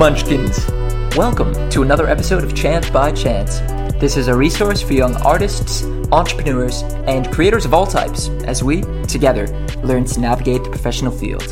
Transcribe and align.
Munchkins! 0.00 0.66
Welcome 1.14 1.52
to 1.68 1.82
another 1.82 2.08
episode 2.08 2.42
of 2.42 2.54
Chance 2.54 2.88
by 2.88 3.12
Chance. 3.12 3.60
This 4.00 4.16
is 4.16 4.28
a 4.28 4.34
resource 4.34 4.80
for 4.80 4.94
young 4.94 5.14
artists, 5.16 5.84
entrepreneurs, 6.10 6.84
and 7.06 7.30
creators 7.30 7.66
of 7.66 7.74
all 7.74 7.86
types 7.86 8.30
as 8.46 8.64
we, 8.64 8.80
together, 9.06 9.46
learn 9.82 10.06
to 10.06 10.18
navigate 10.18 10.64
the 10.64 10.70
professional 10.70 11.12
field. 11.12 11.42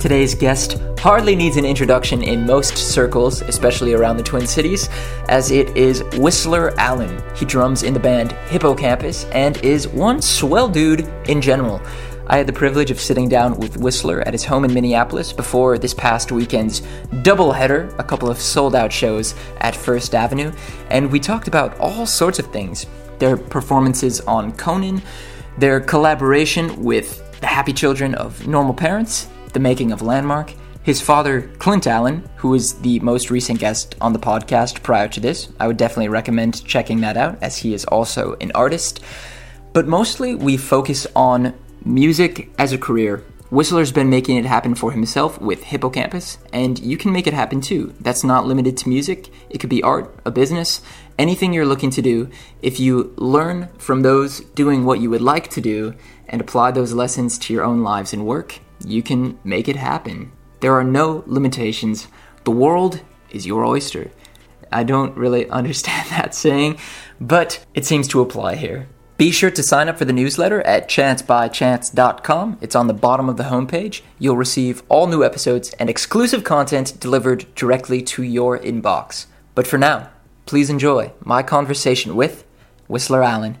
Today's 0.00 0.34
guest 0.34 0.80
hardly 0.98 1.36
needs 1.36 1.56
an 1.58 1.64
introduction 1.64 2.24
in 2.24 2.44
most 2.44 2.76
circles, 2.76 3.42
especially 3.42 3.94
around 3.94 4.16
the 4.16 4.24
Twin 4.24 4.48
Cities, 4.48 4.88
as 5.28 5.52
it 5.52 5.68
is 5.76 6.02
Whistler 6.18 6.76
Allen. 6.80 7.22
He 7.36 7.44
drums 7.44 7.84
in 7.84 7.94
the 7.94 8.00
band 8.00 8.32
Hippo 8.48 8.74
Campus 8.74 9.26
and 9.26 9.58
is 9.58 9.86
one 9.86 10.20
swell 10.20 10.68
dude 10.68 11.02
in 11.28 11.40
general. 11.40 11.80
I 12.28 12.38
had 12.38 12.48
the 12.48 12.52
privilege 12.52 12.90
of 12.90 13.00
sitting 13.00 13.28
down 13.28 13.56
with 13.56 13.76
Whistler 13.76 14.20
at 14.22 14.34
his 14.34 14.44
home 14.44 14.64
in 14.64 14.74
Minneapolis 14.74 15.32
before 15.32 15.78
this 15.78 15.94
past 15.94 16.32
weekend's 16.32 16.80
doubleheader, 17.22 17.96
a 18.00 18.02
couple 18.02 18.28
of 18.28 18.40
sold 18.40 18.74
out 18.74 18.92
shows 18.92 19.36
at 19.58 19.76
First 19.76 20.12
Avenue, 20.12 20.50
and 20.90 21.12
we 21.12 21.20
talked 21.20 21.46
about 21.46 21.78
all 21.78 22.04
sorts 22.04 22.40
of 22.40 22.46
things 22.46 22.86
their 23.20 23.36
performances 23.36 24.20
on 24.22 24.52
Conan, 24.56 25.02
their 25.56 25.78
collaboration 25.80 26.82
with 26.82 27.22
the 27.40 27.46
Happy 27.46 27.72
Children 27.72 28.16
of 28.16 28.46
Normal 28.48 28.74
Parents, 28.74 29.28
the 29.52 29.60
making 29.60 29.92
of 29.92 30.02
Landmark, 30.02 30.52
his 30.82 31.00
father, 31.00 31.42
Clint 31.58 31.86
Allen, 31.86 32.28
who 32.36 32.54
is 32.54 32.74
the 32.80 32.98
most 33.00 33.30
recent 33.30 33.60
guest 33.60 33.94
on 34.00 34.12
the 34.12 34.18
podcast 34.18 34.82
prior 34.82 35.06
to 35.08 35.20
this. 35.20 35.48
I 35.60 35.68
would 35.68 35.76
definitely 35.76 36.08
recommend 36.08 36.64
checking 36.64 37.00
that 37.02 37.16
out 37.16 37.38
as 37.40 37.56
he 37.56 37.72
is 37.72 37.84
also 37.84 38.36
an 38.40 38.50
artist. 38.52 39.00
But 39.72 39.86
mostly 39.86 40.34
we 40.34 40.56
focus 40.56 41.06
on 41.14 41.54
music 41.86 42.50
as 42.58 42.72
a 42.72 42.78
career. 42.78 43.22
Whistler's 43.48 43.92
been 43.92 44.10
making 44.10 44.36
it 44.36 44.44
happen 44.44 44.74
for 44.74 44.90
himself 44.90 45.40
with 45.40 45.62
Hippo 45.62 45.88
Campus, 45.88 46.36
and 46.52 46.78
you 46.80 46.96
can 46.96 47.12
make 47.12 47.28
it 47.28 47.32
happen 47.32 47.60
too. 47.60 47.94
That's 48.00 48.24
not 48.24 48.44
limited 48.44 48.76
to 48.78 48.88
music, 48.88 49.30
it 49.48 49.58
could 49.58 49.70
be 49.70 49.84
art, 49.84 50.12
a 50.24 50.32
business, 50.32 50.82
anything 51.16 51.52
you're 51.52 51.64
looking 51.64 51.90
to 51.90 52.02
do. 52.02 52.28
If 52.60 52.80
you 52.80 53.14
learn 53.16 53.68
from 53.78 54.02
those 54.02 54.40
doing 54.40 54.84
what 54.84 55.00
you 55.00 55.10
would 55.10 55.22
like 55.22 55.48
to 55.50 55.60
do 55.60 55.94
and 56.28 56.40
apply 56.40 56.72
those 56.72 56.92
lessons 56.92 57.38
to 57.38 57.52
your 57.52 57.62
own 57.62 57.84
lives 57.84 58.12
and 58.12 58.26
work, 58.26 58.58
you 58.84 59.00
can 59.00 59.38
make 59.44 59.68
it 59.68 59.76
happen. 59.76 60.32
There 60.58 60.74
are 60.74 60.84
no 60.84 61.22
limitations. 61.26 62.08
The 62.42 62.50
world 62.50 63.00
is 63.30 63.46
your 63.46 63.64
oyster. 63.64 64.10
I 64.72 64.82
don't 64.82 65.16
really 65.16 65.48
understand 65.60 66.10
that 66.10 66.34
saying, 66.34 66.78
but 67.20 67.64
it 67.74 67.86
seems 67.86 68.08
to 68.08 68.20
apply 68.20 68.56
here. 68.56 68.88
Be 69.16 69.30
sure 69.30 69.50
to 69.50 69.62
sign 69.62 69.88
up 69.88 69.96
for 69.96 70.04
the 70.04 70.12
newsletter 70.12 70.60
at 70.66 70.90
chancebychance.com. 70.90 72.58
It's 72.60 72.76
on 72.76 72.86
the 72.86 72.92
bottom 72.92 73.30
of 73.30 73.38
the 73.38 73.44
homepage. 73.44 74.02
You'll 74.18 74.36
receive 74.36 74.82
all 74.90 75.06
new 75.06 75.24
episodes 75.24 75.72
and 75.78 75.88
exclusive 75.88 76.44
content 76.44 77.00
delivered 77.00 77.46
directly 77.54 78.02
to 78.02 78.22
your 78.22 78.58
inbox. 78.58 79.24
But 79.54 79.66
for 79.66 79.78
now, 79.78 80.10
please 80.44 80.68
enjoy 80.68 81.12
my 81.20 81.42
conversation 81.42 82.14
with 82.14 82.44
Whistler 82.88 83.22
Allen. 83.22 83.56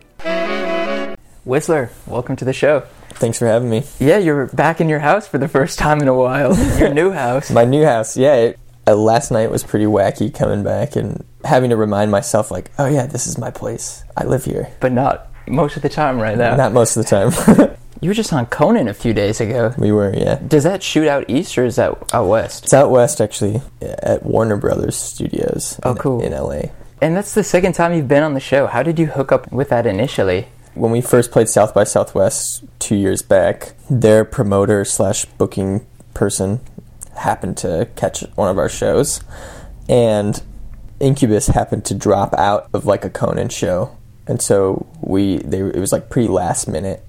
Whistler, 1.46 1.90
welcome 2.06 2.36
to 2.36 2.44
the 2.44 2.52
show. 2.52 2.80
Thanks 3.12 3.38
for 3.38 3.46
having 3.46 3.70
me. 3.70 3.84
Yeah, 3.98 4.18
you're 4.18 4.48
back 4.48 4.82
in 4.82 4.90
your 4.90 4.98
house 4.98 5.26
for 5.26 5.38
the 5.38 5.48
first 5.48 5.78
time 5.78 6.02
in 6.02 6.08
a 6.08 6.14
while. 6.14 6.54
your 6.78 6.92
new 6.92 7.12
house. 7.12 7.50
My 7.50 7.64
new 7.64 7.82
house, 7.82 8.14
yeah. 8.14 8.34
It, 8.34 8.58
uh, 8.86 8.94
last 8.94 9.30
night 9.30 9.50
was 9.50 9.64
pretty 9.64 9.86
wacky 9.86 10.32
coming 10.32 10.62
back 10.62 10.96
and 10.96 11.24
having 11.46 11.70
to 11.70 11.76
remind 11.76 12.10
myself, 12.10 12.50
like, 12.50 12.70
oh 12.78 12.86
yeah, 12.86 13.06
this 13.06 13.26
is 13.26 13.38
my 13.38 13.50
place. 13.50 14.04
I 14.18 14.24
live 14.24 14.44
here. 14.44 14.70
But 14.80 14.92
not 14.92 15.30
most 15.48 15.76
of 15.76 15.82
the 15.82 15.88
time 15.88 16.18
right 16.18 16.36
now. 16.36 16.56
Not 16.56 16.72
most 16.72 16.96
of 16.96 17.04
the 17.04 17.08
time. 17.08 17.76
you 18.00 18.10
were 18.10 18.14
just 18.14 18.32
on 18.32 18.46
Conan 18.46 18.88
a 18.88 18.94
few 18.94 19.12
days 19.12 19.40
ago. 19.40 19.74
we 19.78 19.92
were, 19.92 20.14
yeah. 20.14 20.40
Does 20.46 20.64
that 20.64 20.82
shoot 20.82 21.08
out 21.08 21.28
east 21.28 21.56
or 21.58 21.64
is 21.64 21.76
that 21.76 21.96
out 22.12 22.26
west? 22.26 22.64
It's 22.64 22.74
out 22.74 22.90
west, 22.90 23.20
actually, 23.20 23.62
at 23.80 24.24
Warner 24.24 24.56
Brothers 24.56 24.96
Studios. 24.96 25.78
Oh, 25.82 25.92
in, 25.92 25.98
cool. 25.98 26.22
In 26.22 26.32
LA. 26.32 26.70
And 27.00 27.16
that's 27.16 27.34
the 27.34 27.44
second 27.44 27.74
time 27.74 27.92
you've 27.94 28.08
been 28.08 28.22
on 28.22 28.34
the 28.34 28.40
show. 28.40 28.66
How 28.66 28.82
did 28.82 28.98
you 28.98 29.06
hook 29.06 29.32
up 29.32 29.52
with 29.52 29.68
that 29.68 29.86
initially? 29.86 30.48
When 30.74 30.90
we 30.90 31.00
first 31.00 31.30
played 31.30 31.48
South 31.48 31.72
by 31.72 31.84
Southwest 31.84 32.64
two 32.78 32.96
years 32.96 33.22
back, 33.22 33.72
their 33.88 34.24
promoter 34.24 34.84
slash 34.84 35.24
booking 35.24 35.86
person 36.12 36.60
happened 37.16 37.56
to 37.58 37.88
catch 37.96 38.20
one 38.34 38.50
of 38.50 38.58
our 38.58 38.68
shows, 38.68 39.22
and 39.88 40.42
Incubus 41.00 41.46
happened 41.48 41.84
to 41.86 41.94
drop 41.94 42.34
out 42.34 42.68
of 42.74 42.84
like 42.84 43.04
a 43.04 43.10
Conan 43.10 43.48
show, 43.48 43.95
and 44.26 44.40
so 44.42 44.86
we 45.00 45.38
they 45.38 45.60
it 45.60 45.76
was 45.78 45.92
like 45.92 46.08
pretty 46.10 46.28
last 46.28 46.68
minute, 46.68 47.04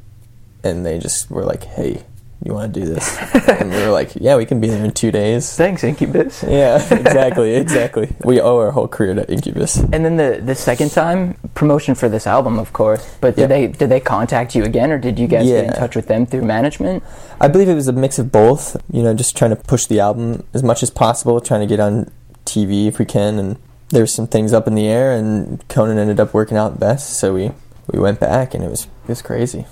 and 0.63 0.85
they 0.85 0.99
just 0.99 1.29
were 1.31 1.43
like, 1.43 1.63
"Hey, 1.63 2.03
you 2.43 2.53
want 2.53 2.73
to 2.73 2.79
do 2.79 2.85
this?" 2.85 3.17
and 3.47 3.71
we 3.71 3.77
were 3.77 3.89
like, 3.91 4.11
"Yeah, 4.15 4.35
we 4.37 4.45
can 4.45 4.59
be 4.59 4.67
there 4.67 4.83
in 4.85 4.91
two 4.91 5.11
days." 5.11 5.55
Thanks, 5.55 5.83
Incubus. 5.83 6.43
Yeah, 6.47 6.75
exactly, 6.93 7.55
exactly. 7.55 8.15
We 8.23 8.39
owe 8.41 8.57
our 8.59 8.71
whole 8.71 8.87
career 8.87 9.15
to 9.15 9.29
Incubus. 9.31 9.77
And 9.77 10.05
then 10.05 10.17
the 10.17 10.41
the 10.43 10.55
second 10.55 10.91
time, 10.91 11.35
promotion 11.55 11.95
for 11.95 12.07
this 12.09 12.27
album, 12.27 12.59
of 12.59 12.71
course. 12.73 13.01
But 13.21 13.35
did 13.35 13.41
Yeah. 13.41 13.47
they 13.47 13.67
did 13.67 13.89
they 13.89 13.99
contact 13.99 14.55
you 14.55 14.63
again, 14.63 14.91
or 14.91 14.97
did 14.99 15.17
you 15.19 15.27
guys 15.27 15.45
get 15.47 15.65
in 15.65 15.73
touch 15.73 15.95
with 15.95 16.07
them 16.07 16.25
through 16.25 16.43
management? 16.43 17.03
I 17.41 17.47
believe 17.47 17.69
it 17.69 17.75
was 17.75 17.87
a 17.87 17.93
mix 17.93 18.19
of 18.19 18.31
both. 18.31 18.77
You 18.91 19.01
know, 19.03 19.13
just 19.13 19.35
trying 19.35 19.51
to 19.51 19.55
push 19.57 19.85
the 19.87 19.99
album 19.99 20.43
as 20.53 20.61
much 20.63 20.83
as 20.83 20.89
possible, 20.91 21.39
trying 21.41 21.61
to 21.61 21.67
get 21.67 21.79
on 21.79 22.11
TV 22.45 22.87
if 22.87 22.99
we 22.99 23.05
can, 23.05 23.39
and 23.39 23.57
there 23.89 24.03
were 24.03 24.07
some 24.07 24.27
things 24.27 24.53
up 24.53 24.67
in 24.67 24.75
the 24.75 24.87
air, 24.87 25.11
and 25.11 25.65
Conan 25.69 25.97
ended 25.97 26.19
up 26.19 26.33
working 26.33 26.57
out 26.57 26.79
best, 26.79 27.17
so 27.17 27.33
we 27.33 27.51
we 27.91 27.99
went 27.99 28.19
back, 28.19 28.53
and 28.53 28.63
it 28.63 28.69
was 28.69 28.83
it 28.83 29.09
was 29.09 29.21
crazy. 29.21 29.65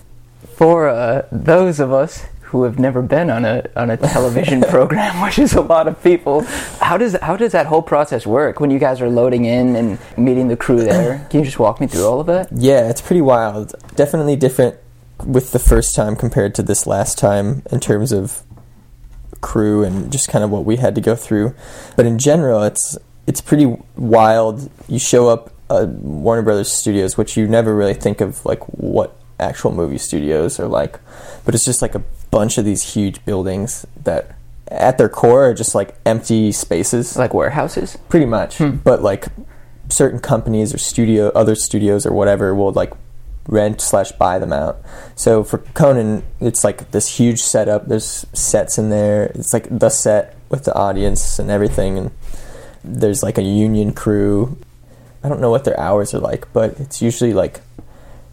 For 0.55 0.87
uh, 0.87 1.27
those 1.31 1.79
of 1.79 1.91
us 1.91 2.25
who 2.43 2.63
have 2.63 2.79
never 2.79 3.01
been 3.01 3.29
on 3.29 3.43
a 3.43 3.67
on 3.75 3.89
a 3.89 3.97
television 3.97 4.61
program, 4.69 5.21
which 5.21 5.37
is 5.37 5.53
a 5.53 5.61
lot 5.61 5.87
of 5.87 6.01
people, 6.01 6.41
how 6.79 6.97
does 6.97 7.17
how 7.21 7.35
does 7.35 7.51
that 7.51 7.65
whole 7.65 7.81
process 7.81 8.25
work 8.25 8.59
when 8.59 8.71
you 8.71 8.79
guys 8.79 9.01
are 9.01 9.09
loading 9.09 9.45
in 9.45 9.75
and 9.75 9.99
meeting 10.17 10.47
the 10.47 10.55
crew 10.55 10.81
there? 10.81 11.27
Can 11.29 11.39
you 11.39 11.45
just 11.45 11.59
walk 11.59 11.81
me 11.81 11.87
through 11.87 12.05
all 12.05 12.19
of 12.21 12.27
that? 12.27 12.47
Yeah, 12.51 12.89
it's 12.89 13.01
pretty 13.01 13.21
wild. 13.21 13.73
Definitely 13.95 14.37
different 14.37 14.77
with 15.25 15.51
the 15.51 15.59
first 15.59 15.95
time 15.95 16.15
compared 16.15 16.55
to 16.55 16.63
this 16.63 16.85
last 16.85 17.17
time 17.17 17.63
in 17.71 17.79
terms 17.79 18.11
of 18.11 18.43
crew 19.41 19.83
and 19.83 20.11
just 20.11 20.27
kind 20.29 20.43
of 20.43 20.49
what 20.49 20.65
we 20.65 20.77
had 20.77 20.95
to 20.95 21.01
go 21.01 21.15
through. 21.15 21.53
But 21.95 22.05
in 22.05 22.17
general, 22.19 22.63
it's 22.63 22.97
it's 23.27 23.41
pretty 23.41 23.65
wild. 23.95 24.69
You 24.87 24.99
show 24.99 25.29
up 25.29 25.51
at 25.69 25.87
Warner 25.89 26.41
Brothers 26.41 26.71
Studios, 26.71 27.17
which 27.17 27.37
you 27.37 27.47
never 27.47 27.75
really 27.75 27.93
think 27.93 28.21
of 28.21 28.45
like 28.45 28.61
what 28.65 29.15
actual 29.39 29.71
movie 29.71 29.97
studios 29.97 30.59
are 30.59 30.67
like, 30.67 30.99
but 31.43 31.55
it's 31.55 31.65
just 31.65 31.81
like 31.81 31.95
a 31.95 32.03
bunch 32.31 32.57
of 32.57 32.65
these 32.65 32.93
huge 32.93 33.23
buildings 33.25 33.85
that 34.03 34.35
at 34.67 34.97
their 34.97 35.09
core 35.09 35.49
are 35.49 35.53
just 35.53 35.75
like 35.75 35.95
empty 36.05 36.51
spaces. 36.51 37.17
Like 37.17 37.33
warehouses? 37.33 37.97
pretty 38.09 38.25
much. 38.25 38.57
Hmm. 38.57 38.77
But 38.77 39.01
like 39.01 39.27
certain 39.89 40.19
companies 40.19 40.73
or 40.73 40.77
studio 40.77 41.29
other 41.29 41.55
studios 41.55 42.05
or 42.05 42.13
whatever 42.13 42.55
will 42.55 42.71
like 42.71 42.91
rent 43.47 43.79
slash 43.79 44.11
buy 44.13 44.39
them 44.39 44.51
out. 44.51 44.81
So 45.15 45.43
for 45.43 45.59
conan 45.59 46.23
it's 46.39 46.63
like 46.63 46.91
this 46.91 47.17
huge 47.17 47.41
setup. 47.41 47.87
There's 47.87 48.25
sets 48.33 48.77
in 48.77 48.89
there. 48.89 49.25
It's 49.35 49.53
like 49.53 49.67
the 49.69 49.89
set 49.89 50.35
with 50.49 50.63
the 50.65 50.73
audience 50.73 51.37
and 51.39 51.51
everything 51.51 51.97
and 51.97 52.11
there's 52.85 53.23
like 53.23 53.37
a 53.37 53.43
union 53.43 53.93
crew 53.93 54.57
i 55.23 55.29
don't 55.29 55.41
know 55.41 55.49
what 55.49 55.63
their 55.65 55.79
hours 55.79 56.13
are 56.13 56.19
like 56.19 56.51
but 56.53 56.79
it's 56.79 57.01
usually 57.01 57.33
like 57.33 57.61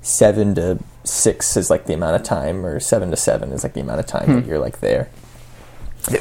seven 0.02 0.54
to 0.54 0.78
six 1.04 1.56
is 1.56 1.70
like 1.70 1.86
the 1.86 1.94
amount 1.94 2.16
of 2.16 2.22
time 2.22 2.64
or 2.64 2.78
seven 2.80 3.10
to 3.10 3.16
seven 3.16 3.50
is 3.52 3.62
like 3.62 3.72
the 3.74 3.80
amount 3.80 4.00
of 4.00 4.06
time 4.06 4.26
that 4.32 4.42
hmm. 4.42 4.48
you're 4.48 4.58
like 4.58 4.80
there 4.80 5.08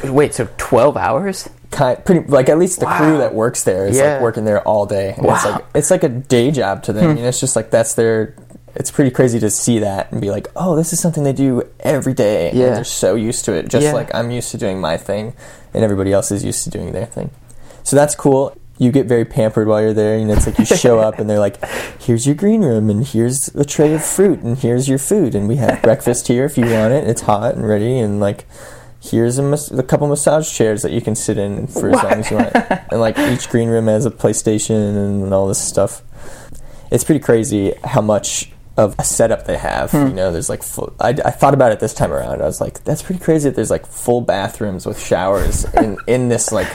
Wait, 0.03 0.33
so 0.33 0.47
twelve 0.57 0.95
hours? 0.95 1.49
kind 1.71 2.03
pretty 2.05 2.27
like 2.27 2.49
at 2.49 2.59
least 2.59 2.79
the 2.79 2.85
Wow. 2.85 2.97
crew 2.97 3.17
that 3.17 3.33
works 3.33 3.63
there 3.63 3.87
is 3.87 3.97
Yeah. 3.97 4.13
like 4.13 4.21
working 4.21 4.45
there 4.45 4.61
all 4.61 4.85
day. 4.85 5.15
And 5.17 5.25
It's 5.25 5.43
Wow. 5.43 5.51
like 5.53 5.65
it's 5.73 5.89
like 5.89 6.03
a 6.03 6.09
day 6.09 6.51
job 6.51 6.83
to 6.83 6.93
them. 6.93 7.11
Hmm. 7.11 7.17
You 7.17 7.23
know, 7.23 7.29
it's 7.29 7.39
just 7.39 7.55
like 7.55 7.71
that's 7.71 7.95
their. 7.95 8.35
It's 8.75 8.91
pretty 8.91 9.09
crazy 9.11 9.39
to 9.39 9.49
see 9.49 9.79
that 9.79 10.11
and 10.11 10.21
be 10.21 10.29
like, 10.29 10.47
oh, 10.55 10.75
this 10.75 10.93
is 10.93 10.99
something 10.99 11.23
they 11.23 11.33
do 11.33 11.63
every 11.79 12.13
day. 12.13 12.49
And 12.49 12.59
Yeah. 12.59 12.73
they're 12.75 12.83
so 12.83 13.15
used 13.15 13.43
to 13.45 13.53
it, 13.53 13.67
just 13.69 13.83
Yeah. 13.85 13.93
like 13.93 14.13
I'm 14.13 14.31
used 14.31 14.51
to 14.51 14.57
doing 14.57 14.79
my 14.79 14.97
thing, 14.97 15.33
and 15.73 15.83
everybody 15.83 16.13
else 16.13 16.31
is 16.31 16.43
used 16.45 16.63
to 16.65 16.69
doing 16.69 16.91
their 16.91 17.05
thing. 17.05 17.31
So 17.83 17.95
that's 17.95 18.15
cool. 18.15 18.57
You 18.77 18.91
get 18.91 19.05
very 19.05 19.25
pampered 19.25 19.67
while 19.67 19.81
you're 19.81 19.93
there. 19.93 20.17
You 20.17 20.25
know, 20.25 20.33
it's 20.33 20.47
like 20.47 20.57
you 20.57 20.65
show 20.65 20.99
up 20.99 21.19
and 21.19 21.29
they're 21.29 21.39
like, 21.39 21.63
"Here's 22.01 22.25
your 22.25 22.35
green 22.35 22.61
room, 22.61 22.89
and 22.89 23.05
here's 23.05 23.49
a 23.49 23.63
tray 23.63 23.93
of 23.93 24.03
fruit, 24.03 24.39
and 24.39 24.57
here's 24.57 24.89
your 24.89 24.97
food, 24.97 25.35
and 25.35 25.47
we 25.47 25.57
have 25.57 25.81
breakfast 25.83 26.27
here 26.27 26.45
if 26.45 26.57
you 26.57 26.63
want 26.65 26.93
it. 26.93 27.07
It's 27.07 27.21
hot 27.21 27.55
and 27.55 27.67
ready, 27.67 27.99
and 27.99 28.19
like." 28.19 28.45
here's 29.03 29.37
a, 29.37 29.41
mas- 29.41 29.71
a 29.71 29.83
couple 29.83 30.07
massage 30.07 30.51
chairs 30.51 30.83
that 30.83 30.91
you 30.91 31.01
can 31.01 31.15
sit 31.15 31.37
in 31.37 31.67
for 31.67 31.89
as 31.89 32.03
long 32.03 32.13
as 32.13 32.29
you 32.29 32.37
want. 32.37 32.55
And 32.91 32.99
like 32.99 33.17
each 33.17 33.49
green 33.49 33.69
room 33.69 33.87
has 33.87 34.05
a 34.05 34.11
PlayStation 34.11 34.95
and 34.95 35.33
all 35.33 35.47
this 35.47 35.59
stuff. 35.59 36.03
It's 36.91 37.03
pretty 37.03 37.19
crazy 37.19 37.73
how 37.83 38.01
much 38.01 38.51
of 38.77 38.95
a 38.99 39.03
setup 39.03 39.45
they 39.45 39.57
have. 39.57 39.91
Hmm. 39.91 40.07
You 40.07 40.13
know, 40.13 40.31
there's 40.31 40.49
like 40.49 40.61
full. 40.61 40.93
I, 40.99 41.09
I 41.09 41.31
thought 41.31 41.53
about 41.53 41.71
it 41.71 41.79
this 41.79 41.93
time 41.93 42.11
around. 42.11 42.41
I 42.41 42.45
was 42.45 42.61
like, 42.61 42.83
that's 42.83 43.01
pretty 43.01 43.23
crazy 43.23 43.49
that 43.49 43.55
there's 43.55 43.71
like 43.71 43.85
full 43.85 44.21
bathrooms 44.21 44.85
with 44.85 44.99
showers 44.99 45.65
in 45.75 45.97
in 46.07 46.29
this 46.29 46.51
like 46.51 46.69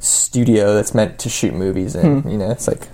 studio 0.00 0.74
that's 0.74 0.94
meant 0.94 1.18
to 1.20 1.28
shoot 1.28 1.54
movies 1.54 1.94
in. 1.94 2.22
Hmm. 2.22 2.28
You 2.28 2.38
know, 2.38 2.50
it's 2.50 2.68
like 2.68 2.88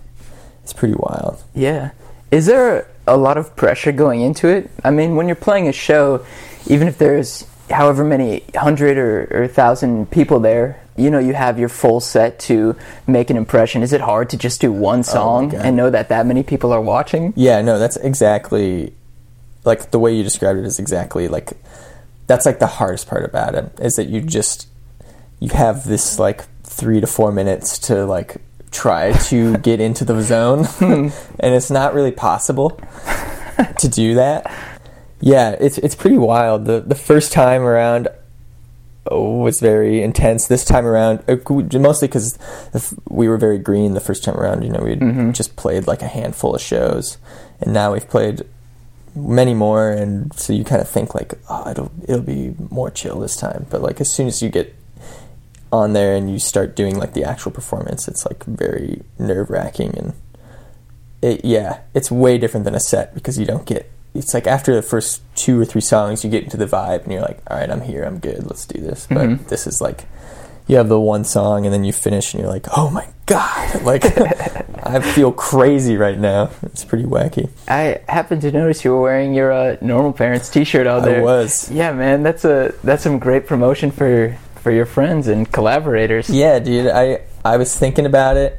it's 0.62 0.72
pretty 0.72 0.94
wild. 0.94 1.42
Yeah. 1.54 1.90
Is 2.30 2.46
there 2.46 2.88
a 3.06 3.16
lot 3.16 3.36
of 3.36 3.54
pressure 3.56 3.92
going 3.92 4.20
into 4.20 4.48
it? 4.48 4.70
I 4.82 4.90
mean, 4.90 5.16
when 5.16 5.28
you're 5.28 5.36
playing 5.36 5.68
a 5.68 5.72
show, 5.72 6.24
even 6.66 6.88
if 6.88 6.98
there's 6.98 7.46
however 7.70 8.04
many 8.04 8.42
hundred 8.54 8.98
or, 8.98 9.28
or 9.30 9.48
thousand 9.48 10.10
people 10.10 10.40
there, 10.40 10.80
you 10.96 11.10
know 11.10 11.18
you 11.18 11.34
have 11.34 11.58
your 11.58 11.68
full 11.68 12.00
set 12.00 12.38
to 12.38 12.76
make 13.06 13.30
an 13.30 13.36
impression 13.36 13.82
is 13.82 13.92
it 13.92 14.00
hard 14.00 14.30
to 14.30 14.36
just 14.36 14.60
do 14.60 14.70
one 14.70 15.00
oh 15.00 15.02
song 15.02 15.48
God. 15.48 15.64
and 15.64 15.76
know 15.76 15.90
that 15.90 16.08
that 16.08 16.26
many 16.26 16.42
people 16.42 16.72
are 16.72 16.80
watching 16.80 17.32
Yeah, 17.36 17.62
no, 17.62 17.78
that's 17.78 17.96
exactly 17.96 18.94
like 19.64 19.90
the 19.90 19.98
way 19.98 20.14
you 20.14 20.22
described 20.22 20.58
it 20.58 20.64
is 20.64 20.78
exactly 20.78 21.28
like 21.28 21.54
that's 22.26 22.46
like 22.46 22.58
the 22.58 22.66
hardest 22.66 23.08
part 23.08 23.24
about 23.24 23.54
it 23.54 23.72
is 23.80 23.94
that 23.94 24.08
you 24.08 24.20
just 24.20 24.68
you 25.40 25.48
have 25.50 25.84
this 25.84 26.18
like 26.18 26.44
three 26.62 27.00
to 27.00 27.06
four 27.06 27.32
minutes 27.32 27.78
to 27.80 28.04
like 28.06 28.36
try 28.70 29.12
to 29.12 29.56
get 29.68 29.80
into 29.80 30.04
the 30.04 30.20
zone. 30.22 30.66
And 31.40 31.54
it's 31.54 31.70
not 31.70 31.94
really 31.94 32.12
possible 32.12 32.80
to 33.78 33.88
do 33.88 34.14
that. 34.14 34.50
Yeah 35.20 35.50
it's 35.60 35.78
it's 35.78 35.94
pretty 35.94 36.18
wild. 36.18 36.64
The 36.64 36.80
the 36.80 36.94
first 36.94 37.32
time 37.32 37.62
around 37.62 38.08
oh, 39.10 39.38
was 39.38 39.60
very 39.60 40.02
intense. 40.02 40.48
This 40.48 40.64
time 40.64 40.86
around 40.86 41.22
uh, 41.28 41.36
mostly 41.78 42.08
because 42.08 42.38
we 43.08 43.28
were 43.28 43.36
very 43.38 43.58
green 43.58 43.94
the 43.94 44.00
first 44.00 44.24
time 44.24 44.36
around 44.36 44.62
you 44.62 44.70
know 44.70 44.80
we 44.82 44.96
Mm-hmm. 44.96 45.32
just 45.32 45.56
played 45.56 45.86
like 45.86 46.02
a 46.02 46.08
handful 46.08 46.54
of 46.54 46.60
shows. 46.60 47.18
And 47.60 47.72
now 47.72 47.92
we've 47.92 48.08
played 48.08 48.42
many 49.14 49.54
more 49.54 49.90
and 49.90 50.34
so 50.34 50.52
you 50.52 50.64
kind 50.64 50.82
of 50.82 50.88
think 50.88 51.14
like 51.14 51.34
oh 51.48 51.70
it'll 51.70 51.92
it'll 52.08 52.22
be 52.22 52.54
more 52.70 52.90
chill 52.90 53.20
this 53.20 53.36
time. 53.36 53.66
But 53.70 53.82
like 53.82 54.00
as 54.00 54.10
soon 54.12 54.26
as 54.26 54.42
you 54.42 54.48
get 54.50 54.74
on 55.74 55.92
there 55.92 56.14
and 56.14 56.30
you 56.30 56.38
start 56.38 56.76
doing 56.76 56.96
like 56.98 57.12
the 57.14 57.24
actual 57.24 57.50
performance 57.50 58.06
it's 58.08 58.24
like 58.26 58.44
very 58.44 59.02
nerve-wracking 59.18 59.96
and 59.98 60.12
it, 61.22 61.44
yeah 61.44 61.80
it's 61.94 62.10
way 62.10 62.38
different 62.38 62.64
than 62.64 62.74
a 62.74 62.80
set 62.80 63.14
because 63.14 63.38
you 63.38 63.46
don't 63.46 63.66
get 63.66 63.90
it's 64.14 64.32
like 64.34 64.46
after 64.46 64.74
the 64.74 64.82
first 64.82 65.22
two 65.34 65.60
or 65.60 65.64
three 65.64 65.80
songs 65.80 66.22
you 66.24 66.30
get 66.30 66.44
into 66.44 66.56
the 66.56 66.66
vibe 66.66 67.02
and 67.04 67.12
you're 67.12 67.22
like 67.22 67.40
all 67.50 67.56
right 67.58 67.70
i'm 67.70 67.80
here 67.80 68.04
i'm 68.04 68.18
good 68.18 68.44
let's 68.46 68.66
do 68.66 68.80
this 68.80 69.06
but 69.08 69.18
Mhm. 69.28 69.48
this 69.48 69.66
is 69.66 69.80
like 69.80 70.04
you 70.66 70.76
have 70.76 70.88
the 70.88 71.00
one 71.00 71.24
song 71.24 71.66
and 71.66 71.74
then 71.74 71.84
you 71.84 71.92
finish 71.92 72.32
and 72.32 72.42
you're 72.42 72.50
like 72.52 72.66
oh 72.76 72.88
my 72.90 73.06
god 73.26 73.82
like 73.90 74.04
i 74.86 75.00
feel 75.00 75.32
crazy 75.32 75.96
right 75.96 76.18
now 76.18 76.50
it's 76.62 76.84
pretty 76.84 77.04
wacky 77.04 77.48
i 77.68 78.00
happened 78.08 78.42
to 78.42 78.52
notice 78.52 78.84
you 78.84 78.90
were 78.92 79.00
wearing 79.00 79.34
your 79.34 79.50
uh, 79.50 79.76
normal 79.80 80.12
parents 80.12 80.48
t-shirt 80.50 80.86
out 80.86 81.02
there. 81.04 81.20
i 81.20 81.22
was 81.22 81.70
yeah 81.70 81.90
man 81.92 82.22
that's 82.22 82.44
a 82.44 82.72
that's 82.84 83.02
some 83.02 83.18
great 83.18 83.46
promotion 83.46 83.90
for 83.90 84.36
for 84.64 84.72
your 84.72 84.86
friends 84.86 85.28
and 85.28 85.52
collaborators 85.52 86.30
Yeah, 86.30 86.58
dude. 86.58 86.90
I 86.90 87.20
I 87.44 87.58
was 87.58 87.78
thinking 87.78 88.06
about 88.06 88.38
it. 88.38 88.58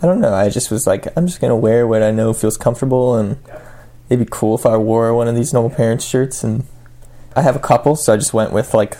I 0.00 0.06
don't 0.06 0.20
know. 0.20 0.32
I 0.32 0.48
just 0.48 0.70
was 0.70 0.86
like, 0.86 1.08
I'm 1.16 1.26
just 1.26 1.40
gonna 1.40 1.56
wear 1.56 1.84
what 1.84 2.00
I 2.00 2.12
know 2.12 2.32
feels 2.32 2.56
comfortable, 2.56 3.16
and 3.16 3.38
it'd 4.08 4.24
be 4.24 4.30
cool 4.30 4.54
if 4.54 4.64
I 4.64 4.76
wore 4.76 5.12
one 5.12 5.26
of 5.26 5.34
these 5.34 5.52
normal 5.52 5.70
parents 5.70 6.04
shirts. 6.04 6.44
And 6.44 6.64
I 7.34 7.42
have 7.42 7.56
a 7.56 7.58
couple, 7.58 7.96
so 7.96 8.12
I 8.12 8.16
just 8.16 8.32
went 8.32 8.52
with 8.52 8.72
like 8.72 8.96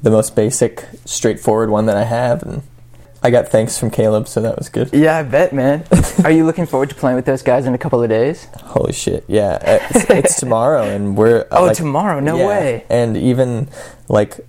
the 0.00 0.10
most 0.10 0.34
basic, 0.34 0.88
straightforward 1.04 1.68
one 1.68 1.84
that 1.84 1.98
I 1.98 2.04
have, 2.04 2.42
and 2.42 2.62
I 3.22 3.30
got 3.30 3.48
thanks 3.48 3.78
from 3.78 3.90
Caleb, 3.90 4.26
so 4.26 4.40
that 4.40 4.56
was 4.56 4.70
good. 4.70 4.88
yeah 4.94 5.18
i 5.18 5.22
bet 5.22 5.52
man 5.52 5.84
are 6.24 6.30
you 6.30 6.46
looking 6.46 6.64
forward 6.64 6.88
to 6.88 6.94
playing 6.94 7.16
with 7.16 7.26
those 7.26 7.42
guys 7.42 7.66
in 7.66 7.74
a 7.74 7.78
couple 7.78 8.02
of 8.02 8.08
days 8.08 8.48
Holy 8.62 8.94
shit! 8.94 9.24
Yeah, 9.28 9.58
it's, 9.60 10.08
it's 10.08 10.40
tomorrow, 10.40 10.84
and 10.84 11.18
we're 11.18 11.42
uh, 11.50 11.60
oh 11.60 11.64
like, 11.66 11.76
tomorrow 11.76 12.20
no 12.20 12.38
yeah. 12.38 12.46
way 12.48 12.86
And 12.88 13.18
even 13.18 13.68
like 14.08 14.40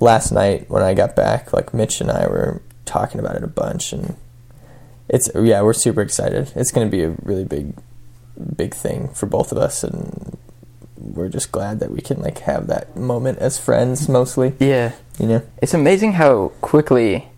last 0.00 0.32
night 0.32 0.68
when 0.68 0.82
I 0.82 0.94
got 0.94 1.14
back, 1.16 1.52
like 1.52 1.72
Mitch 1.74 2.00
and 2.00 2.10
I 2.10 2.26
were 2.26 2.62
talking 2.84 3.20
about 3.20 3.36
it 3.36 3.42
a 3.44 3.48
bunch, 3.48 3.92
and 3.92 4.16
it's 5.08 5.30
yeah, 5.34 5.62
we're 5.62 5.72
super 5.72 6.00
excited. 6.02 6.52
It's 6.54 6.72
going 6.72 6.86
to 6.86 6.90
be 6.90 7.02
a 7.02 7.10
really 7.22 7.44
big, 7.44 7.74
big 8.56 8.74
thing 8.74 9.08
for 9.08 9.26
both 9.26 9.52
of 9.52 9.58
us, 9.58 9.84
and 9.84 10.36
we're 10.96 11.28
just 11.28 11.52
glad 11.52 11.80
that 11.80 11.90
we 11.90 12.00
can 12.00 12.20
like 12.22 12.38
have 12.40 12.66
that 12.68 12.96
moment 12.96 13.38
as 13.38 13.58
friends, 13.58 14.08
mostly. 14.08 14.54
yeah 14.58 14.92
You 15.18 15.26
know? 15.26 15.42
It's 15.60 15.74
amazing 15.74 16.12
how 16.14 16.52
quickly 16.60 17.28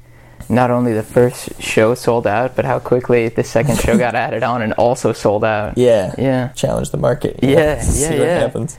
not 0.48 0.70
only 0.70 0.92
the 0.92 1.02
first 1.02 1.60
show 1.60 1.94
sold 1.94 2.26
out, 2.26 2.54
but 2.54 2.64
how 2.64 2.78
quickly 2.78 3.28
the 3.28 3.42
second 3.42 3.78
show 3.80 3.98
got 3.98 4.14
added 4.26 4.44
on 4.44 4.62
and 4.62 4.72
also 4.74 5.12
sold 5.12 5.42
out. 5.44 5.76
Yeah. 5.76 6.14
Yeah. 6.16 6.48
Challenge 6.48 6.90
the 6.90 6.98
market. 6.98 7.42
know, 7.42 7.48
Yeah, 7.48 7.80
see 7.80 8.02
yeah, 8.02 8.10
what 8.10 8.18
yeah. 8.18 8.38
happens. 8.38 8.78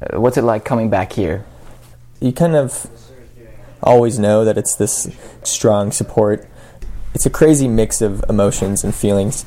Uh, 0.00 0.20
What's 0.20 0.36
it 0.36 0.42
like 0.42 0.64
coming 0.64 0.90
back 0.90 1.12
here? 1.12 1.44
you 2.20 2.32
kind 2.32 2.54
of 2.56 2.88
always 3.82 4.18
know 4.18 4.44
that 4.44 4.58
it's 4.58 4.74
this 4.74 5.08
strong 5.42 5.92
support. 5.92 6.46
It's 7.14 7.26
a 7.26 7.30
crazy 7.30 7.68
mix 7.68 8.00
of 8.00 8.24
emotions 8.28 8.84
and 8.84 8.94
feelings. 8.94 9.44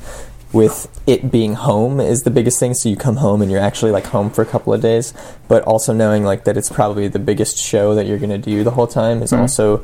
With 0.52 0.86
it 1.06 1.30
being 1.30 1.54
home 1.54 1.98
is 1.98 2.24
the 2.24 2.30
biggest 2.30 2.60
thing, 2.60 2.74
so 2.74 2.88
you 2.90 2.96
come 2.96 3.16
home 3.16 3.40
and 3.40 3.50
you're 3.50 3.60
actually 3.60 3.90
like 3.90 4.04
home 4.06 4.28
for 4.28 4.42
a 4.42 4.46
couple 4.46 4.74
of 4.74 4.82
days, 4.82 5.14
but 5.48 5.62
also 5.62 5.94
knowing 5.94 6.24
like 6.24 6.44
that 6.44 6.58
it's 6.58 6.68
probably 6.68 7.08
the 7.08 7.18
biggest 7.18 7.56
show 7.56 7.94
that 7.94 8.06
you're 8.06 8.18
gonna 8.18 8.36
do 8.36 8.62
the 8.62 8.72
whole 8.72 8.86
time 8.86 9.22
is 9.22 9.32
Mhm. 9.32 9.38
also 9.40 9.82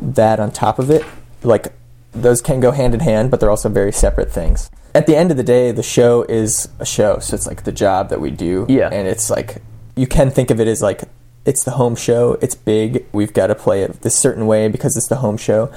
that 0.00 0.38
on 0.38 0.52
top 0.52 0.78
of 0.78 0.88
it. 0.90 1.04
Like 1.42 1.72
those 2.12 2.40
can 2.40 2.60
go 2.60 2.70
hand 2.70 2.94
in 2.94 3.00
hand, 3.00 3.30
but 3.32 3.40
they're 3.40 3.50
also 3.50 3.68
very 3.68 3.90
separate 3.92 4.30
things. 4.30 4.70
At 4.94 5.06
the 5.06 5.16
end 5.16 5.30
of 5.32 5.36
the 5.36 5.42
day, 5.42 5.72
the 5.72 5.82
show 5.82 6.22
is 6.28 6.68
a 6.78 6.84
show, 6.84 7.18
so 7.18 7.34
it's 7.34 7.46
like 7.48 7.64
the 7.64 7.72
job 7.72 8.08
that 8.10 8.20
we 8.20 8.30
do. 8.30 8.66
Yeah. 8.68 8.88
And 8.92 9.08
it's 9.08 9.30
like 9.30 9.62
you 9.96 10.06
can 10.06 10.30
think 10.30 10.50
of 10.52 10.60
it 10.60 10.68
as 10.68 10.80
like 10.80 11.02
it's 11.44 11.64
the 11.64 11.72
home 11.72 11.96
show, 11.96 12.38
it's 12.40 12.54
big, 12.54 13.04
we've 13.12 13.32
got 13.32 13.48
to 13.48 13.54
play 13.54 13.82
it 13.82 14.02
this 14.02 14.14
certain 14.14 14.46
way 14.46 14.68
because 14.68 14.96
it's 14.96 15.08
the 15.08 15.16
home 15.16 15.36
show, 15.36 15.72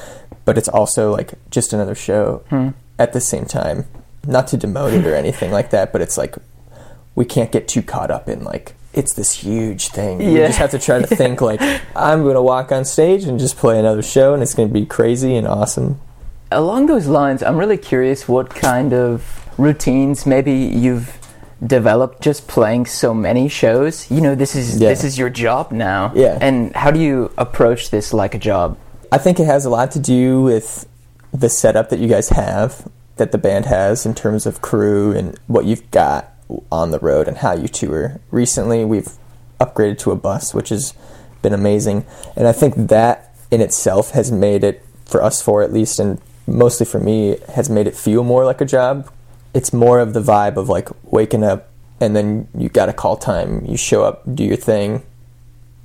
but 0.46 0.58
it's 0.58 0.68
also 0.70 1.12
like 1.12 1.34
just 1.50 1.74
another 1.74 1.96
show 1.96 2.44
Hmm. 2.50 2.70
at 3.00 3.14
the 3.14 3.22
same 3.22 3.46
time. 3.46 3.86
Not 4.28 4.48
to 4.50 4.58
demote 4.58 4.94
it 4.94 5.06
or 5.06 5.16
anything 5.24 5.52
like 5.52 5.72
that, 5.72 5.92
but 5.92 6.02
it's 6.02 6.18
like 6.18 6.36
we 7.16 7.26
can't 7.26 7.52
get 7.52 7.68
too 7.68 7.82
caught 7.82 8.12
up 8.12 8.28
in 8.30 8.44
like 8.44 8.74
it's 8.94 9.14
this 9.14 9.34
huge 9.34 9.90
thing. 9.90 10.22
You 10.22 10.32
Yeah. 10.40 10.48
just 10.48 10.60
have 10.60 10.72
to 10.72 10.80
try 10.80 11.00
to 11.00 11.08
think 11.08 11.42
like 11.42 11.60
I'm 11.96 12.24
going 12.24 12.36
to 12.36 12.42
walk 12.42 12.72
on 12.72 12.86
stage 12.86 13.26
and 13.26 13.38
just 13.40 13.58
play 13.58 13.78
another 13.80 14.02
show 14.02 14.34
and 14.34 14.42
it's 14.44 14.54
going 14.54 14.70
to 14.70 14.74
be 14.74 14.86
crazy 14.86 15.36
and 15.36 15.48
awesome. 15.48 16.00
Along 16.52 16.86
those 16.86 17.08
lines, 17.08 17.42
I'm 17.44 17.58
really 17.58 17.78
curious 17.78 18.28
what 18.30 18.50
kind 18.52 18.94
of 18.94 19.42
routines 19.58 20.26
maybe 20.26 20.54
you've 20.54 21.18
developed 21.66 22.22
just 22.22 22.48
playing 22.48 22.86
so 22.86 23.14
many 23.14 23.48
shows. 23.48 24.10
You 24.12 24.22
know, 24.22 24.36
this 24.36 24.56
is 24.56 24.78
Yeah. 24.78 24.90
this 24.90 25.04
is 25.04 25.18
your 25.18 25.30
job 25.30 25.72
now. 25.72 26.12
Yeah. 26.16 26.38
And 26.42 26.76
how 26.76 26.92
do 26.92 27.00
you 27.00 27.32
approach 27.38 27.90
this 27.90 28.14
like 28.14 28.36
a 28.36 28.38
job? 28.40 28.78
I 29.12 29.18
think 29.18 29.40
it 29.40 29.46
has 29.46 29.66
a 29.66 29.70
lot 29.70 29.92
to 29.92 30.00
do 30.00 30.42
with 30.42 30.86
the 31.34 31.50
setup 31.50 31.90
that 31.90 32.00
you 32.00 32.08
guys 32.08 32.30
have, 32.30 32.88
that 33.18 33.32
the 33.32 33.38
band 33.38 33.66
has 33.66 34.06
in 34.06 34.14
terms 34.14 34.46
of 34.46 34.62
crew 34.62 35.12
and 35.12 35.38
what 35.48 35.66
you've 35.66 35.90
got 35.92 36.34
on 36.72 36.92
the 36.92 37.00
road 37.00 37.28
and 37.28 37.38
how 37.38 37.54
you 37.54 37.68
tour. 37.68 38.20
Recently, 38.32 38.86
we've 38.86 39.10
upgraded 39.60 39.98
to 40.00 40.12
a 40.12 40.16
bus, 40.16 40.54
which 40.54 40.70
has 40.70 40.94
been 41.42 41.54
amazing. 41.54 42.06
And 42.36 42.48
I 42.48 42.52
think 42.52 42.76
that 42.90 43.34
in 43.52 43.62
itself 43.62 44.12
has 44.12 44.32
made 44.32 44.64
it, 44.64 44.84
for 45.06 45.24
us 45.24 45.42
four 45.42 45.64
at 45.64 45.72
least, 45.72 46.00
and 46.00 46.20
mostly 46.48 46.86
for 46.86 47.00
me, 47.00 47.38
has 47.56 47.70
made 47.70 47.88
it 47.88 47.96
feel 47.96 48.24
more 48.24 48.44
like 48.46 48.62
a 48.62 48.66
job. 48.66 49.10
It's 49.56 49.74
more 49.74 50.00
of 50.00 50.14
the 50.14 50.22
vibe 50.22 50.58
of 50.58 50.70
like 50.70 50.90
waking 51.12 51.44
up 51.44 51.70
and 52.00 52.16
then 52.16 52.48
you 52.56 52.70
got 52.70 52.90
a 52.90 52.94
call 52.94 53.18
time. 53.18 53.66
You 53.66 53.78
show 53.78 54.04
up, 54.04 54.22
do 54.36 54.44
your 54.44 54.58
thing, 54.58 55.04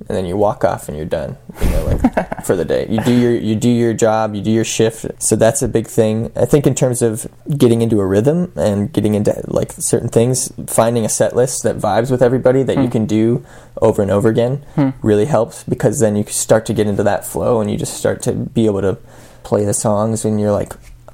and 0.07 0.17
then 0.17 0.25
you 0.25 0.35
walk 0.35 0.63
off 0.63 0.87
and 0.87 0.97
you're 0.97 1.05
done 1.05 1.37
you 1.61 1.69
know 1.69 1.85
like 1.85 2.43
for 2.45 2.55
the 2.55 2.65
day. 2.65 2.87
You 2.89 3.01
do 3.01 3.13
your 3.13 3.35
you 3.35 3.55
do 3.55 3.69
your 3.69 3.93
job 3.93 4.35
you 4.35 4.41
do 4.41 4.51
your 4.51 4.63
shift. 4.63 5.05
So 5.21 5.35
that's 5.35 5.61
a 5.61 5.67
big 5.67 5.87
thing. 5.87 6.31
I 6.35 6.45
think 6.45 6.65
in 6.65 6.75
terms 6.75 7.01
of 7.01 7.27
getting 7.57 7.81
into 7.81 7.99
a 7.99 8.05
rhythm 8.05 8.51
and 8.55 8.91
getting 8.91 9.15
into 9.15 9.41
like 9.47 9.71
certain 9.73 10.09
things 10.09 10.51
finding 10.67 11.05
a 11.05 11.09
set 11.09 11.35
list 11.35 11.63
that 11.63 11.77
vibes 11.77 12.11
with 12.11 12.21
everybody 12.21 12.63
that 12.63 12.77
you 12.77 12.85
hmm. 12.85 12.91
can 12.91 13.05
do 13.05 13.45
over 13.81 14.01
and 14.01 14.11
over 14.11 14.29
again 14.29 14.57
hmm. 14.75 14.89
really 15.01 15.25
helps 15.25 15.63
because 15.63 15.99
then 15.99 16.15
you 16.15 16.23
start 16.25 16.65
to 16.65 16.73
get 16.73 16.87
into 16.87 17.03
that 17.03 17.25
flow 17.25 17.61
and 17.61 17.69
you 17.69 17.77
just 17.77 17.93
start 17.93 18.21
to 18.23 18.33
be 18.33 18.65
able 18.65 18.81
to 18.81 18.97
play 19.43 19.65
the 19.65 19.73
songs 19.73 20.23
and 20.23 20.39
you're 20.39 20.51
like 20.51 20.73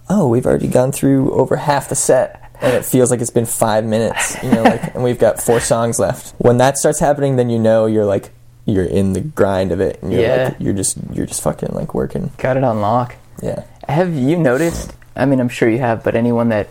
oh 0.10 0.28
we've 0.28 0.46
already 0.46 0.68
gone 0.68 0.92
through 0.92 1.32
over 1.32 1.58
half 1.58 1.90
the 1.90 1.96
set 1.96 2.37
and 2.62 2.76
it 2.76 2.84
feels 2.86 3.12
like 3.12 3.22
it's 3.22 3.30
been 3.30 3.46
five 3.46 3.84
minutes 3.86 4.42
you 4.44 4.52
know 4.52 4.64
like 4.64 4.94
and 4.96 5.04
we've 5.04 5.20
got 5.20 5.42
four 5.42 5.60
songs 5.60 6.00
left 6.00 6.34
when 6.40 6.58
that 6.58 6.78
starts 6.78 7.00
happening 7.00 7.36
then 7.36 7.50
you 7.50 7.60
know 7.60 7.86
you're 7.86 8.06
like 8.06 8.32
you're 8.66 8.86
in 8.86 9.14
the 9.14 9.22
grind 9.22 9.72
of 9.72 9.80
it 9.80 10.02
and 10.02 10.12
you're 10.12 10.22
Yeah. 10.22 10.44
like 10.50 10.56
you're 10.60 10.74
just 10.74 10.98
you're 11.14 11.26
just 11.26 11.42
fucking 11.42 11.70
like 11.74 11.94
working 11.94 12.32
Got 12.38 12.58
it 12.58 12.64
on 12.64 12.82
lock. 12.82 13.16
yeah 13.42 13.64
Have 13.88 14.14
you 14.16 14.36
noticed? 14.38 14.94
I 15.16 15.26
mean, 15.26 15.40
I'm 15.40 15.50
sure 15.50 15.68
you 15.70 15.80
have, 15.80 16.04
but 16.04 16.16
anyone 16.16 16.50
that 16.50 16.68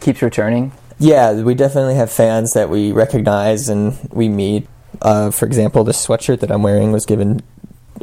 keeps 0.00 0.22
returning? 0.22 0.72
yeah 1.00 1.32
we 1.42 1.54
definitely 1.54 1.94
have 1.94 2.10
fans 2.10 2.52
that 2.54 2.68
we 2.68 2.90
recognize 2.92 3.68
and 3.68 3.96
we 4.12 4.28
meet 4.28 4.66
uh, 5.02 5.30
for 5.30 5.46
example 5.46 5.84
this 5.84 6.04
sweatshirt 6.04 6.40
that 6.40 6.50
i'm 6.50 6.62
wearing 6.64 6.90
was 6.90 7.06
given 7.06 7.40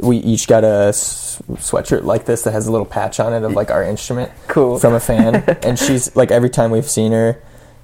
we 0.02 0.18
each 0.18 0.48
got 0.48 0.64
a 0.64 0.88
s- 0.90 1.42
sweatshirt 1.54 2.04
like 2.04 2.26
this 2.26 2.44
that 2.44 2.52
has 2.52 2.68
a 2.68 2.72
little 2.72 2.86
patch 2.86 3.20
on 3.20 3.34
it 3.34 3.44
of 3.44 3.54
like 3.54 3.72
our 3.72 3.84
instrument 3.84 4.32
Cool. 4.48 4.80
from 4.80 4.94
a 4.94 5.00
fan 5.00 5.36
and 5.64 5.78
she's 5.80 6.16
like 6.16 6.32
every 6.32 6.50
time 6.50 6.72
we've 6.72 6.90
seen 6.90 7.12
her 7.12 7.42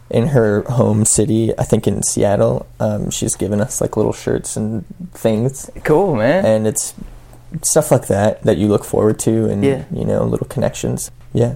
in 0.09 0.27
her 0.27 0.61
home 0.63 1.05
city 1.05 1.57
i 1.57 1.63
think 1.63 1.87
in 1.87 2.03
seattle 2.03 2.65
um, 2.79 3.09
she's 3.09 3.35
given 3.35 3.61
us 3.61 3.79
like 3.81 3.95
little 3.95 4.11
shirts 4.13 4.57
and 4.57 4.83
things 5.13 5.69
Cool, 5.83 6.15
man. 6.15 6.45
and 6.45 6.67
it's 6.67 6.93
stuff 7.61 7.91
like 7.91 8.07
that 8.07 8.41
that 8.43 8.57
you 8.57 8.67
look 8.67 8.83
forward 8.83 9.19
to 9.19 9.47
and 9.49 9.63
Yeah. 9.63 9.85
you 9.91 10.05
know 10.05 10.23
little 10.25 10.47
connections 10.47 11.11
yeah 11.33 11.55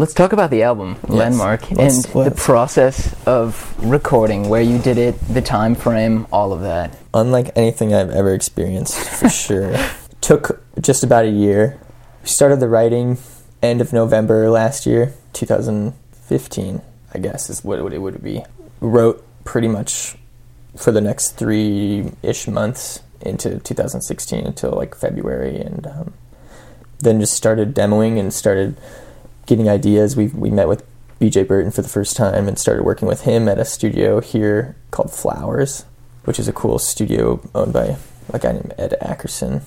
Let's 0.00 0.14
talk 0.14 0.32
about 0.32 0.48
the 0.48 0.62
album, 0.62 0.96
Landmark, 1.08 1.72
Let's- 1.72 2.06
and 2.06 2.14
let's. 2.14 2.30
the 2.30 2.42
process 2.42 3.14
of 3.26 3.74
recording, 3.86 4.48
where 4.48 4.62
you 4.62 4.78
did 4.78 4.96
it, 4.96 5.14
the 5.28 5.42
time 5.42 5.74
frame, 5.74 6.26
all 6.32 6.54
of 6.54 6.62
that. 6.62 6.96
unlike 7.12 7.50
anything 7.54 7.92
i've 7.92 8.08
ever 8.08 8.32
experienced 8.32 8.96
for 8.98 9.28
sure 9.44 9.76
took 10.22 10.62
just 10.80 11.04
about 11.04 11.26
a 11.26 11.30
year. 11.30 11.78
We 12.22 12.28
started 12.28 12.60
the 12.60 12.68
writing 12.68 13.18
end 13.62 13.82
of 13.82 13.92
November 13.92 14.48
last 14.48 14.86
year, 14.86 15.12
2015, 15.34 16.80
I 17.12 17.18
guess 17.18 17.50
is 17.50 17.62
what 17.62 17.78
it 17.92 17.98
would 17.98 18.22
be. 18.22 18.42
Wrote 18.80 19.22
pretty 19.44 19.68
much 19.68 20.16
for 20.78 20.92
the 20.92 21.02
next 21.02 21.32
three 21.32 22.10
ish 22.22 22.48
months 22.48 23.00
into 23.20 23.58
2016 23.58 24.46
until 24.46 24.70
like 24.70 24.94
February, 24.94 25.60
and 25.60 25.86
um, 25.86 26.14
then 27.00 27.20
just 27.20 27.34
started 27.34 27.74
demoing 27.74 28.18
and 28.18 28.32
started 28.32 28.78
getting 29.50 29.68
ideas. 29.68 30.16
We 30.16 30.28
we 30.28 30.50
met 30.50 30.68
with 30.68 30.86
BJ 31.20 31.46
Burton 31.46 31.70
for 31.70 31.82
the 31.82 31.88
first 31.88 32.16
time 32.16 32.48
and 32.48 32.58
started 32.58 32.84
working 32.84 33.06
with 33.06 33.22
him 33.22 33.48
at 33.48 33.58
a 33.58 33.64
studio 33.66 34.20
here 34.20 34.76
called 34.90 35.12
Flowers, 35.12 35.84
which 36.24 36.38
is 36.38 36.48
a 36.48 36.52
cool 36.52 36.78
studio 36.78 37.42
owned 37.54 37.74
by 37.74 37.96
a 38.32 38.38
guy 38.38 38.52
named 38.52 38.72
Ed 38.78 38.96
Ackerson. 39.02 39.62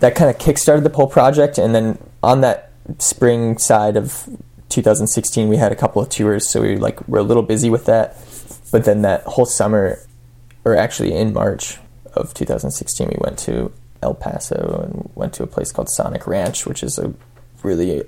That 0.00 0.14
kind 0.14 0.28
of 0.28 0.36
kickstarted 0.36 0.82
the 0.82 0.90
whole 0.90 1.06
project, 1.06 1.56
and 1.56 1.74
then 1.74 1.98
on 2.22 2.42
that 2.42 2.72
spring 2.98 3.56
side 3.56 3.96
of 3.96 4.28
2016, 4.68 5.48
we 5.48 5.56
had 5.56 5.72
a 5.72 5.76
couple 5.76 6.02
of 6.02 6.10
tours, 6.10 6.48
so 6.48 6.60
we 6.62 6.76
like 6.76 7.06
were 7.08 7.20
a 7.20 7.22
little 7.22 7.42
busy 7.42 7.70
with 7.70 7.86
that. 7.86 8.16
But 8.72 8.84
then 8.84 9.02
that 9.02 9.22
whole 9.22 9.46
summer, 9.46 10.00
or 10.64 10.76
actually 10.76 11.14
in 11.14 11.32
March 11.32 11.78
of 12.14 12.34
2016, 12.34 13.08
we 13.08 13.16
went 13.20 13.38
to 13.40 13.72
El 14.02 14.14
Paso 14.14 14.82
and 14.84 15.10
went 15.14 15.34
to 15.34 15.44
a 15.44 15.46
place 15.46 15.70
called 15.70 15.88
Sonic 15.88 16.26
Ranch, 16.26 16.66
which 16.66 16.82
is 16.82 16.98
a 16.98 17.14
really 17.62 18.02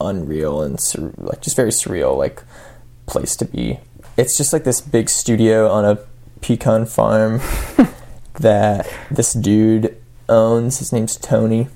unreal 0.00 0.62
and 0.62 0.80
sur- 0.80 1.12
like 1.18 1.40
just 1.40 1.56
very 1.56 1.70
surreal 1.70 2.16
like 2.16 2.42
place 3.06 3.36
to 3.36 3.44
be. 3.44 3.80
It's 4.16 4.36
just 4.36 4.52
like 4.52 4.64
this 4.64 4.80
big 4.80 5.08
studio 5.08 5.68
on 5.68 5.84
a 5.84 5.98
pecan 6.40 6.86
farm 6.86 7.40
that 8.34 8.88
this 9.10 9.32
dude 9.32 9.96
owns. 10.28 10.78
His 10.78 10.92
name's 10.92 11.16
Tony. 11.16 11.68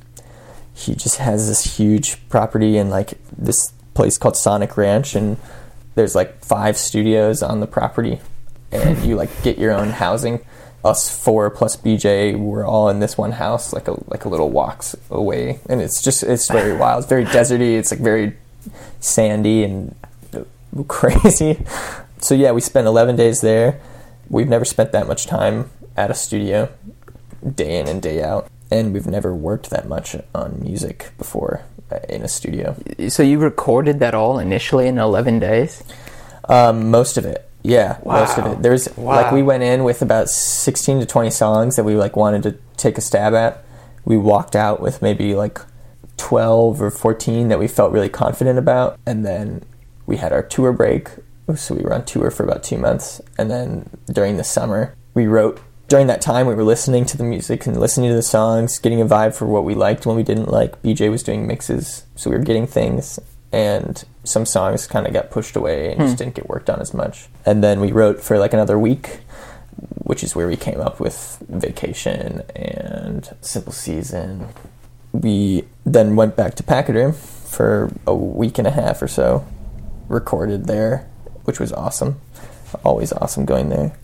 He 0.75 0.95
just 0.95 1.19
has 1.19 1.49
this 1.49 1.79
huge 1.79 2.29
property 2.29 2.77
and 2.77 2.91
like 2.91 3.15
this 3.37 3.73
place 3.95 4.17
called 4.17 4.37
Sonic 4.37 4.77
Ranch 4.77 5.17
and 5.17 5.37
there's 5.97 6.15
like 6.15 6.45
five 6.45 6.79
studios 6.79 7.43
on 7.43 7.59
the 7.59 7.67
property 7.67 8.21
and 8.71 9.05
you 9.05 9.17
like 9.17 9.43
get 9.43 9.59
your 9.59 9.73
own 9.73 9.89
housing 9.91 10.41
us 10.85 11.11
four 11.25 11.51
plus 11.51 11.77
BJ 11.77 12.39
we're 12.39 12.65
all 12.65 12.89
in 12.89 13.01
this 13.01 13.19
one 13.19 13.33
house, 13.33 13.73
like 13.73 13.89
a 13.89 13.97
like 14.11 14.25
a 14.25 14.29
little 14.29 14.51
walks 14.51 14.97
away, 15.11 15.61
and 15.69 15.81
it's 15.81 16.03
just 16.03 16.23
it's 16.23 16.49
very 16.49 16.77
wild. 16.77 17.01
It's 17.03 17.09
very 17.09 17.25
deserty. 17.25 17.79
It's 17.79 17.91
like 17.91 18.01
very 18.01 18.37
sandy 19.01 19.65
and 19.65 19.95
crazy. 20.89 21.65
So 22.21 22.35
yeah, 22.35 22.53
we 22.53 22.61
spent 22.61 22.87
11 22.87 23.17
days 23.17 23.41
there. 23.41 23.81
We've 24.29 24.49
never 24.49 24.65
spent 24.65 24.93
that 24.93 25.07
much 25.07 25.27
time 25.27 25.71
at 25.97 26.11
a 26.11 26.15
studio, 26.15 26.71
day 27.55 27.79
in 27.79 27.89
and 27.89 28.03
day 28.03 28.23
out, 28.23 28.49
and 28.71 28.93
we've 28.93 29.07
never 29.07 29.35
worked 29.35 29.71
that 29.71 29.89
much 29.89 30.17
on 30.35 30.61
music 30.61 31.11
before 31.17 31.63
uh, 31.91 31.99
in 32.09 32.23
a 32.23 32.29
studio. 32.29 32.77
So 33.09 33.23
you 33.23 33.39
recorded 33.39 34.01
that 34.01 34.15
all 34.15 34.39
initially 34.39 34.87
in 34.87 34.99
11 34.99 35.39
days? 35.39 35.83
Um, 36.49 36.91
most 36.91 37.17
of 37.17 37.25
it. 37.25 37.48
Yeah, 37.69 37.99
wow. 38.03 38.21
most 38.21 38.39
of 38.39 38.47
it. 38.47 38.63
There's 38.63 38.89
wow. 38.97 39.17
like 39.17 39.31
we 39.31 39.43
went 39.43 39.63
in 39.63 39.85
with 39.85 40.01
about 40.01 40.31
16 40.31 41.01
to 41.01 41.07
20 41.07 41.31
songs 41.31 41.77
that 41.77 41.85
we 41.85 41.97
like 41.97 42.17
wanted 42.17 42.43
to 42.45 42.57
take 42.79 42.97
a 42.97 43.03
stab 43.03 43.35
at. 43.35 43.63
We 44.07 44.17
walked 44.17 44.57
out 44.57 44.81
with 44.81 45.03
maybe 45.03 45.35
like 45.35 45.61
12 46.17 46.81
or 46.81 46.91
14 46.91 47.49
that 47.49 47.59
we 47.59 47.69
felt 47.69 47.93
really 47.93 48.09
confident 48.09 48.59
about 48.59 48.99
and 49.05 49.25
then 49.25 49.65
we 50.07 50.17
had 50.17 50.33
our 50.33 50.43
tour 50.43 50.73
break. 50.73 51.11
So 51.55 51.75
we 51.75 51.83
were 51.83 51.93
on 51.93 52.07
tour 52.07 52.31
for 52.31 52.43
about 52.43 52.63
2 52.63 52.79
months 52.79 53.21
and 53.37 53.51
then 53.51 53.91
during 54.11 54.39
the 54.39 54.45
summer 54.45 54.95
we 55.13 55.27
wrote 55.27 55.61
during 55.89 56.07
that 56.07 56.23
time 56.23 56.47
we 56.47 56.55
were 56.55 56.65
listening 56.65 57.05
to 57.07 57.19
the 57.19 57.25
music 57.25 57.67
and 57.67 57.79
listening 57.79 58.09
to 58.09 58.17
the 58.17 58.23
songs, 58.23 58.79
getting 58.79 59.03
a 59.03 59.07
vibe 59.07 59.35
for 59.35 59.47
what 59.47 59.65
we 59.65 59.75
liked 59.75 60.07
what 60.07 60.17
we 60.17 60.23
didn't 60.23 60.49
like. 60.49 60.81
BJ 60.83 61.11
was 61.11 61.23
doing 61.23 61.47
mixes, 61.47 62.05
so 62.15 62.31
we 62.31 62.37
were 62.37 62.43
getting 62.43 62.67
things 62.67 63.19
and 63.53 64.05
some 64.25 64.45
songs 64.45 64.87
kind 64.87 65.07
of 65.07 65.13
got 65.13 65.31
pushed 65.31 65.57
away 65.57 65.93
and 65.93 66.01
hmm. 66.01 66.07
just 66.07 66.19
didn't 66.19 66.35
get 66.35 66.49
worked 66.49 66.69
on 66.69 66.81
as 66.81 66.93
much. 66.93 67.29
And 67.47 67.63
then 67.63 67.81
we 67.81 67.93
wrote 67.93 68.21
for 68.21 68.39
like 68.39 68.53
another 68.53 68.79
week, 68.79 69.21
which 69.95 70.23
is 70.23 70.37
where 70.37 70.49
we 70.49 70.57
came 70.57 70.81
up 70.81 71.01
with 71.01 71.43
Vacation 71.49 72.43
and 72.55 73.35
Simple 73.41 73.73
Season. 73.73 74.49
We 75.13 75.65
then 75.85 76.17
went 76.17 76.37
back 76.37 76.55
to 76.57 76.63
Pachyderm 76.63 77.15
for 77.15 77.91
a 78.07 78.15
week 78.15 78.59
and 78.59 78.67
a 78.67 78.71
half 78.71 79.01
or 79.01 79.09
so, 79.09 79.47
recorded 80.09 80.67
there, 80.67 81.09
which 81.45 81.59
was 81.59 81.73
awesome. 81.73 82.21
Always 82.85 83.13
awesome 83.13 83.47
going 83.47 83.71
there. 83.71 83.99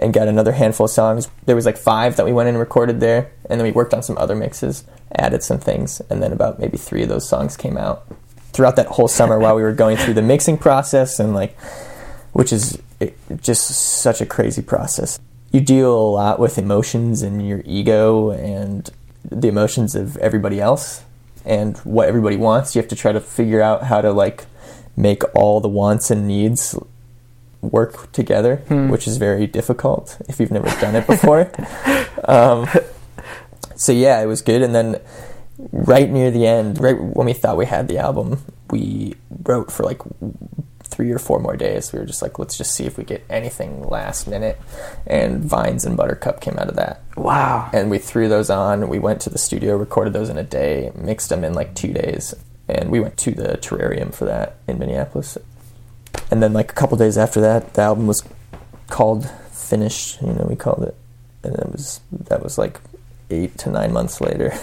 And 0.00 0.12
got 0.12 0.28
another 0.28 0.52
handful 0.52 0.84
of 0.84 0.90
songs. 0.90 1.28
There 1.46 1.56
was 1.56 1.66
like 1.66 1.76
five 1.76 2.16
that 2.16 2.26
we 2.26 2.32
went 2.32 2.48
and 2.48 2.58
recorded 2.58 3.00
there, 3.00 3.30
and 3.48 3.60
then 3.60 3.66
we 3.66 3.72
worked 3.72 3.92
on 3.92 4.02
some 4.02 4.16
other 4.16 4.34
mixes, 4.34 4.84
added 5.14 5.42
some 5.42 5.58
things, 5.58 6.00
and 6.08 6.22
then 6.22 6.32
about 6.32 6.58
maybe 6.58 6.78
three 6.78 7.02
of 7.02 7.10
those 7.10 7.28
songs 7.28 7.56
came 7.56 7.76
out 7.76 8.06
throughout 8.52 8.76
that 8.76 8.86
whole 8.86 9.08
summer 9.08 9.38
while 9.38 9.56
we 9.56 9.62
were 9.62 9.72
going 9.72 9.96
through 9.96 10.14
the 10.14 10.22
mixing 10.22 10.58
process 10.58 11.18
and 11.18 11.34
like 11.34 11.56
which 12.32 12.52
is 12.52 12.78
just 13.40 13.68
such 13.68 14.20
a 14.20 14.26
crazy 14.26 14.62
process. 14.62 15.18
You 15.50 15.60
deal 15.60 15.94
a 15.94 16.10
lot 16.10 16.38
with 16.38 16.58
emotions 16.58 17.22
and 17.22 17.46
your 17.46 17.62
ego 17.66 18.30
and 18.30 18.88
the 19.30 19.48
emotions 19.48 19.94
of 19.94 20.16
everybody 20.18 20.60
else 20.60 21.04
and 21.44 21.76
what 21.78 22.08
everybody 22.08 22.36
wants. 22.36 22.74
You 22.74 22.80
have 22.80 22.88
to 22.88 22.96
try 22.96 23.12
to 23.12 23.20
figure 23.20 23.60
out 23.60 23.84
how 23.84 24.00
to 24.00 24.12
like 24.12 24.46
make 24.96 25.22
all 25.34 25.60
the 25.60 25.68
wants 25.68 26.10
and 26.10 26.26
needs 26.26 26.78
work 27.60 28.10
together 28.10 28.56
hmm. 28.56 28.88
which 28.88 29.06
is 29.06 29.18
very 29.18 29.46
difficult 29.46 30.20
if 30.28 30.40
you've 30.40 30.50
never 30.50 30.68
done 30.80 30.94
it 30.96 31.06
before. 31.06 31.50
Um, 32.24 32.68
so 33.74 33.90
yeah 33.90 34.22
it 34.22 34.26
was 34.26 34.42
good. 34.42 34.62
And 34.62 34.72
then 34.72 35.00
right 35.70 36.10
near 36.10 36.30
the 36.30 36.46
end, 36.46 36.80
right 36.80 36.98
when 37.00 37.26
we 37.26 37.32
thought 37.32 37.56
we 37.56 37.66
had 37.66 37.88
the 37.88 37.98
album, 37.98 38.42
we 38.70 39.14
wrote 39.44 39.70
for 39.70 39.84
like 39.84 40.00
three 40.92 41.10
or 41.10 41.18
four 41.18 41.40
more 41.40 41.56
days. 41.56 41.92
We 41.92 41.98
were 41.98 42.04
just 42.04 42.22
like, 42.22 42.38
let's 42.38 42.56
just 42.56 42.74
see 42.74 42.84
if 42.84 42.98
we 42.98 43.04
get 43.04 43.24
anything 43.30 43.82
last 43.82 44.28
minute. 44.28 44.60
And 45.06 45.42
Vines 45.42 45.84
and 45.84 45.96
Buttercup 45.96 46.40
came 46.40 46.58
out 46.58 46.68
of 46.68 46.76
that. 46.76 47.02
Wow. 47.16 47.70
And 47.72 47.90
we 47.90 47.98
threw 47.98 48.28
those 48.28 48.50
on. 48.50 48.88
We 48.88 48.98
went 48.98 49.20
to 49.22 49.30
the 49.30 49.38
studio, 49.38 49.76
recorded 49.76 50.12
those 50.12 50.28
in 50.28 50.36
a 50.36 50.42
day, 50.42 50.92
mixed 50.94 51.30
them 51.30 51.44
in 51.44 51.54
like 51.54 51.74
two 51.74 51.92
days. 51.92 52.34
And 52.68 52.90
we 52.90 53.00
went 53.00 53.16
to 53.18 53.32
the 53.32 53.58
terrarium 53.58 54.14
for 54.14 54.26
that 54.26 54.56
in 54.68 54.78
Minneapolis. 54.78 55.38
And 56.30 56.42
then, 56.42 56.52
like 56.52 56.70
a 56.70 56.74
couple 56.74 56.96
days 56.96 57.18
after 57.18 57.40
that, 57.40 57.74
the 57.74 57.82
album 57.82 58.06
was 58.06 58.22
called 58.88 59.28
Finished. 59.50 60.20
You 60.22 60.32
know, 60.32 60.46
we 60.48 60.56
called 60.56 60.84
it. 60.84 60.96
And 61.42 61.54
it 61.54 61.70
was, 61.72 62.00
that 62.12 62.42
was 62.42 62.58
like 62.58 62.80
eight 63.30 63.58
to 63.58 63.70
nine 63.70 63.92
months 63.92 64.20
later. 64.20 64.52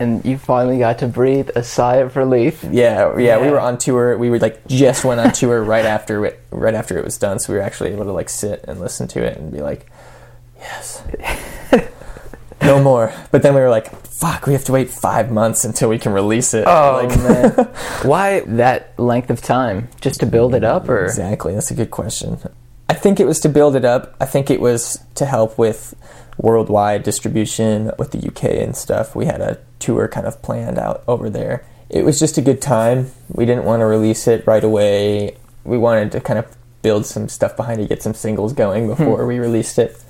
and 0.00 0.24
you 0.24 0.38
finally 0.38 0.78
got 0.78 0.98
to 1.00 1.06
breathe 1.06 1.50
a 1.54 1.62
sigh 1.62 1.96
of 1.96 2.16
relief. 2.16 2.64
Yeah, 2.64 3.12
yeah, 3.12 3.18
yeah, 3.18 3.40
we 3.40 3.50
were 3.50 3.60
on 3.60 3.76
tour. 3.78 4.16
We 4.16 4.30
were 4.30 4.38
like 4.38 4.66
just 4.66 5.04
went 5.04 5.20
on 5.20 5.32
tour 5.32 5.62
right 5.62 5.84
after 5.84 6.24
it, 6.24 6.40
right 6.50 6.74
after 6.74 6.98
it 6.98 7.04
was 7.04 7.18
done, 7.18 7.38
so 7.38 7.52
we 7.52 7.58
were 7.58 7.64
actually 7.64 7.90
able 7.92 8.04
to 8.04 8.12
like 8.12 8.30
sit 8.30 8.64
and 8.66 8.80
listen 8.80 9.06
to 9.08 9.22
it 9.22 9.36
and 9.36 9.52
be 9.52 9.60
like, 9.60 9.86
yes, 10.58 11.02
no 12.62 12.82
more. 12.82 13.12
But 13.30 13.42
then 13.42 13.54
we 13.54 13.60
were 13.60 13.68
like, 13.68 13.94
fuck, 14.06 14.46
we 14.46 14.54
have 14.54 14.64
to 14.64 14.72
wait 14.72 14.88
five 14.88 15.30
months 15.30 15.64
until 15.66 15.90
we 15.90 15.98
can 15.98 16.12
release 16.12 16.54
it. 16.54 16.64
Oh 16.66 17.06
like, 17.06 17.18
man, 17.18 17.52
why 18.02 18.40
that 18.40 18.98
length 18.98 19.28
of 19.28 19.42
time? 19.42 19.88
Just 20.00 20.20
to 20.20 20.26
build 20.26 20.54
it 20.54 20.64
up, 20.64 20.88
or 20.88 21.04
exactly? 21.04 21.52
That's 21.52 21.70
a 21.70 21.74
good 21.74 21.90
question. 21.90 22.38
I 22.88 22.94
think 22.94 23.20
it 23.20 23.26
was 23.26 23.38
to 23.40 23.48
build 23.48 23.76
it 23.76 23.84
up. 23.84 24.16
I 24.18 24.26
think 24.26 24.50
it 24.50 24.60
was 24.60 24.98
to 25.16 25.26
help 25.26 25.58
with 25.58 25.94
worldwide 26.42 27.02
distribution 27.02 27.92
with 27.98 28.12
the 28.12 28.26
UK 28.26 28.44
and 28.62 28.76
stuff. 28.76 29.14
We 29.14 29.26
had 29.26 29.40
a 29.40 29.58
tour 29.78 30.08
kind 30.08 30.26
of 30.26 30.40
planned 30.42 30.78
out 30.78 31.02
over 31.06 31.28
there. 31.28 31.64
It 31.88 32.04
was 32.04 32.18
just 32.18 32.38
a 32.38 32.42
good 32.42 32.62
time. 32.62 33.10
We 33.28 33.44
didn't 33.46 33.64
want 33.64 33.80
to 33.80 33.86
release 33.86 34.26
it 34.26 34.46
right 34.46 34.62
away. 34.62 35.36
We 35.64 35.76
wanted 35.76 36.12
to 36.12 36.20
kind 36.20 36.38
of 36.38 36.56
build 36.82 37.04
some 37.04 37.28
stuff 37.28 37.56
behind 37.56 37.80
it, 37.80 37.88
get 37.88 38.02
some 38.02 38.14
singles 38.14 38.52
going 38.52 38.84
hmm. 38.84 38.90
before 38.90 39.26
we 39.26 39.38
released 39.38 39.78
it. 39.78 40.02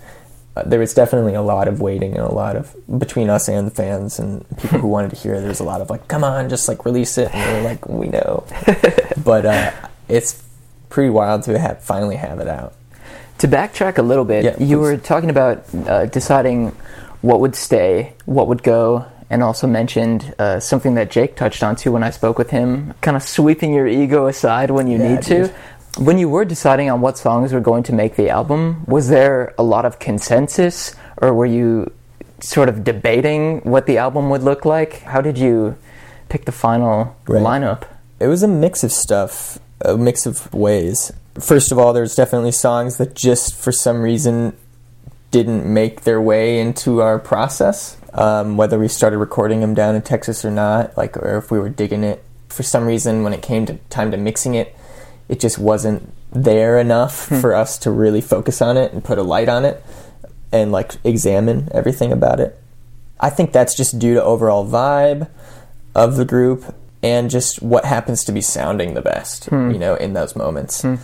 Uh, 0.56 0.64
there 0.64 0.80
was 0.80 0.92
definitely 0.94 1.34
a 1.34 1.42
lot 1.42 1.68
of 1.68 1.80
waiting 1.80 2.12
and 2.12 2.26
a 2.26 2.32
lot 2.32 2.56
of 2.56 2.74
between 2.98 3.30
us 3.30 3.48
and 3.48 3.68
the 3.68 3.70
fans 3.70 4.18
and 4.18 4.44
people 4.58 4.80
who 4.80 4.88
wanted 4.96 5.10
to 5.10 5.16
hear. 5.16 5.38
There 5.38 5.48
was 5.48 5.60
a 5.60 5.64
lot 5.64 5.80
of 5.80 5.90
like, 5.90 6.08
"Come 6.08 6.24
on, 6.24 6.48
just 6.48 6.66
like 6.66 6.84
release 6.84 7.18
it," 7.18 7.32
and 7.32 7.56
we 7.56 7.62
were 7.62 7.68
like, 7.68 7.88
"We 7.88 8.08
know," 8.08 8.44
but 9.24 9.46
uh, 9.46 9.70
it's 10.08 10.42
pretty 10.88 11.10
wild 11.10 11.44
to 11.44 11.56
have 11.56 11.82
finally 11.84 12.16
have 12.16 12.40
it 12.40 12.48
out. 12.48 12.74
To 13.40 13.48
backtrack 13.48 13.98
a 13.98 14.02
little 14.02 14.24
bit, 14.24 14.44
yeah, 14.44 14.56
you 14.58 14.78
were 14.78 14.96
talking 14.96 15.30
about 15.30 15.64
uh, 15.74 16.06
deciding 16.06 16.76
what 17.22 17.40
would 17.40 17.56
stay, 17.56 18.14
what 18.26 18.48
would 18.48 18.62
go, 18.62 19.06
and 19.30 19.42
also 19.42 19.66
mentioned 19.66 20.34
uh, 20.38 20.60
something 20.60 20.94
that 20.94 21.10
Jake 21.10 21.36
touched 21.36 21.62
on 21.62 21.76
too 21.76 21.92
when 21.92 22.02
I 22.02 22.10
spoke 22.10 22.36
with 22.36 22.50
him, 22.50 22.92
kind 23.00 23.16
of 23.16 23.22
sweeping 23.22 23.72
your 23.72 23.86
ego 23.86 24.26
aside 24.26 24.70
when 24.70 24.88
you 24.88 24.98
yeah, 24.98 25.14
need 25.14 25.22
to. 25.22 25.54
When 25.98 26.18
you 26.18 26.28
were 26.28 26.44
deciding 26.44 26.90
on 26.90 27.00
what 27.00 27.18
songs 27.18 27.52
were 27.52 27.60
going 27.60 27.82
to 27.84 27.92
make 27.92 28.16
the 28.16 28.28
album, 28.30 28.84
was 28.86 29.08
there 29.08 29.54
a 29.58 29.62
lot 29.62 29.84
of 29.84 29.98
consensus, 29.98 30.94
or 31.16 31.32
were 31.32 31.46
you 31.46 31.92
sort 32.40 32.68
of 32.68 32.84
debating 32.84 33.60
what 33.60 33.86
the 33.86 33.98
album 33.98 34.30
would 34.30 34.42
look 34.42 34.64
like? 34.64 35.02
How 35.02 35.20
did 35.20 35.38
you 35.38 35.76
pick 36.28 36.44
the 36.44 36.52
final 36.52 37.16
right. 37.26 37.42
lineup? 37.42 37.86
It 38.18 38.26
was 38.26 38.42
a 38.42 38.48
mix 38.48 38.84
of 38.84 38.92
stuff, 38.92 39.58
a 39.80 39.96
mix 39.96 40.26
of 40.26 40.52
ways. 40.52 41.12
First 41.38 41.70
of 41.70 41.78
all, 41.78 41.92
there's 41.92 42.14
definitely 42.14 42.52
songs 42.52 42.96
that 42.96 43.14
just 43.14 43.54
for 43.54 43.72
some 43.72 44.02
reason 44.02 44.56
didn't 45.30 45.64
make 45.64 46.02
their 46.02 46.20
way 46.20 46.58
into 46.58 47.00
our 47.00 47.18
process 47.18 47.96
um, 48.14 48.56
whether 48.56 48.78
we 48.78 48.88
started 48.88 49.18
recording 49.18 49.60
them 49.60 49.74
down 49.74 49.94
in 49.94 50.02
Texas 50.02 50.44
or 50.44 50.50
not, 50.50 50.96
like, 50.96 51.16
or 51.16 51.36
if 51.38 51.50
we 51.50 51.58
were 51.58 51.68
digging 51.68 52.04
it. 52.04 52.24
For 52.48 52.62
some 52.62 52.86
reason, 52.86 53.22
when 53.22 53.32
it 53.32 53.42
came 53.42 53.66
to 53.66 53.74
time 53.90 54.10
to 54.10 54.16
mixing 54.16 54.54
it, 54.54 54.76
it 55.28 55.38
just 55.38 55.58
wasn't 55.58 56.12
there 56.32 56.78
enough 56.78 57.28
hmm. 57.28 57.40
for 57.40 57.54
us 57.54 57.78
to 57.78 57.90
really 57.90 58.20
focus 58.20 58.60
on 58.60 58.76
it 58.76 58.92
and 58.92 59.04
put 59.04 59.18
a 59.18 59.22
light 59.22 59.48
on 59.48 59.64
it 59.64 59.82
and 60.52 60.72
like 60.72 60.96
examine 61.04 61.68
everything 61.72 62.12
about 62.12 62.40
it. 62.40 62.58
I 63.20 63.30
think 63.30 63.52
that's 63.52 63.76
just 63.76 63.98
due 63.98 64.14
to 64.14 64.24
overall 64.24 64.66
vibe 64.66 65.28
of 65.94 66.16
the 66.16 66.24
group 66.24 66.74
and 67.02 67.30
just 67.30 67.62
what 67.62 67.84
happens 67.84 68.24
to 68.24 68.32
be 68.32 68.40
sounding 68.40 68.94
the 68.94 69.02
best, 69.02 69.46
hmm. 69.46 69.70
you 69.70 69.78
know, 69.78 69.94
in 69.94 70.14
those 70.14 70.34
moments. 70.34 70.82
Hmm. 70.82 70.96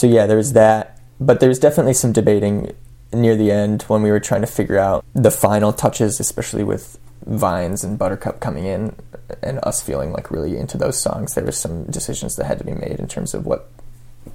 So 0.00 0.06
yeah, 0.06 0.24
there's 0.24 0.54
that, 0.54 0.98
but 1.20 1.40
there's 1.40 1.58
definitely 1.58 1.92
some 1.92 2.10
debating 2.10 2.74
near 3.12 3.36
the 3.36 3.50
end 3.50 3.82
when 3.82 4.00
we 4.00 4.10
were 4.10 4.18
trying 4.18 4.40
to 4.40 4.46
figure 4.46 4.78
out 4.78 5.04
the 5.12 5.30
final 5.30 5.74
touches, 5.74 6.18
especially 6.18 6.64
with 6.64 6.98
Vines 7.26 7.84
and 7.84 7.98
Buttercup 7.98 8.40
coming 8.40 8.64
in 8.64 8.96
and 9.42 9.60
us 9.62 9.82
feeling 9.82 10.10
like 10.10 10.30
really 10.30 10.56
into 10.56 10.78
those 10.78 10.98
songs. 10.98 11.34
There 11.34 11.44
was 11.44 11.58
some 11.58 11.84
decisions 11.84 12.36
that 12.36 12.46
had 12.46 12.56
to 12.60 12.64
be 12.64 12.72
made 12.72 12.98
in 12.98 13.08
terms 13.08 13.34
of 13.34 13.44
what 13.44 13.68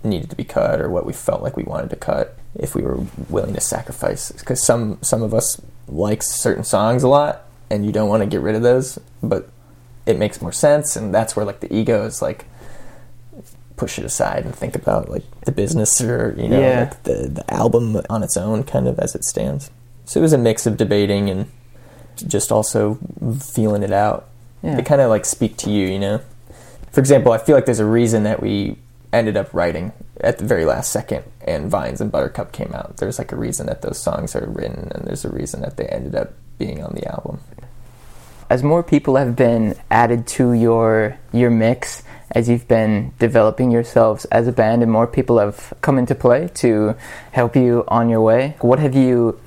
needed 0.04 0.30
to 0.30 0.36
be 0.36 0.44
cut 0.44 0.80
or 0.80 0.88
what 0.88 1.04
we 1.04 1.14
felt 1.14 1.42
like 1.42 1.58
we 1.58 1.64
wanted 1.64 1.90
to 1.90 1.96
cut 1.96 2.38
if 2.54 2.76
we 2.76 2.84
were 2.84 3.00
willing 3.28 3.56
to 3.56 3.62
sacrifice 3.62 4.32
because 4.34 4.62
some 4.62 5.00
some 5.02 5.24
of 5.24 5.34
us 5.34 5.60
like 5.88 6.22
certain 6.22 6.64
songs 6.64 7.02
a 7.02 7.08
lot 7.08 7.44
and 7.72 7.88
you 7.88 7.92
don't 7.92 8.10
want 8.10 8.22
to 8.22 8.28
get 8.28 8.42
rid 8.42 8.56
of 8.56 8.62
those 8.62 9.00
but 9.24 9.50
it 10.06 10.20
makes 10.20 10.42
more 10.42 10.52
sense 10.52 10.96
and 10.96 11.14
that's 11.14 11.36
where 11.36 11.46
like 11.46 11.60
the 11.60 11.74
ego 11.74 12.06
is 12.06 12.22
like 12.22 12.46
push 13.78 14.00
it 14.00 14.06
aside 14.06 14.46
and 14.46 14.56
think 14.56 14.76
about 14.76 15.10
like 15.10 15.24
the 15.42 15.52
business 15.52 16.00
or 16.02 16.34
you 16.38 16.48
know 16.48 16.60
Yeah. 16.60 16.80
like 16.82 17.04
the 17.04 17.28
the 17.28 17.54
album 17.54 18.00
on 18.10 18.24
its 18.24 18.38
own 18.38 18.64
kind 18.64 18.88
of 18.88 19.00
as 19.00 19.16
it 19.16 19.24
stands. 19.24 19.70
So 20.06 20.20
it 20.20 20.24
was 20.24 20.34
a 20.34 20.38
mix 20.38 20.66
of 20.66 20.78
debating 20.78 21.30
and 21.30 21.48
just 22.16 22.52
also 22.52 22.98
feeling 23.42 23.84
it 23.84 23.92
out. 23.92 24.28
Yeah. 24.64 24.76
they 24.76 24.84
kind 24.84 25.02
of 25.02 25.10
like 25.10 25.26
speak 25.26 25.58
to 25.58 25.70
you 25.70 25.88
you 25.88 26.00
know? 26.00 26.22
For 26.92 27.00
example 27.02 27.32
i 27.34 27.38
feel 27.38 27.56
like 27.56 27.66
there's 27.66 27.80
a 27.82 27.86
reason 27.86 28.24
that 28.24 28.42
we 28.42 28.78
ended 29.14 29.36
up 29.38 29.54
writing 29.54 29.92
at 30.22 30.38
the 30.40 30.46
very 30.46 30.66
last 30.66 30.92
second 30.92 31.24
and 31.42 31.70
vines 31.70 32.02
and 32.02 32.12
buttercup 32.12 32.52
came 32.52 32.72
out. 32.74 32.98
There's 32.98 33.18
like 33.20 33.32
a 33.32 33.36
reason 33.36 33.68
that 33.68 33.82
those 33.82 33.98
songs 33.98 34.36
are 34.36 34.46
written 34.48 34.90
and 34.94 35.06
there's 35.08 35.24
a 35.26 35.30
reason 35.30 35.62
that 35.62 35.78
they 35.78 35.86
ended 35.88 36.16
up 36.16 36.34
being 36.58 36.84
on 36.84 36.96
the 36.96 37.06
album. 37.08 37.40
As 38.50 38.62
more 38.64 38.84
people 38.84 39.16
have 39.16 39.36
been 39.36 39.76
added 39.92 40.28
to 40.40 40.54
your 40.54 41.18
your 41.34 41.50
mix 41.50 42.04
as 42.32 42.50
you've 42.50 42.68
been 42.68 43.14
developing 43.20 43.72
yourselves 43.72 44.26
as 44.26 44.48
a 44.48 44.52
band 44.52 44.82
and 44.84 44.92
more 44.92 45.08
people 45.08 45.40
have 45.40 45.74
come 45.82 45.98
into 45.98 46.16
play 46.16 46.50
to 46.56 46.96
help 47.32 47.56
you 47.56 47.84
on 47.88 48.10
your 48.10 48.22
way. 48.22 48.56
What 48.62 48.80
have 48.80 48.96
you 48.96 49.40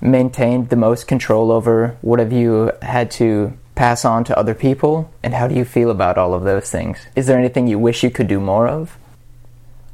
maintained 0.00 0.68
the 0.68 0.76
most 0.76 1.08
control 1.08 1.50
over? 1.50 1.96
What 2.00 2.18
have 2.18 2.32
you 2.32 2.72
had 2.82 3.10
to 3.12 3.52
pass 3.74 4.04
on 4.04 4.24
to 4.24 4.38
other 4.38 4.54
people? 4.54 5.10
And 5.22 5.34
how 5.34 5.48
do 5.48 5.54
you 5.54 5.64
feel 5.64 5.90
about 5.90 6.18
all 6.18 6.34
of 6.34 6.44
those 6.44 6.70
things? 6.70 7.06
Is 7.16 7.26
there 7.26 7.38
anything 7.38 7.66
you 7.66 7.78
wish 7.78 8.02
you 8.02 8.10
could 8.10 8.28
do 8.28 8.40
more 8.40 8.68
of? 8.68 8.96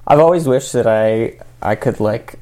I've 0.07 0.20
always 0.20 0.47
wished 0.47 0.73
that 0.75 0.87
I 0.87 1.38
I 1.62 1.77
could 1.77 1.99
like 1.99 2.38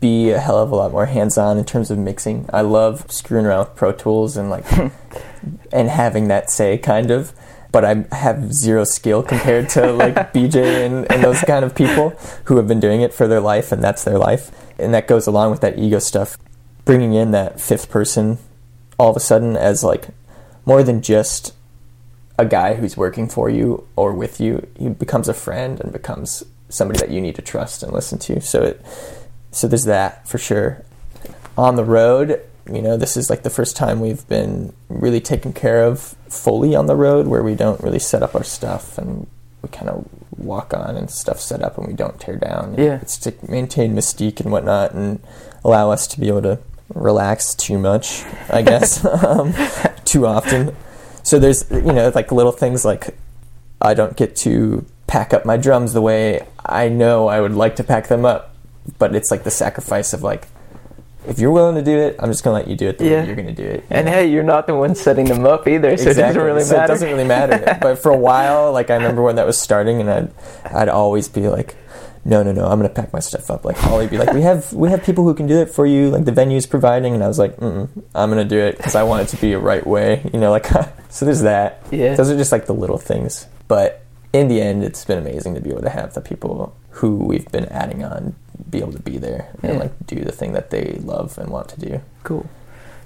be 0.00 0.30
a 0.30 0.38
hell 0.38 0.58
of 0.58 0.70
a 0.70 0.76
lot 0.76 0.92
more 0.92 1.06
hands 1.06 1.38
on 1.38 1.58
in 1.58 1.64
terms 1.64 1.90
of 1.90 1.98
mixing. 1.98 2.48
I 2.52 2.62
love 2.62 3.10
screwing 3.10 3.46
around 3.46 3.60
with 3.60 3.76
Pro 3.76 3.92
Tools 3.92 4.36
and 4.36 4.50
like 4.50 4.64
and 5.72 5.88
having 5.88 6.28
that 6.28 6.50
say 6.50 6.76
kind 6.78 7.10
of. 7.10 7.32
But 7.72 7.84
I 7.84 8.04
have 8.12 8.52
zero 8.52 8.84
skill 8.84 9.22
compared 9.22 9.68
to 9.70 9.92
like 9.92 10.14
BJ 10.32 10.86
and, 10.86 11.10
and 11.10 11.22
those 11.22 11.40
kind 11.42 11.64
of 11.64 11.74
people 11.74 12.10
who 12.44 12.56
have 12.56 12.66
been 12.66 12.80
doing 12.80 13.00
it 13.00 13.14
for 13.14 13.28
their 13.28 13.40
life 13.40 13.70
and 13.72 13.82
that's 13.82 14.04
their 14.04 14.18
life. 14.18 14.50
And 14.78 14.92
that 14.94 15.06
goes 15.06 15.26
along 15.26 15.52
with 15.52 15.60
that 15.60 15.78
ego 15.78 15.98
stuff. 15.98 16.36
Bringing 16.84 17.12
in 17.14 17.30
that 17.30 17.60
fifth 17.60 17.90
person 17.90 18.38
all 18.98 19.10
of 19.10 19.16
a 19.16 19.20
sudden 19.20 19.56
as 19.56 19.82
like 19.84 20.08
more 20.66 20.82
than 20.82 21.00
just 21.00 21.54
a 22.38 22.44
guy 22.44 22.74
who's 22.74 22.96
working 22.96 23.28
for 23.28 23.48
you 23.48 23.86
or 23.96 24.12
with 24.12 24.40
you, 24.40 24.66
he 24.78 24.88
becomes 24.88 25.28
a 25.28 25.34
friend 25.34 25.80
and 25.80 25.92
becomes 25.92 26.44
somebody 26.68 26.98
that 26.98 27.10
you 27.10 27.20
need 27.20 27.34
to 27.34 27.42
trust 27.42 27.82
and 27.82 27.92
listen 27.92 28.18
to. 28.18 28.40
So 28.40 28.62
it, 28.62 28.84
so 29.50 29.68
there's 29.68 29.84
that 29.84 30.26
for 30.28 30.38
sure. 30.38 30.84
On 31.56 31.76
the 31.76 31.84
road, 31.84 32.40
you 32.74 32.82
know, 32.82 32.96
this 32.96 33.16
is 33.16 33.30
like 33.30 33.42
the 33.42 33.50
first 33.50 33.76
time 33.76 34.00
we've 34.00 34.26
been 34.28 34.72
really 34.88 35.20
taken 35.20 35.52
care 35.52 35.84
of 35.84 36.16
fully 36.28 36.74
on 36.74 36.86
the 36.86 36.96
road, 36.96 37.26
where 37.26 37.42
we 37.42 37.54
don't 37.54 37.80
really 37.80 37.98
set 37.98 38.22
up 38.22 38.34
our 38.34 38.44
stuff 38.44 38.98
and 38.98 39.26
we 39.62 39.68
kind 39.68 39.88
of 39.88 40.08
walk 40.36 40.72
on 40.72 40.96
and 40.96 41.10
stuff 41.10 41.40
set 41.40 41.62
up 41.62 41.76
and 41.78 41.86
we 41.86 41.92
don't 41.92 42.20
tear 42.20 42.36
down. 42.36 42.74
Yeah. 42.78 42.98
it's 43.02 43.18
to 43.18 43.34
maintain 43.48 43.94
mystique 43.94 44.40
and 44.40 44.50
whatnot 44.50 44.94
and 44.94 45.20
allow 45.64 45.90
us 45.90 46.06
to 46.08 46.20
be 46.20 46.28
able 46.28 46.42
to 46.42 46.58
relax 46.94 47.54
too 47.54 47.78
much, 47.78 48.24
I 48.48 48.62
guess, 48.62 49.04
um, 49.24 49.54
too 50.04 50.26
often. 50.26 50.74
So 51.22 51.38
there's 51.38 51.70
you 51.70 51.92
know 51.92 52.10
like 52.14 52.32
little 52.32 52.52
things 52.52 52.84
like 52.84 53.16
I 53.80 53.94
don't 53.94 54.16
get 54.16 54.36
to 54.36 54.84
pack 55.06 55.34
up 55.34 55.44
my 55.44 55.56
drums 55.56 55.92
the 55.92 56.00
way 56.00 56.46
I 56.64 56.88
know 56.88 57.28
I 57.28 57.40
would 57.40 57.54
like 57.54 57.76
to 57.76 57.84
pack 57.84 58.08
them 58.08 58.24
up, 58.24 58.54
but 58.98 59.14
it's 59.14 59.30
like 59.30 59.44
the 59.44 59.50
sacrifice 59.50 60.12
of 60.12 60.22
like 60.22 60.48
if 61.28 61.38
you're 61.38 61.50
willing 61.52 61.76
to 61.76 61.82
do 61.82 61.96
it, 61.98 62.16
I'm 62.18 62.30
just 62.30 62.42
gonna 62.44 62.56
let 62.56 62.68
you 62.68 62.76
do 62.76 62.88
it 62.88 62.98
the 62.98 63.04
Yeah. 63.06 63.20
way 63.20 63.26
you're 63.26 63.36
gonna 63.36 63.52
do 63.52 63.64
it. 63.64 63.84
and 63.90 64.08
hey 64.08 64.26
you're 64.26 64.42
not 64.42 64.66
the 64.66 64.74
one 64.74 64.94
setting 64.94 65.26
them 65.26 65.44
up 65.46 65.68
either 65.68 65.96
so 65.96 66.10
it 66.10 66.14
doesn't 66.16 66.42
really 66.42 66.62
So 66.64 66.76
matter 66.76 66.84
it 66.84 66.94
doesn't 66.94 67.08
really 67.10 67.24
matter. 67.28 67.78
but 67.82 67.98
for 67.98 68.10
a 68.10 68.16
while, 68.16 68.72
like 68.72 68.90
I 68.90 68.94
remember 68.96 69.22
when 69.22 69.36
that 69.36 69.46
was 69.46 69.58
starting, 69.58 70.00
and 70.00 70.10
I'd 70.10 70.30
I'd 70.74 70.88
always 70.88 71.28
be 71.28 71.48
like, 71.48 71.76
no, 72.24 72.42
no, 72.42 72.52
no, 72.52 72.64
I'm 72.66 72.78
gonna 72.78 72.88
pack 72.90 73.12
my 73.12 73.18
stuff 73.20 73.50
up. 73.50 73.64
Like 73.64 73.76
Holly 73.76 74.04
would 74.04 74.10
be 74.10 74.18
like, 74.18 74.32
we 74.32 74.42
have 74.42 74.72
we 74.72 74.88
have 74.90 75.02
people 75.04 75.24
who 75.24 75.34
can 75.34 75.46
do 75.46 75.58
it 75.60 75.70
for 75.70 75.86
you. 75.86 76.10
Like 76.10 76.24
the 76.24 76.32
venue's 76.32 76.66
providing, 76.66 77.14
and 77.14 77.22
I 77.22 77.28
was 77.28 77.38
like, 77.38 77.56
Mm-mm, 77.56 77.88
I'm 78.14 78.30
gonna 78.30 78.44
do 78.44 78.58
it 78.58 78.76
because 78.76 78.94
I 78.94 79.02
want 79.04 79.22
it 79.22 79.28
to 79.36 79.40
be 79.40 79.52
a 79.52 79.58
right 79.58 79.86
way. 79.86 80.28
You 80.32 80.40
know, 80.40 80.50
like 80.50 80.66
so. 81.10 81.24
There's 81.26 81.42
that. 81.42 81.82
Yeah. 81.90 82.14
Those 82.16 82.30
are 82.30 82.36
just 82.36 82.52
like 82.52 82.66
the 82.66 82.74
little 82.74 82.98
things, 82.98 83.46
but 83.68 84.02
in 84.32 84.48
the 84.48 84.60
end, 84.62 84.84
it's 84.84 85.04
been 85.04 85.18
amazing 85.18 85.54
to 85.56 85.60
be 85.60 85.70
able 85.70 85.82
to 85.82 85.90
have 85.90 86.14
the 86.14 86.20
people 86.20 86.74
who 86.90 87.16
we've 87.16 87.50
been 87.50 87.66
adding 87.66 88.04
on 88.04 88.34
be 88.70 88.78
able 88.78 88.92
to 88.92 89.02
be 89.02 89.18
there 89.18 89.50
and 89.62 89.78
like 89.78 89.92
do 90.06 90.16
the 90.16 90.32
thing 90.32 90.52
that 90.52 90.70
they 90.70 90.98
love 91.02 91.38
and 91.38 91.50
want 91.50 91.68
to 91.70 91.80
do. 91.80 92.00
Cool. 92.24 92.48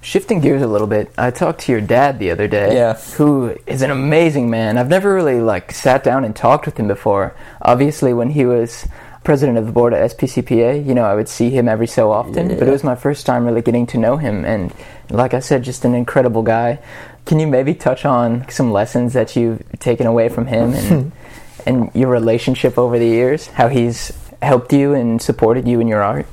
Shifting 0.01 0.40
gears 0.40 0.61
a 0.61 0.67
little 0.67 0.87
bit, 0.87 1.11
I 1.17 1.31
talked 1.31 1.61
to 1.62 1.73
your 1.73 1.81
dad 1.81 2.19
the 2.19 2.31
other 2.31 2.47
day. 2.47 2.75
Yeah. 2.75 2.95
Who 3.17 3.57
is 3.67 3.81
an 3.81 3.90
amazing 3.90 4.51
man. 4.51 4.77
I've 4.77 4.88
never 4.88 5.14
really 5.14 5.40
like 5.40 5.73
sat 5.73 6.05
down 6.05 6.25
and 6.25 6.37
talked 6.37 6.67
with 6.67 6.77
him 6.77 6.88
before. 6.88 7.35
Obviously, 7.62 8.12
when 8.12 8.31
he 8.31 8.45
was 8.45 8.87
president 9.25 9.57
of 9.57 9.64
the 9.67 9.73
board 9.73 9.95
at 9.95 10.11
SPCPA, 10.17 10.87
you 10.87 10.95
know, 10.95 11.05
I 11.05 11.14
would 11.14 11.29
see 11.29 11.51
him 11.51 11.69
every 11.69 11.87
so 11.87 12.12
often. 12.12 12.49
But 12.49 12.69
it 12.69 12.71
was 12.71 12.85
my 12.85 12.95
first 12.95 13.27
time 13.27 13.47
really 13.47 13.62
getting 13.62 13.87
to 13.88 13.99
know 13.99 14.19
him, 14.19 14.45
and 14.45 14.73
like 15.11 15.35
I 15.35 15.40
said, 15.40 15.64
just 15.64 15.85
an 15.85 15.95
incredible 15.95 16.43
guy. 16.43 16.79
Can 17.25 17.40
you 17.40 17.47
maybe 17.47 17.75
touch 17.75 18.05
on 18.05 18.47
some 18.51 18.71
lessons 18.71 19.14
that 19.14 19.35
you've 19.35 19.62
taken 19.79 20.07
away 20.07 20.29
from 20.29 20.47
him 20.47 20.75
and 20.75 21.12
and 21.67 21.90
your 21.95 22.11
relationship 22.11 22.79
over 22.79 22.99
the 22.99 23.07
years? 23.07 23.47
How 23.47 23.69
he's 23.69 24.12
helped 24.44 24.72
you 24.72 24.94
and 24.94 25.20
supported 25.20 25.66
you 25.66 25.80
in 25.80 25.88
your 25.88 26.02
art? 26.02 26.26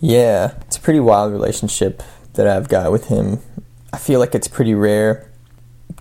Yeah, 0.00 0.54
it's 0.62 0.76
a 0.76 0.80
pretty 0.80 1.00
wild 1.00 1.32
relationship 1.32 2.02
that 2.34 2.46
I've 2.46 2.68
got 2.68 2.92
with 2.92 3.06
him. 3.08 3.40
I 3.92 3.98
feel 3.98 4.20
like 4.20 4.34
it's 4.34 4.48
pretty 4.48 4.74
rare 4.74 5.30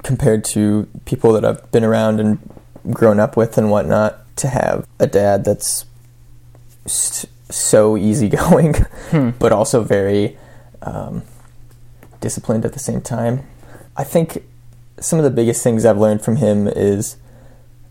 compared 0.04 0.44
to 0.46 0.88
people 1.06 1.34
that 1.34 1.46
I've 1.46 1.72
been 1.72 1.84
around 1.84 2.20
and 2.20 2.38
grown 2.92 3.20
up 3.20 3.36
with 3.38 3.58
and 3.58 3.72
whatnot 3.72 4.20
to 4.38 4.48
have 4.50 4.86
a 5.00 5.08
dad 5.08 5.46
that's 5.46 5.86
s- 6.86 7.26
so 7.50 7.96
easygoing, 7.98 8.76
but 9.40 9.52
also 9.52 9.82
very 9.82 10.38
um, 10.82 11.24
disciplined 12.20 12.66
at 12.66 12.74
the 12.74 12.80
same 12.80 13.02
time. 13.02 13.44
I 13.96 14.04
think 14.04 14.44
some 15.00 15.18
of 15.20 15.24
the 15.24 15.32
biggest 15.32 15.64
things 15.64 15.86
I've 15.86 15.98
learned 15.98 16.22
from 16.22 16.36
him 16.38 16.68
is 16.68 17.16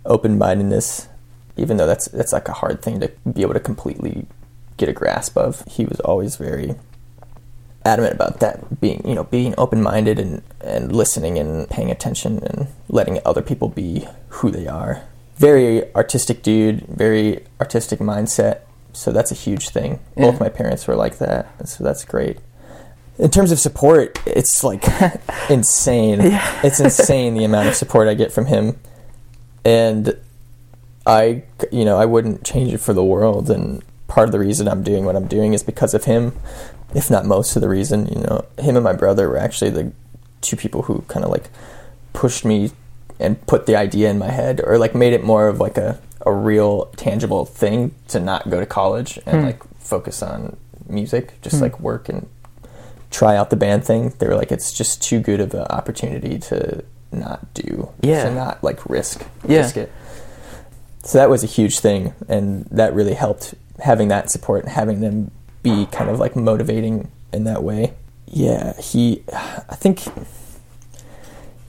open 0.05 0.37
mindedness, 0.37 1.09
even 1.57 1.77
though 1.77 1.87
that's 1.87 2.07
that's 2.09 2.33
like 2.33 2.49
a 2.49 2.53
hard 2.53 2.83
thing 2.83 3.01
to 3.01 3.11
be 3.33 3.43
able 3.43 3.55
to 3.55 3.61
completely 3.61 4.27
get 4.77 4.89
a 4.89 4.93
grasp 4.93 5.37
of. 5.37 5.65
He 5.69 5.85
was 5.85 6.01
always 6.01 6.37
very 6.37 6.75
adamant 7.85 8.15
about 8.15 8.41
that 8.41 8.81
being 8.81 9.07
you 9.07 9.15
know 9.15 9.25
being 9.25 9.55
open 9.59 9.83
minded 9.83 10.19
and 10.19 10.43
and 10.63 10.91
listening 10.91 11.39
and 11.39 11.69
paying 11.69 11.91
attention 11.91 12.39
and 12.39 12.69
letting 12.89 13.19
other 13.25 13.43
people 13.43 13.69
be 13.69 14.07
who 14.29 14.51
they 14.51 14.67
are. 14.67 15.03
Very 15.37 15.93
artistic 15.95 16.43
dude, 16.43 16.87
very 16.87 17.45
artistic 17.61 17.99
mindset. 17.99 18.61
So 18.93 19.11
that's 19.11 19.33
a 19.33 19.35
huge 19.35 19.71
thing. 19.71 19.99
Both 20.17 20.39
my 20.39 20.49
parents 20.49 20.87
were 20.87 20.95
like 20.95 21.19
that, 21.19 21.69
so 21.69 21.83
that's 21.83 22.05
great. 22.05 22.39
In 23.19 23.29
terms 23.29 23.51
of 23.51 23.59
support, 23.59 24.21
it's 24.25 24.63
like 24.63 24.85
insane. 25.51 26.21
It's 26.63 26.79
insane 26.79 27.35
the 27.35 27.45
amount 27.45 27.69
of 27.69 27.75
support 27.75 28.07
I 28.07 28.15
get 28.15 28.31
from 28.31 28.47
him, 28.47 28.79
and 29.65 30.17
I, 31.07 31.43
you 31.71 31.85
know, 31.85 31.97
I 31.99 32.05
wouldn't 32.07 32.45
change 32.45 32.73
it 32.73 32.79
for 32.79 32.93
the 32.93 33.05
world. 33.05 33.51
And 33.51 33.83
part 34.09 34.29
of 34.29 34.33
the 34.33 34.39
reason 34.39 34.69
I'm 34.69 34.83
doing 34.83 35.05
what 35.05 35.17
I'm 35.17 35.27
doing 35.27 35.53
is 35.55 35.63
because 35.63 35.95
of 35.95 36.05
him, 36.05 36.33
if 36.95 37.11
not 37.11 37.27
most 37.27 37.57
of 37.57 37.63
the 37.63 37.69
reason. 37.69 38.07
You 38.07 38.21
know, 38.23 38.45
him 38.59 38.77
and 38.77 38.85
my 38.85 38.93
brother 38.95 39.29
were 39.29 39.37
actually 39.39 39.71
the 39.71 39.93
two 40.41 40.57
people 40.57 40.83
who 40.83 41.03
kind 41.09 41.25
of 41.25 41.31
like 41.31 41.51
pushed 42.13 42.45
me 42.45 42.71
and 43.21 43.45
put 43.47 43.67
the 43.67 43.77
idea 43.77 44.11
in 44.11 44.19
my 44.19 44.31
head, 44.31 44.61
or 44.65 44.77
like 44.79 44.95
made 44.95 45.13
it 45.13 45.23
more 45.25 45.49
of 45.49 45.61
like 45.61 45.77
a 45.77 45.99
a 46.27 46.33
real 46.33 46.87
tangible 46.97 47.45
thing 47.45 47.95
to 48.09 48.19
not 48.19 48.49
go 48.49 48.59
to 48.59 48.65
college 48.65 49.19
and 49.27 49.41
Hmm. 49.41 49.47
like 49.47 49.63
focus 49.79 50.23
on 50.23 50.57
music, 50.89 51.35
just 51.43 51.61
like 51.61 51.79
work 51.81 52.09
and 52.09 52.27
try 53.11 53.37
out 53.37 53.51
the 53.51 53.57
band 53.57 53.85
thing. 53.85 54.15
They 54.19 54.27
were 54.27 54.35
like, 54.35 54.51
it's 54.51 54.73
just 54.73 55.03
too 55.03 55.21
good 55.21 55.39
of 55.41 55.53
an 55.53 55.67
opportunity 55.69 56.39
to 56.39 56.83
not 57.13 57.53
do, 57.53 57.91
Yeah. 58.01 58.25
to 58.25 58.35
not 58.35 58.65
like 58.65 58.89
risk, 58.89 59.23
Yeah. 59.47 59.59
risk 59.59 59.77
it. 59.77 59.93
So 61.05 61.19
that 61.19 61.29
was 61.29 61.45
a 61.45 61.47
huge 61.47 61.81
thing, 61.81 62.15
and 62.29 62.65
that 62.71 62.95
really 62.95 63.13
helped 63.13 63.55
having 63.79 64.09
that 64.09 64.31
support 64.31 64.65
and 64.65 64.73
having 64.73 65.01
them 65.01 65.31
be 65.63 65.87
kind 65.87 66.09
of 66.09 66.19
like 66.19 66.35
motivating 66.35 67.11
in 67.33 67.45
that 67.45 67.63
way. 67.63 67.93
Yeah, 68.27 68.73
he, 68.81 69.23
I 69.33 69.77
think 69.77 70.01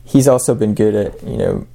he's 0.06 0.28
also 0.28 0.56
been 0.56 0.74
good 0.74 0.96
at 0.96 1.24
you 1.24 1.38
know 1.38 1.68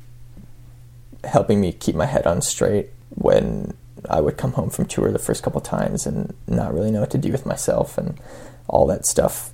helping 1.24 1.60
me 1.60 1.72
keep 1.72 1.94
my 1.94 2.06
head 2.06 2.26
on 2.26 2.40
straight 2.40 2.88
when 3.10 3.76
I 4.08 4.22
would 4.22 4.38
come 4.38 4.52
home 4.52 4.70
from 4.70 4.86
tour 4.86 5.12
the 5.12 5.18
first 5.18 5.42
couple 5.42 5.60
times 5.60 6.06
and 6.06 6.34
not 6.46 6.72
really 6.72 6.90
know 6.90 7.00
what 7.00 7.10
to 7.10 7.18
do 7.18 7.30
with 7.30 7.44
myself 7.44 7.98
and 7.98 8.18
all 8.68 8.86
that 8.86 9.04
stuff. 9.04 9.50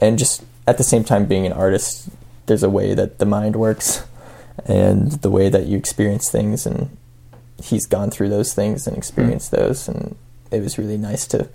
And 0.00 0.18
just 0.18 0.42
at 0.66 0.76
the 0.76 0.82
same 0.82 1.04
time 1.04 1.26
being 1.26 1.46
an 1.46 1.52
artist, 1.52 2.08
there's 2.46 2.64
a 2.64 2.68
way 2.68 2.94
that 2.94 3.20
the 3.20 3.26
mind 3.26 3.54
works 3.54 4.04
and 4.66 5.12
the 5.12 5.30
way 5.30 5.48
that 5.48 5.66
you 5.66 5.78
experience 5.78 6.28
things 6.28 6.66
and 6.66 6.96
he's 7.62 7.86
gone 7.86 8.10
through 8.10 8.28
those 8.28 8.52
things 8.52 8.86
and 8.86 8.96
experienced 8.96 9.52
mm-hmm. 9.52 9.64
those 9.64 9.88
and 9.88 10.16
it 10.50 10.60
was 10.60 10.78
really 10.78 10.98
nice 10.98 11.26
to 11.26 11.48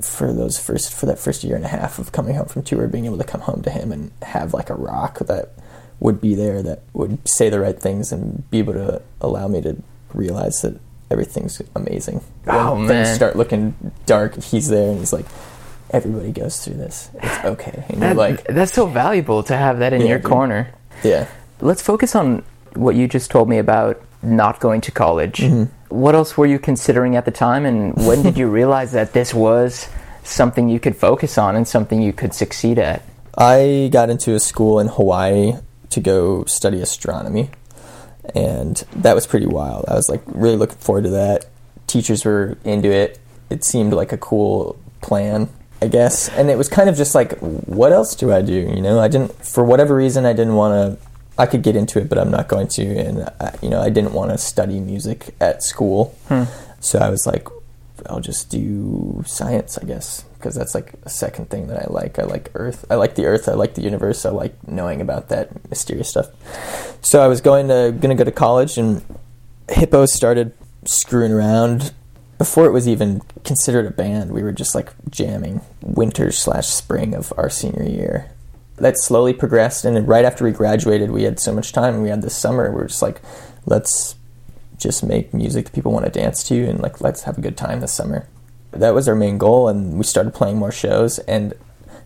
for 0.00 0.32
those 0.32 0.58
first 0.58 0.92
for 0.94 1.06
that 1.06 1.18
first 1.18 1.44
year 1.44 1.56
and 1.56 1.64
a 1.64 1.68
half 1.68 1.98
of 1.98 2.12
coming 2.12 2.34
home 2.34 2.46
from 2.46 2.62
tour 2.62 2.88
being 2.88 3.04
able 3.06 3.18
to 3.18 3.24
come 3.24 3.42
home 3.42 3.62
to 3.62 3.70
him 3.70 3.92
and 3.92 4.10
have 4.22 4.54
like 4.54 4.70
a 4.70 4.74
rock 4.74 5.18
that 5.20 5.52
would 6.00 6.20
be 6.20 6.34
there 6.34 6.62
that 6.62 6.82
would 6.94 7.26
say 7.28 7.50
the 7.50 7.60
right 7.60 7.78
things 7.78 8.10
and 8.10 8.48
be 8.50 8.58
able 8.58 8.72
to 8.72 9.02
allow 9.20 9.46
me 9.46 9.60
to 9.60 9.76
realize 10.14 10.62
that 10.62 10.80
everything's 11.10 11.60
amazing. 11.74 12.22
Oh, 12.46 12.74
when 12.74 12.86
man. 12.86 13.04
things 13.04 13.14
start 13.14 13.36
looking 13.36 13.74
dark, 14.06 14.42
he's 14.42 14.68
there 14.68 14.90
and 14.90 14.98
he's 14.98 15.12
like, 15.12 15.26
everybody 15.90 16.32
goes 16.32 16.64
through 16.64 16.74
this. 16.74 17.10
It's 17.14 17.44
okay. 17.44 17.84
And 17.88 18.00
you're 18.00 18.14
like, 18.14 18.44
that's 18.44 18.72
so 18.72 18.86
valuable 18.86 19.42
to 19.44 19.56
have 19.56 19.80
that 19.80 19.92
in 19.92 20.02
Yeah, 20.02 20.08
your 20.08 20.20
corner. 20.20 20.72
yeah. 21.04 21.28
Let's 21.60 21.82
focus 21.82 22.14
on 22.14 22.42
what 22.74 22.94
you 22.94 23.06
just 23.06 23.30
told 23.30 23.48
me 23.48 23.58
about 23.58 24.00
not 24.22 24.60
going 24.60 24.80
to 24.82 24.90
college. 24.90 25.38
Mm-hmm. 25.38 25.64
What 25.94 26.14
else 26.14 26.36
were 26.36 26.46
you 26.46 26.58
considering 26.58 27.16
at 27.16 27.24
the 27.24 27.30
time, 27.30 27.66
and 27.66 27.94
when 28.06 28.22
did 28.22 28.38
you 28.38 28.48
realize 28.60 28.92
that 28.92 29.12
this 29.12 29.34
was 29.34 29.88
something 30.22 30.68
you 30.68 30.80
could 30.80 30.96
focus 30.96 31.38
on 31.38 31.56
and 31.56 31.66
something 31.66 32.00
you 32.00 32.12
could 32.12 32.34
succeed 32.34 32.78
at? 32.78 33.02
I 33.36 33.88
got 33.92 34.10
into 34.10 34.34
a 34.34 34.40
school 34.40 34.78
in 34.80 34.88
Hawaii 34.88 35.54
to 35.90 36.00
go 36.00 36.44
study 36.44 36.80
astronomy, 36.80 37.50
and 38.34 38.76
that 38.96 39.14
was 39.14 39.26
pretty 39.26 39.46
wild. 39.46 39.84
I 39.88 39.94
was 39.94 40.08
like 40.08 40.22
really 40.26 40.56
looking 40.56 40.78
forward 40.78 41.04
to 41.04 41.10
that. 41.10 41.46
Teachers 41.86 42.24
were 42.24 42.56
into 42.64 42.90
it. 42.90 43.18
It 43.48 43.64
seemed 43.64 43.92
like 43.92 44.12
a 44.12 44.18
cool 44.18 44.78
plan, 45.00 45.48
I 45.82 45.88
guess. 45.88 46.28
And 46.28 46.50
it 46.50 46.58
was 46.58 46.68
kind 46.68 46.88
of 46.88 46.96
just 46.96 47.14
like, 47.14 47.38
what 47.40 47.92
else 47.92 48.14
do 48.14 48.32
I 48.32 48.42
do? 48.42 48.52
You 48.52 48.80
know, 48.80 49.00
I 49.00 49.08
didn't, 49.08 49.32
for 49.44 49.64
whatever 49.64 49.94
reason, 49.96 50.24
I 50.24 50.32
didn't 50.32 50.54
want 50.54 50.98
to. 51.00 51.09
I 51.40 51.46
could 51.46 51.62
get 51.62 51.74
into 51.74 51.98
it, 51.98 52.10
but 52.10 52.18
I'm 52.18 52.30
not 52.30 52.48
going 52.48 52.68
to. 52.68 52.82
And 52.82 53.22
I, 53.40 53.56
you 53.62 53.70
know, 53.70 53.80
I 53.80 53.88
didn't 53.88 54.12
want 54.12 54.30
to 54.30 54.36
study 54.36 54.78
music 54.78 55.34
at 55.40 55.62
school, 55.62 56.14
hmm. 56.28 56.44
so 56.80 56.98
I 56.98 57.08
was 57.08 57.26
like, 57.26 57.48
I'll 58.06 58.20
just 58.20 58.50
do 58.50 59.22
science, 59.26 59.78
I 59.78 59.84
guess, 59.84 60.22
because 60.34 60.54
that's 60.54 60.74
like 60.74 60.92
a 61.04 61.08
second 61.08 61.48
thing 61.48 61.68
that 61.68 61.82
I 61.82 61.86
like. 61.90 62.18
I 62.18 62.24
like 62.24 62.50
Earth. 62.54 62.84
I 62.90 62.96
like 62.96 63.14
the 63.14 63.24
Earth. 63.24 63.48
I 63.48 63.54
like 63.54 63.74
the 63.74 63.80
universe. 63.80 64.26
I 64.26 64.30
like 64.30 64.54
knowing 64.68 65.00
about 65.00 65.30
that 65.30 65.70
mysterious 65.70 66.10
stuff. 66.10 66.28
So 67.02 67.22
I 67.22 67.26
was 67.26 67.40
going 67.40 67.68
to 67.68 67.96
gonna 67.98 68.16
go 68.16 68.24
to 68.24 68.32
college, 68.32 68.76
and 68.76 69.02
Hippo 69.70 70.04
started 70.04 70.52
screwing 70.84 71.32
around 71.32 71.94
before 72.36 72.66
it 72.66 72.72
was 72.72 72.86
even 72.86 73.22
considered 73.44 73.86
a 73.86 73.90
band. 73.90 74.32
We 74.32 74.42
were 74.42 74.52
just 74.52 74.74
like 74.74 74.92
jamming 75.08 75.62
winter 75.80 76.32
slash 76.32 76.66
spring 76.68 77.14
of 77.14 77.32
our 77.38 77.48
senior 77.48 77.84
year. 77.84 78.30
That 78.80 78.98
slowly 78.98 79.32
progressed, 79.34 79.84
and 79.84 80.08
right 80.08 80.24
after 80.24 80.44
we 80.44 80.52
graduated, 80.52 81.10
we 81.10 81.24
had 81.24 81.38
so 81.38 81.52
much 81.52 81.72
time. 81.72 82.02
We 82.02 82.08
had 82.08 82.22
this 82.22 82.34
summer. 82.34 82.70
We 82.70 82.76
were 82.76 82.86
just 82.86 83.02
like, 83.02 83.20
let's 83.66 84.16
just 84.80 85.04
make 85.04 85.32
music 85.34 85.66
that 85.66 85.74
people 85.74 85.92
want 85.92 86.06
to 86.06 86.10
dance 86.10 86.42
to 86.44 86.64
and 86.64 86.80
like 86.80 87.00
let's 87.00 87.22
have 87.22 87.38
a 87.38 87.40
good 87.40 87.56
time 87.56 87.80
this 87.80 87.92
summer. 87.92 88.26
That 88.72 88.94
was 88.94 89.08
our 89.08 89.14
main 89.14 89.38
goal 89.38 89.68
and 89.68 89.98
we 89.98 90.04
started 90.04 90.34
playing 90.34 90.56
more 90.56 90.72
shows 90.72 91.18
and 91.20 91.54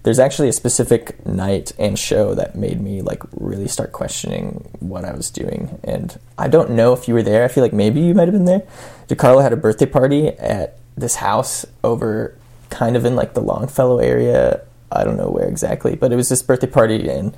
there's 0.02 0.18
actually 0.18 0.48
a 0.48 0.52
specific 0.52 1.24
night 1.24 1.72
and 1.78 1.98
show 1.98 2.34
that 2.34 2.56
made 2.56 2.80
me 2.80 3.00
like 3.00 3.22
really 3.32 3.68
start 3.68 3.92
questioning 3.92 4.68
what 4.80 5.04
I 5.04 5.12
was 5.12 5.30
doing 5.30 5.78
and 5.84 6.18
I 6.36 6.48
don't 6.48 6.70
know 6.70 6.92
if 6.92 7.08
you 7.08 7.14
were 7.14 7.22
there. 7.22 7.44
I 7.44 7.48
feel 7.48 7.62
like 7.62 7.72
maybe 7.72 8.00
you 8.00 8.14
might 8.14 8.28
have 8.28 8.34
been 8.34 8.44
there. 8.44 8.66
DeCarlo 9.08 9.42
had 9.42 9.52
a 9.52 9.56
birthday 9.56 9.86
party 9.86 10.28
at 10.28 10.78
this 10.96 11.16
house 11.16 11.64
over 11.82 12.36
kind 12.70 12.96
of 12.96 13.04
in 13.04 13.14
like 13.14 13.34
the 13.34 13.40
Longfellow 13.40 13.98
area. 13.98 14.62
I 14.94 15.04
don't 15.04 15.16
know 15.16 15.30
where 15.30 15.48
exactly, 15.48 15.96
but 15.96 16.12
it 16.12 16.16
was 16.16 16.28
this 16.28 16.42
birthday 16.42 16.66
party 16.66 17.08
and 17.08 17.36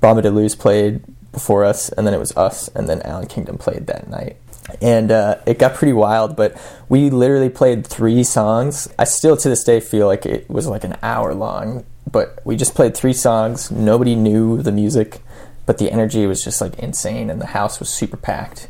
Brahma 0.00 0.22
DeLuz 0.22 0.58
played 0.58 1.02
before 1.32 1.64
us 1.64 1.88
and 1.90 2.06
then 2.06 2.14
it 2.14 2.18
was 2.18 2.36
us 2.36 2.68
and 2.68 2.88
then 2.88 3.02
Allan 3.02 3.26
Kingdom 3.26 3.58
played 3.58 3.86
that 3.86 4.08
night 4.08 4.36
and 4.82 5.10
uh, 5.10 5.36
it 5.46 5.58
got 5.58 5.74
pretty 5.74 5.92
wild. 5.92 6.36
But 6.36 6.56
we 6.88 7.10
literally 7.10 7.50
played 7.50 7.86
three 7.86 8.22
songs. 8.24 8.88
I 8.98 9.04
still 9.04 9.36
to 9.36 9.48
this 9.48 9.64
day 9.64 9.80
feel 9.80 10.06
like 10.06 10.26
it 10.26 10.48
was 10.48 10.66
like 10.66 10.84
an 10.84 10.96
hour 11.02 11.34
long, 11.34 11.84
but 12.10 12.40
we 12.44 12.56
just 12.56 12.74
played 12.74 12.96
three 12.96 13.12
songs. 13.12 13.70
Nobody 13.70 14.14
knew 14.14 14.62
the 14.62 14.72
music, 14.72 15.20
but 15.66 15.78
the 15.78 15.90
energy 15.90 16.26
was 16.26 16.44
just 16.44 16.60
like 16.60 16.78
insane, 16.78 17.30
and 17.30 17.40
the 17.40 17.46
house 17.46 17.78
was 17.80 17.88
super 17.88 18.16
packed. 18.16 18.68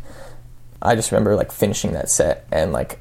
I 0.80 0.94
just 0.94 1.10
remember 1.10 1.34
like 1.34 1.50
finishing 1.50 1.92
that 1.92 2.08
set 2.10 2.46
and 2.52 2.72
like 2.72 3.00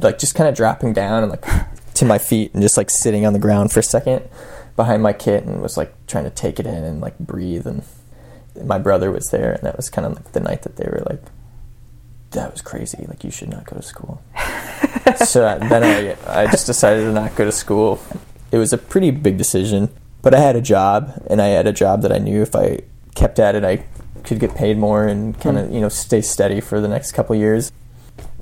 like 0.00 0.18
just 0.18 0.34
kind 0.34 0.48
of 0.48 0.54
dropping 0.54 0.92
down 0.92 1.22
and 1.22 1.30
like 1.30 1.44
to 2.00 2.04
my 2.04 2.18
feet 2.18 2.52
and 2.52 2.62
just 2.62 2.76
like 2.76 2.90
sitting 2.90 3.24
on 3.24 3.32
the 3.32 3.38
ground 3.38 3.72
for 3.72 3.80
a 3.80 3.82
second 3.82 4.28
behind 4.76 5.02
my 5.02 5.12
kit 5.12 5.44
and 5.44 5.62
was 5.62 5.76
like 5.76 5.94
trying 6.06 6.24
to 6.24 6.30
take 6.30 6.58
it 6.58 6.66
in 6.66 6.84
and 6.84 7.00
like 7.00 7.18
breathe 7.18 7.66
and 7.66 7.82
my 8.64 8.78
brother 8.78 9.10
was 9.10 9.30
there 9.30 9.52
and 9.52 9.62
that 9.62 9.76
was 9.76 9.88
kind 9.88 10.06
of 10.06 10.14
like 10.14 10.32
the 10.32 10.40
night 10.40 10.62
that 10.62 10.76
they 10.76 10.84
were 10.84 11.02
like 11.08 11.22
that 12.32 12.52
was 12.52 12.62
crazy. 12.62 13.04
Like 13.08 13.24
you 13.24 13.30
should 13.30 13.48
not 13.48 13.66
go 13.66 13.76
to 13.76 13.82
school. 13.82 14.22
so 15.16 15.46
I- 15.46 15.58
then 15.58 16.16
I 16.26 16.42
I 16.42 16.46
just 16.46 16.66
decided 16.66 17.02
to 17.04 17.12
not 17.12 17.34
go 17.36 17.44
to 17.44 17.52
school. 17.52 18.00
It 18.52 18.58
was 18.58 18.72
a 18.72 18.78
pretty 18.78 19.10
big 19.10 19.36
decision, 19.36 19.90
but 20.22 20.34
I 20.34 20.40
had 20.40 20.56
a 20.56 20.60
job, 20.60 21.22
and 21.28 21.40
I 21.40 21.48
had 21.48 21.66
a 21.66 21.72
job 21.72 22.02
that 22.02 22.12
I 22.12 22.18
knew 22.18 22.42
if 22.42 22.56
I 22.56 22.80
kept 23.14 23.38
at 23.38 23.54
it, 23.54 23.64
I 23.64 23.84
could 24.24 24.40
get 24.40 24.54
paid 24.54 24.76
more 24.76 25.06
and 25.06 25.38
kind 25.40 25.56
of 25.58 25.68
hmm. 25.68 25.74
you 25.74 25.80
know 25.80 25.88
stay 25.88 26.20
steady 26.20 26.60
for 26.60 26.80
the 26.80 26.88
next 26.88 27.12
couple 27.12 27.34
years. 27.36 27.72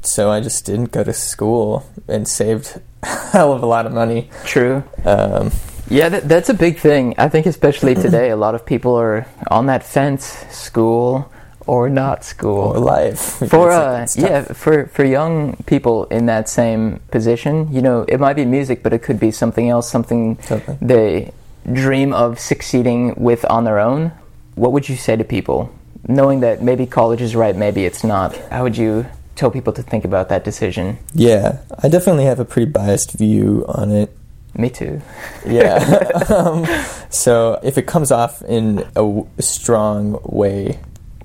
So 0.02 0.30
I 0.30 0.40
just 0.40 0.64
didn't 0.64 0.92
go 0.92 1.04
to 1.04 1.12
school 1.12 1.84
and 2.08 2.26
saved 2.26 2.80
a 3.02 3.06
hell 3.32 3.52
of 3.52 3.62
a 3.62 3.66
lot 3.66 3.86
of 3.86 3.92
money. 3.92 4.30
True. 4.44 4.82
Um, 5.04 5.50
Yeah, 5.90 6.10
that, 6.10 6.28
that's 6.28 6.50
a 6.50 6.54
big 6.54 6.78
thing. 6.78 7.14
I 7.16 7.28
think 7.30 7.46
especially 7.46 7.94
today, 8.06 8.30
a 8.30 8.36
lot 8.36 8.54
of 8.54 8.66
people 8.66 8.94
are 8.94 9.26
on 9.50 9.66
that 9.66 9.82
fence: 9.82 10.24
school 10.50 11.30
or 11.66 11.88
not 11.88 12.24
school. 12.24 12.76
or 12.76 12.78
life 12.78 13.20
for 13.50 13.70
uh, 13.70 14.06
yeah, 14.16 14.42
for 14.52 14.86
for 14.86 15.04
young 15.04 15.56
people 15.66 16.04
in 16.06 16.26
that 16.26 16.48
same 16.48 17.00
position, 17.10 17.68
you 17.72 17.80
know, 17.82 18.04
it 18.08 18.18
might 18.20 18.36
be 18.36 18.44
music, 18.44 18.82
but 18.82 18.92
it 18.92 19.00
could 19.02 19.18
be 19.20 19.30
something 19.30 19.68
else, 19.68 19.88
something 19.90 20.36
Totally. 20.36 20.76
they 20.80 21.32
dream 21.72 22.12
of 22.12 22.38
succeeding 22.40 23.14
with 23.16 23.44
on 23.48 23.64
their 23.64 23.78
own. 23.78 24.12
What 24.56 24.72
would 24.72 24.88
you 24.88 24.96
say 24.96 25.16
to 25.16 25.24
people, 25.24 25.70
knowing 26.08 26.40
that 26.40 26.62
maybe 26.62 26.84
college 26.86 27.20
is 27.22 27.36
right, 27.36 27.54
maybe 27.56 27.84
it's 27.84 28.02
not? 28.04 28.36
How 28.50 28.62
would 28.64 28.76
you 28.76 29.06
tell 29.38 29.50
people 29.50 29.72
to 29.72 29.82
think 29.82 30.04
about 30.04 30.28
that 30.28 30.44
decision? 30.44 30.98
Yeah, 31.14 31.60
I 31.82 31.88
definitely 31.88 32.24
have 32.24 32.40
a 32.40 32.44
pretty 32.44 32.70
biased 32.70 33.12
view 33.12 33.64
on 33.68 33.92
it. 33.92 34.14
Me 34.54 34.68
too. 34.68 35.00
Yeah. 35.46 35.76
um, 36.28 36.66
so 37.08 37.60
if 37.62 37.78
it 37.78 37.86
comes 37.86 38.10
off 38.10 38.42
in 38.42 38.80
a 38.80 39.04
w- 39.06 39.28
strong 39.38 40.20
way 40.24 40.80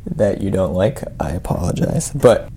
that 0.06 0.41
you 0.41 0.52
don't 0.52 0.73
like, 0.73 1.02
I 1.19 1.32
apologize. 1.32 2.12
But 2.12 2.49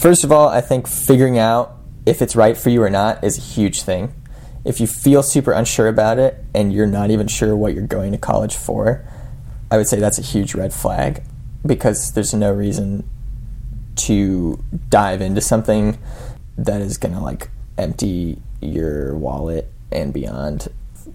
first 0.00 0.24
of 0.24 0.32
all, 0.32 0.48
I 0.48 0.62
think 0.62 0.88
figuring 0.88 1.38
out 1.38 1.76
if 2.06 2.22
it's 2.22 2.34
right 2.34 2.56
for 2.56 2.70
you 2.70 2.82
or 2.82 2.90
not 2.90 3.22
is 3.22 3.36
a 3.36 3.40
huge 3.40 3.82
thing. 3.82 4.14
If 4.64 4.80
you 4.80 4.86
feel 4.86 5.22
super 5.22 5.52
unsure 5.52 5.88
about 5.88 6.18
it 6.18 6.42
and 6.54 6.72
you're 6.72 6.86
not 6.86 7.10
even 7.10 7.28
sure 7.28 7.54
what 7.54 7.74
you're 7.74 7.86
going 7.86 8.12
to 8.12 8.18
college 8.18 8.54
for, 8.54 9.04
I 9.70 9.76
would 9.76 9.88
say 9.88 9.98
that's 9.98 10.18
a 10.18 10.22
huge 10.22 10.54
red 10.54 10.72
flag 10.72 11.22
because 11.66 12.12
there's 12.12 12.32
no 12.32 12.52
reason 12.52 13.08
to 13.96 14.62
dive 14.88 15.20
into 15.20 15.40
something 15.40 15.98
that 16.58 16.80
is 16.80 16.98
going 16.98 17.14
to 17.14 17.20
like 17.20 17.48
empty 17.78 18.38
your 18.60 19.16
wallet 19.16 19.70
and 19.90 20.12
beyond 20.12 20.68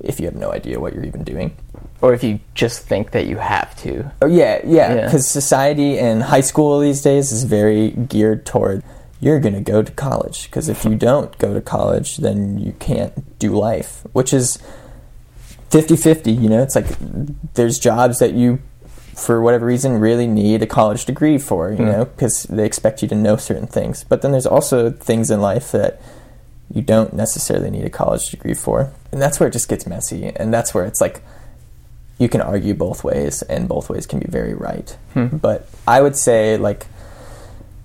if 0.04 0.20
you 0.20 0.26
have 0.26 0.36
no 0.36 0.52
idea 0.52 0.80
what 0.80 0.94
you're 0.94 1.06
even 1.06 1.24
doing. 1.24 1.56
Or 2.02 2.14
if 2.14 2.24
you 2.24 2.40
just 2.54 2.82
think 2.82 3.12
that 3.12 3.26
you 3.26 3.38
have 3.38 3.76
to. 3.78 4.12
Oh 4.22 4.28
yeah, 4.28 4.62
yeah, 4.66 4.94
Yeah. 4.94 5.06
because 5.06 5.28
society 5.28 5.98
and 5.98 6.22
high 6.24 6.42
school 6.42 6.80
these 6.80 7.02
days 7.02 7.32
is 7.32 7.44
very 7.46 7.92
geared 7.92 8.46
toward 8.46 8.84
you're 9.20 9.40
going 9.40 9.56
to 9.56 9.62
go 9.62 9.82
to 9.82 9.92
college 9.94 10.44
because 10.44 10.70
if 10.70 10.86
you 10.86 10.94
don't 10.96 11.36
go 11.40 11.52
to 11.56 11.62
college 11.62 12.18
then 12.18 12.60
you 12.60 12.74
can't 12.74 13.40
do 13.40 13.52
life, 13.58 14.04
which 14.14 14.32
is 14.32 14.60
50-50, 15.72 16.40
you 16.40 16.50
know? 16.50 16.62
It's 16.62 16.76
like 16.76 16.86
there's 17.56 17.80
jobs 17.80 18.20
that 18.20 18.34
you 18.34 18.60
for 19.18 19.42
whatever 19.42 19.66
reason 19.66 19.94
really 20.00 20.28
need 20.28 20.62
a 20.62 20.68
college 20.68 21.04
degree 21.06 21.38
for, 21.40 21.72
you 21.72 21.80
Mm. 21.80 21.92
know, 21.92 22.06
because 22.06 22.44
they 22.44 22.66
expect 22.66 23.02
you 23.02 23.08
to 23.08 23.16
know 23.16 23.36
certain 23.36 23.66
things. 23.68 24.06
But 24.08 24.22
then 24.22 24.32
there's 24.32 24.46
also 24.46 24.92
things 24.92 25.32
in 25.32 25.42
life 25.42 25.72
that 25.72 26.00
you 26.72 26.82
don't 26.84 27.14
necessarily 27.14 27.72
need 27.72 27.84
a 27.86 27.90
college 27.90 28.30
degree 28.30 28.54
for. 28.54 28.92
and 29.12 29.22
that's 29.22 29.40
where 29.40 29.48
it 29.50 29.54
just 29.54 29.70
gets 29.70 29.88
messy, 29.88 30.32
and 30.36 30.54
that's 30.54 30.74
where 30.74 30.86
it's 30.86 31.00
like 31.02 31.22
you 32.20 32.28
can 32.30 32.42
argue 32.42 32.74
both 32.74 33.04
ways, 33.04 33.42
and 33.44 33.68
both 33.68 33.90
ways 33.90 34.06
can 34.06 34.20
be 34.20 34.28
very 34.30 34.54
right. 34.54 34.96
Hmm. 35.14 35.28
But 35.28 35.68
I 35.88 36.02
would 36.02 36.16
say 36.16 36.58
like 36.58 36.88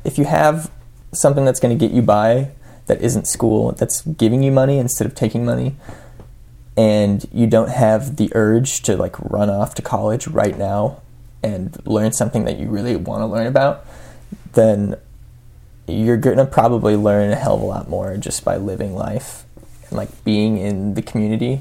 if 0.04 0.18
you 0.18 0.24
have 0.24 0.70
something 1.12 1.44
that's 1.44 1.60
going 1.60 1.76
to 1.78 1.86
get 1.86 1.94
you 1.94 2.02
by 2.02 2.48
that 2.86 3.00
isn't 3.00 3.26
school, 3.28 3.72
that's 3.72 4.02
giving 4.02 4.42
you 4.42 4.50
money 4.50 4.78
instead 4.78 5.06
of 5.06 5.14
taking 5.14 5.44
money, 5.44 5.76
and 6.76 7.24
you 7.32 7.46
don't 7.46 7.68
have 7.70 8.16
the 8.16 8.30
urge 8.34 8.82
to 8.82 8.96
like 8.96 9.18
run 9.20 9.48
off 9.48 9.74
to 9.76 9.82
college 9.82 10.26
right 10.26 10.58
now 10.58 11.00
and 11.42 11.76
learn 11.86 12.12
something 12.12 12.44
that 12.44 12.58
you 12.58 12.68
really 12.68 12.96
want 12.96 13.20
to 13.20 13.26
learn 13.26 13.46
about, 13.46 13.84
then 14.52 14.96
you're 15.86 16.16
going 16.16 16.36
to 16.36 16.46
probably 16.46 16.96
learn 16.96 17.30
a 17.30 17.36
hell 17.36 17.56
of 17.56 17.62
a 17.62 17.64
lot 17.64 17.88
more 17.88 18.16
just 18.16 18.44
by 18.44 18.56
living 18.56 18.94
life 18.94 19.44
and 19.88 19.92
like 19.92 20.24
being 20.24 20.58
in 20.58 20.94
the 20.94 21.02
community 21.02 21.60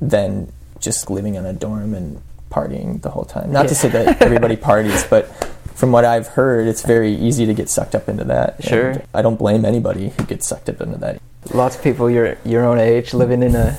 than 0.00 0.52
just 0.80 1.10
living 1.10 1.34
in 1.34 1.44
a 1.44 1.52
dorm 1.52 1.94
and 1.94 2.20
partying 2.50 3.00
the 3.02 3.10
whole 3.10 3.24
time. 3.24 3.52
Not 3.52 3.68
to 3.68 3.74
say 3.74 3.88
that 3.88 4.20
everybody 4.22 4.56
parties, 4.56 5.04
but 5.04 5.26
from 5.74 5.92
what 5.92 6.04
I've 6.04 6.26
heard, 6.28 6.66
it's 6.66 6.82
very 6.82 7.14
easy 7.14 7.46
to 7.46 7.54
get 7.54 7.68
sucked 7.68 7.94
up 7.94 8.08
into 8.08 8.24
that. 8.24 8.62
Sure. 8.64 8.90
And 8.90 9.02
I 9.14 9.22
don't 9.22 9.36
blame 9.36 9.64
anybody 9.64 10.08
who 10.10 10.24
gets 10.24 10.46
sucked 10.46 10.68
up 10.68 10.80
into 10.80 10.98
that. 10.98 11.20
Lots 11.54 11.76
of 11.76 11.82
people 11.82 12.10
your 12.10 12.36
your 12.44 12.64
own 12.64 12.78
age 12.78 13.14
living 13.14 13.42
in 13.42 13.54
a 13.54 13.78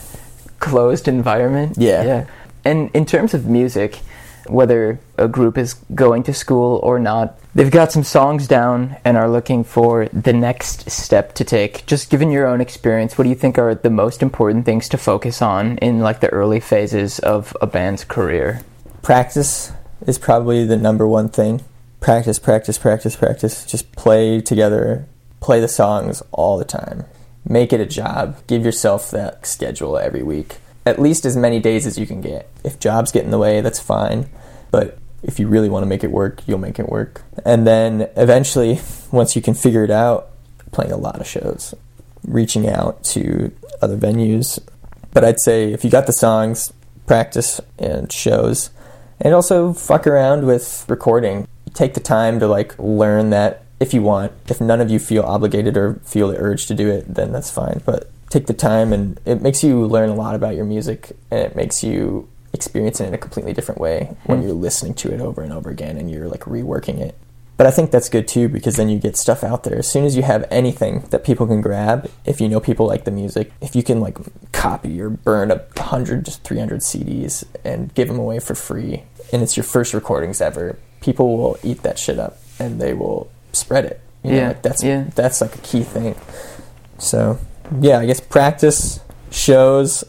closed 0.59 1.07
environment. 1.07 1.75
Yeah. 1.77 2.03
Yeah. 2.03 2.27
And 2.63 2.89
in 2.93 3.05
terms 3.05 3.33
of 3.33 3.47
music, 3.47 3.99
whether 4.49 4.99
a 5.17 5.27
group 5.27 5.57
is 5.57 5.75
going 5.95 6.23
to 6.23 6.33
school 6.33 6.79
or 6.83 6.99
not, 6.99 7.37
they've 7.55 7.71
got 7.71 7.91
some 7.91 8.03
songs 8.03 8.47
down 8.47 8.97
and 9.05 9.17
are 9.17 9.29
looking 9.29 9.63
for 9.63 10.07
the 10.07 10.33
next 10.33 10.89
step 10.89 11.33
to 11.35 11.43
take. 11.43 11.85
Just 11.85 12.09
given 12.09 12.31
your 12.31 12.47
own 12.47 12.61
experience, 12.61 13.17
what 13.17 13.23
do 13.23 13.29
you 13.29 13.35
think 13.35 13.57
are 13.57 13.75
the 13.75 13.89
most 13.89 14.21
important 14.21 14.65
things 14.65 14.89
to 14.89 14.97
focus 14.97 15.41
on 15.41 15.77
in 15.77 15.99
like 15.99 16.19
the 16.19 16.29
early 16.29 16.59
phases 16.59 17.19
of 17.19 17.55
a 17.61 17.67
band's 17.67 18.03
career? 18.03 18.61
Practice 19.01 19.71
is 20.05 20.17
probably 20.17 20.65
the 20.65 20.77
number 20.77 21.07
one 21.07 21.29
thing. 21.29 21.61
Practice, 21.99 22.39
practice, 22.39 22.77
practice, 22.77 23.15
practice. 23.15 23.65
Just 23.65 23.91
play 23.93 24.41
together, 24.41 25.05
play 25.41 25.59
the 25.59 25.67
songs 25.67 26.23
all 26.31 26.57
the 26.57 26.65
time. 26.65 27.05
Make 27.47 27.73
it 27.73 27.81
a 27.81 27.85
job. 27.85 28.37
Give 28.47 28.63
yourself 28.63 29.11
that 29.11 29.45
schedule 29.45 29.97
every 29.97 30.23
week. 30.23 30.57
At 30.85 30.99
least 30.99 31.25
as 31.25 31.35
many 31.35 31.59
days 31.59 31.85
as 31.85 31.97
you 31.97 32.07
can 32.07 32.21
get. 32.21 32.49
If 32.63 32.79
jobs 32.79 33.11
get 33.11 33.23
in 33.23 33.31
the 33.31 33.37
way, 33.37 33.61
that's 33.61 33.79
fine. 33.79 34.29
But 34.71 34.97
if 35.23 35.39
you 35.39 35.47
really 35.47 35.69
want 35.69 35.83
to 35.83 35.87
make 35.87 36.03
it 36.03 36.11
work, 36.11 36.41
you'll 36.47 36.59
make 36.59 36.79
it 36.79 36.89
work. 36.89 37.21
And 37.45 37.67
then 37.67 38.09
eventually, 38.15 38.79
once 39.11 39.35
you 39.35 39.41
can 39.41 39.53
figure 39.53 39.83
it 39.83 39.91
out, 39.91 40.29
playing 40.71 40.91
a 40.91 40.97
lot 40.97 41.19
of 41.19 41.27
shows, 41.27 41.73
reaching 42.25 42.67
out 42.67 43.03
to 43.03 43.51
other 43.81 43.97
venues. 43.97 44.59
But 45.11 45.23
I'd 45.23 45.39
say 45.39 45.73
if 45.73 45.83
you 45.83 45.89
got 45.89 46.05
the 46.07 46.13
songs, 46.13 46.71
practice 47.07 47.59
and 47.77 48.11
shows, 48.11 48.69
and 49.19 49.33
also 49.33 49.73
fuck 49.73 50.07
around 50.07 50.45
with 50.45 50.85
recording. 50.87 51.47
Take 51.73 51.93
the 51.93 51.99
time 51.99 52.39
to 52.39 52.47
like 52.47 52.77
learn 52.77 53.31
that 53.31 53.63
if 53.79 53.93
you 53.93 54.01
want. 54.01 54.31
If 54.47 54.61
none 54.61 54.81
of 54.81 54.89
you 54.89 54.99
feel 54.99 55.23
obligated 55.23 55.75
or 55.75 55.95
feel 56.05 56.29
the 56.29 56.37
urge 56.37 56.67
to 56.67 56.75
do 56.75 56.89
it, 56.89 57.13
then 57.13 57.31
that's 57.31 57.51
fine. 57.51 57.81
But 57.85 58.11
take 58.29 58.45
the 58.47 58.53
time 58.53 58.93
and 58.93 59.19
it 59.25 59.41
makes 59.41 59.63
you 59.63 59.85
learn 59.85 60.09
a 60.09 60.15
lot 60.15 60.35
about 60.35 60.55
your 60.55 60.65
music 60.65 61.11
and 61.31 61.39
it 61.39 61.55
makes 61.55 61.83
you 61.83 62.27
experience 62.53 62.99
it 62.99 63.07
in 63.07 63.13
a 63.13 63.17
completely 63.17 63.53
different 63.53 63.79
way 63.79 64.15
when 64.25 64.39
Hmm. 64.39 64.43
you're 64.45 64.53
listening 64.55 64.93
to 64.95 65.13
it 65.13 65.21
over 65.21 65.41
and 65.41 65.51
over 65.53 65.69
again 65.69 65.97
and 65.97 66.09
you're 66.11 66.27
like 66.27 66.41
reworking 66.41 66.99
it. 66.99 67.15
But 67.57 67.67
I 67.67 67.71
think 67.71 67.91
that's 67.91 68.07
good 68.07 68.27
too 68.27 68.47
because 68.47 68.75
then 68.77 68.87
you 68.87 68.99
get 68.99 69.17
stuff 69.17 69.43
out 69.43 69.63
there. 69.63 69.77
As 69.77 69.87
soon 69.91 70.05
as 70.05 70.15
you 70.15 70.23
have 70.23 70.45
anything 70.49 71.03
that 71.09 71.23
people 71.25 71.45
can 71.45 71.59
grab, 71.61 72.09
if 72.25 72.39
you 72.39 72.47
know 72.47 72.59
people 72.61 72.87
like 72.87 73.03
the 73.03 73.11
music, 73.11 73.51
if 73.61 73.75
you 73.75 73.83
can 73.83 73.99
like 73.99 74.17
copy 74.53 75.01
or 75.01 75.09
burn 75.09 75.51
a 75.51 75.55
100 75.75 76.25
to 76.25 76.31
300 76.31 76.79
CDs 76.81 77.43
and 77.65 77.93
give 77.95 78.07
them 78.07 78.17
away 78.17 78.39
for 78.39 78.55
free, 78.55 79.03
and 79.33 79.41
it's 79.41 79.57
your 79.57 79.65
first 79.65 79.93
recordings 79.93 80.39
ever, 80.39 80.79
people 81.01 81.37
will 81.37 81.57
eat 81.61 81.83
that 81.83 81.99
shit 81.99 82.17
up 82.17 82.37
and 82.59 82.79
they 82.79 82.93
will 82.93 83.29
spread 83.51 83.83
it. 83.85 83.99
You 84.23 84.31
know, 84.31 84.37
Yeah, 84.37 84.47
like 84.49 84.61
that's 84.61 84.83
yeah. 84.83 85.09
that's 85.15 85.41
like 85.41 85.53
a 85.55 85.59
key 85.59 85.83
thing. 85.83 86.15
So, 86.97 87.39
yeah, 87.79 87.99
I 87.99 88.05
guess 88.05 88.19
practice, 88.19 88.99
shows, 89.31 90.03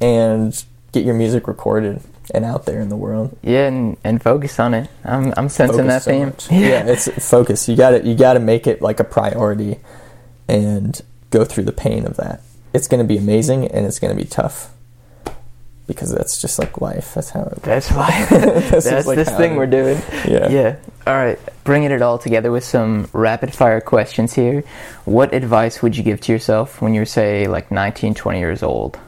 and 0.00 0.64
get 0.92 1.04
your 1.04 1.14
music 1.14 1.48
recorded 1.48 2.00
and 2.32 2.44
out 2.44 2.66
there 2.66 2.80
in 2.80 2.88
the 2.88 2.96
world. 2.96 3.36
Yeah, 3.42 3.66
and, 3.66 3.96
and 4.04 4.22
focus 4.22 4.58
on 4.58 4.74
it. 4.74 4.88
I'm 5.04 5.34
I'm 5.36 5.48
sensing 5.48 5.86
that 5.86 6.02
so 6.02 6.10
theme. 6.10 6.26
much. 6.26 6.50
Yeah, 6.50 6.84
it's 6.86 7.08
focus. 7.28 7.68
You 7.68 7.76
got 7.76 7.90
to 7.90 8.06
you 8.06 8.14
got 8.14 8.34
to 8.34 8.40
make 8.40 8.66
it 8.66 8.80
like 8.80 9.00
a 9.00 9.04
priority 9.04 9.78
and 10.48 11.00
go 11.30 11.44
through 11.44 11.64
the 11.64 11.72
pain 11.72 12.06
of 12.06 12.16
that. 12.16 12.42
It's 12.72 12.86
going 12.88 13.02
to 13.02 13.06
be 13.06 13.18
amazing 13.18 13.66
and 13.66 13.86
it's 13.86 13.98
going 13.98 14.16
to 14.16 14.22
be 14.22 14.28
tough 14.28 14.72
because 15.92 16.12
that's 16.14 16.40
just 16.40 16.58
like 16.58 16.80
life. 16.80 17.14
That's 17.14 17.30
how 17.30 17.42
it. 17.42 17.62
That's 17.62 17.90
why. 17.90 18.26
That's 18.30 18.84
That's 18.88 19.06
like 19.06 19.16
this 19.16 19.28
thing 19.30 19.54
it- 19.54 19.56
we're 19.56 19.66
doing. 19.66 19.98
Yeah. 20.26 20.48
Yeah. 20.48 20.76
All 21.06 21.14
right. 21.14 21.38
Bringing 21.64 21.90
it 21.90 22.00
all 22.02 22.18
together 22.18 22.52
with 22.52 22.64
some 22.64 23.08
rapid 23.12 23.52
fire 23.52 23.80
questions 23.80 24.34
here. 24.34 24.62
What 25.04 25.34
advice 25.34 25.82
would 25.82 25.96
you 25.96 26.02
give 26.04 26.20
to 26.22 26.32
yourself 26.32 26.80
when 26.80 26.94
you're, 26.94 27.06
say, 27.06 27.48
like 27.48 27.70
19, 27.70 28.14
20 28.14 28.38
years 28.38 28.62
old? 28.62 28.98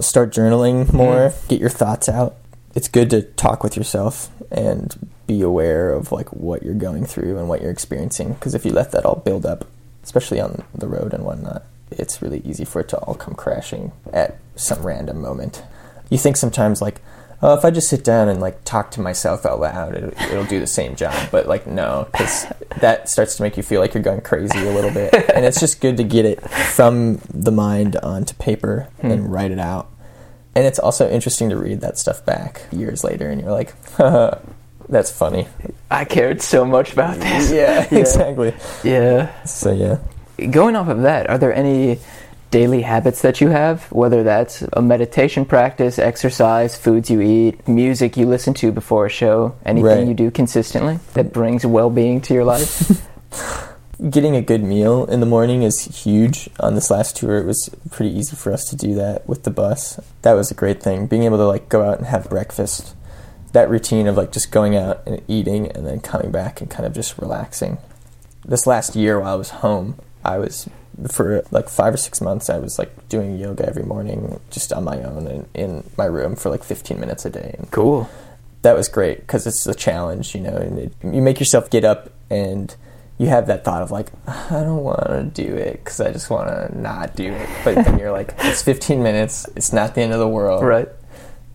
Start 0.00 0.32
journaling 0.32 0.92
more. 0.92 1.28
Mm-hmm. 1.30 1.48
Get 1.48 1.60
your 1.60 1.68
thoughts 1.70 2.08
out. 2.08 2.36
It's 2.74 2.88
good 2.88 3.10
to 3.10 3.22
talk 3.22 3.62
with 3.62 3.76
yourself 3.76 4.30
and 4.50 5.10
be 5.26 5.42
aware 5.42 5.92
of 5.92 6.10
like 6.10 6.32
what 6.32 6.62
you're 6.62 6.74
going 6.74 7.04
through 7.04 7.38
and 7.38 7.48
what 7.48 7.60
you're 7.60 7.70
experiencing. 7.70 8.32
Because 8.32 8.54
if 8.54 8.64
you 8.64 8.72
let 8.72 8.92
that 8.92 9.04
all 9.04 9.16
build 9.16 9.44
up, 9.44 9.66
especially 10.02 10.40
on 10.40 10.64
the 10.74 10.88
road 10.88 11.12
and 11.12 11.24
whatnot, 11.24 11.64
it's 11.90 12.22
really 12.22 12.40
easy 12.44 12.64
for 12.64 12.80
it 12.80 12.88
to 12.88 12.96
all 12.98 13.14
come 13.14 13.34
crashing 13.34 13.92
at 14.12 14.38
some 14.56 14.82
random 14.82 15.20
moment. 15.20 15.62
You 16.12 16.18
think 16.18 16.36
sometimes 16.36 16.82
like, 16.82 17.00
oh, 17.40 17.54
if 17.54 17.64
I 17.64 17.70
just 17.70 17.88
sit 17.88 18.04
down 18.04 18.28
and 18.28 18.38
like 18.38 18.62
talk 18.64 18.90
to 18.90 19.00
myself 19.00 19.46
out 19.46 19.60
loud, 19.60 19.94
it, 19.94 20.14
it'll 20.30 20.44
do 20.44 20.60
the 20.60 20.66
same 20.66 20.94
job. 20.94 21.14
But 21.30 21.48
like, 21.48 21.66
no, 21.66 22.06
because 22.12 22.46
that 22.80 23.08
starts 23.08 23.36
to 23.36 23.42
make 23.42 23.56
you 23.56 23.62
feel 23.62 23.80
like 23.80 23.94
you're 23.94 24.02
going 24.02 24.20
crazy 24.20 24.58
a 24.58 24.72
little 24.72 24.90
bit. 24.92 25.14
And 25.32 25.46
it's 25.46 25.58
just 25.58 25.80
good 25.80 25.96
to 25.96 26.04
get 26.04 26.26
it 26.26 26.42
from 26.50 27.16
the 27.32 27.50
mind 27.50 27.96
onto 27.96 28.34
paper 28.34 28.88
hmm. 29.00 29.10
and 29.10 29.32
write 29.32 29.52
it 29.52 29.58
out. 29.58 29.88
And 30.54 30.66
it's 30.66 30.78
also 30.78 31.08
interesting 31.08 31.48
to 31.48 31.56
read 31.56 31.80
that 31.80 31.96
stuff 31.96 32.22
back 32.26 32.66
years 32.70 33.02
later, 33.02 33.30
and 33.30 33.40
you're 33.40 33.50
like, 33.50 33.74
that's 34.90 35.10
funny. 35.10 35.48
I 35.90 36.04
cared 36.04 36.42
so 36.42 36.66
much 36.66 36.92
about 36.92 37.16
this. 37.16 37.50
Yeah, 37.52 37.88
exactly. 37.90 38.54
Yeah. 38.84 39.44
So 39.44 39.72
yeah. 39.72 39.98
Going 40.50 40.76
off 40.76 40.88
of 40.88 41.00
that, 41.02 41.30
are 41.30 41.38
there 41.38 41.54
any 41.54 42.00
daily 42.52 42.82
habits 42.82 43.22
that 43.22 43.40
you 43.40 43.48
have? 43.48 43.90
Whether 43.90 44.22
that's 44.22 44.62
a 44.74 44.80
meditation 44.80 45.44
practice, 45.44 45.98
exercise, 45.98 46.76
foods 46.76 47.10
you 47.10 47.20
eat, 47.20 47.66
music 47.66 48.16
you 48.16 48.26
listen 48.26 48.54
to 48.54 48.70
before 48.70 49.06
a 49.06 49.10
show, 49.10 49.56
anything 49.64 49.84
Right. 49.98 50.06
you 50.06 50.14
do 50.14 50.30
consistently 50.30 51.00
that 51.14 51.32
brings 51.32 51.66
well 51.66 51.90
being 51.90 52.20
to 52.20 52.34
your 52.34 52.44
life? 52.44 53.04
getting 54.10 54.36
a 54.36 54.42
good 54.42 54.62
meal 54.62 55.04
in 55.06 55.20
the 55.20 55.26
morning 55.26 55.62
is 55.62 56.04
huge. 56.04 56.48
On 56.60 56.74
this 56.74 56.90
last 56.90 57.16
tour, 57.16 57.38
it 57.38 57.46
was 57.46 57.68
pretty 57.90 58.16
easy 58.16 58.36
for 58.36 58.52
us 58.52 58.68
to 58.70 58.76
do 58.76 58.94
that 58.94 59.26
with 59.28 59.44
the 59.44 59.50
bus. 59.50 59.98
That 60.22 60.34
was 60.34 60.50
a 60.50 60.54
great 60.54 60.82
thing. 60.82 61.06
Being 61.06 61.24
able 61.24 61.38
to 61.38 61.46
like 61.46 61.68
go 61.68 61.82
out 61.88 61.98
and 61.98 62.06
have 62.06 62.28
breakfast. 62.28 62.94
That 63.52 63.68
routine 63.70 64.06
of 64.06 64.16
like 64.16 64.30
just 64.32 64.50
going 64.50 64.76
out 64.76 65.02
and 65.06 65.22
eating 65.28 65.70
and 65.72 65.86
then 65.86 66.00
coming 66.00 66.30
back 66.30 66.60
and 66.60 66.70
kind 66.70 66.86
of 66.86 66.92
just 66.94 67.18
relaxing. 67.18 67.78
This 68.44 68.66
last 68.66 68.96
year 68.96 69.20
while 69.20 69.34
I 69.34 69.36
was 69.36 69.50
home, 69.50 69.98
I 70.24 70.38
was 70.38 70.68
for 71.08 71.42
like 71.50 71.68
5 71.68 71.94
or 71.94 71.96
6 71.96 72.20
months 72.20 72.50
I 72.50 72.58
was 72.58 72.78
like 72.78 73.08
doing 73.08 73.38
yoga 73.38 73.66
every 73.66 73.82
morning 73.82 74.40
just 74.50 74.72
on 74.72 74.84
my 74.84 75.02
own 75.02 75.26
and 75.26 75.48
in 75.54 75.90
my 75.96 76.06
room 76.06 76.36
for 76.36 76.50
like 76.50 76.62
15 76.64 76.98
minutes 76.98 77.24
a 77.24 77.30
day. 77.30 77.54
And 77.58 77.70
cool. 77.70 78.08
that 78.62 78.76
was 78.76 78.88
great 78.88 79.20
because 79.20 79.46
it's 79.46 79.66
a 79.66 79.74
challenge, 79.74 80.34
you 80.34 80.40
know, 80.40 80.56
and 80.56 80.78
it, 80.78 80.92
you 81.02 81.22
make 81.22 81.38
yourself 81.38 81.70
get 81.70 81.84
up 81.84 82.10
and 82.30 82.74
you 83.18 83.28
have 83.28 83.46
that 83.46 83.64
thought 83.64 83.82
of 83.82 83.90
like, 83.90 84.10
I 84.26 84.60
don't 84.62 84.82
want 84.82 85.06
to 85.06 85.22
do 85.24 85.56
it 85.56 85.84
because 85.84 86.00
I 86.00 86.12
just 86.12 86.30
want 86.30 86.48
to 86.48 86.78
not 86.78 87.14
do 87.14 87.32
it. 87.32 87.48
But 87.64 87.84
then 87.84 87.98
you're 87.98 88.12
like, 88.12 88.34
it's 88.38 88.62
15 88.62 89.02
minutes. 89.02 89.48
It's 89.54 89.72
not 89.72 89.94
the 89.94 90.02
end 90.02 90.12
of 90.12 90.18
the 90.18 90.28
world. 90.28 90.64
Right. 90.64 90.88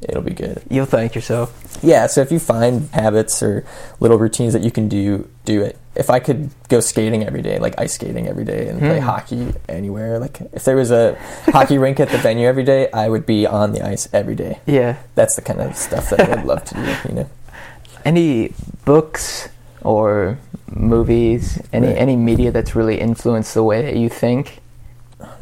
It'll 0.01 0.21
be 0.21 0.33
good. 0.33 0.62
You'll 0.69 0.86
thank 0.86 1.15
yourself. 1.15 1.79
Yeah. 1.81 2.05
So 2.07 2.21
if 2.21 2.31
you 2.31 2.39
find 2.39 2.88
habits 2.91 3.41
or 3.41 3.65
little 3.99 4.17
routines 4.17 4.53
that 4.53 4.62
you 4.62 4.69
can 4.71 4.88
do, 4.88 5.27
do 5.45 5.62
it. 5.63 5.77
If 5.95 6.12
I 6.12 6.19
could 6.19 6.51
go 6.69 6.79
skating 6.81 7.23
every 7.25 7.41
day, 7.41 7.57
like 7.57 7.73
ice 7.79 7.93
skating 7.93 8.27
every 8.27 8.45
day, 8.45 8.67
and 8.67 8.79
play 8.79 8.99
Hmm. 8.99 9.05
hockey 9.05 9.53
anywhere, 9.67 10.19
like 10.19 10.39
if 10.53 10.63
there 10.65 10.75
was 10.75 10.91
a 10.91 11.17
hockey 11.47 11.77
rink 11.86 11.99
at 11.99 12.10
the 12.10 12.19
venue 12.19 12.47
every 12.47 12.63
day, 12.63 12.91
I 12.91 13.10
would 13.10 13.25
be 13.25 13.47
on 13.47 13.71
the 13.71 13.81
ice 13.83 14.07
every 14.13 14.36
day. 14.36 14.60
Yeah. 14.67 14.97
That's 15.15 15.36
the 15.36 15.41
kind 15.41 15.62
of 15.62 15.75
stuff 15.75 16.12
that 16.12 16.19
I 16.21 16.36
would 16.36 16.45
love 16.45 16.63
to 16.65 16.75
do. 16.75 17.10
You 17.10 17.15
know. 17.15 17.29
Any 18.05 18.53
books 18.86 19.49
or 19.81 20.38
movies, 20.69 21.60
any 21.73 21.88
Right. 21.88 21.97
any 21.97 22.15
media 22.15 22.51
that's 22.51 22.75
really 22.75 22.99
influenced 22.99 23.53
the 23.53 23.63
way 23.63 23.81
that 23.81 23.95
you 23.95 24.10
think? 24.10 24.60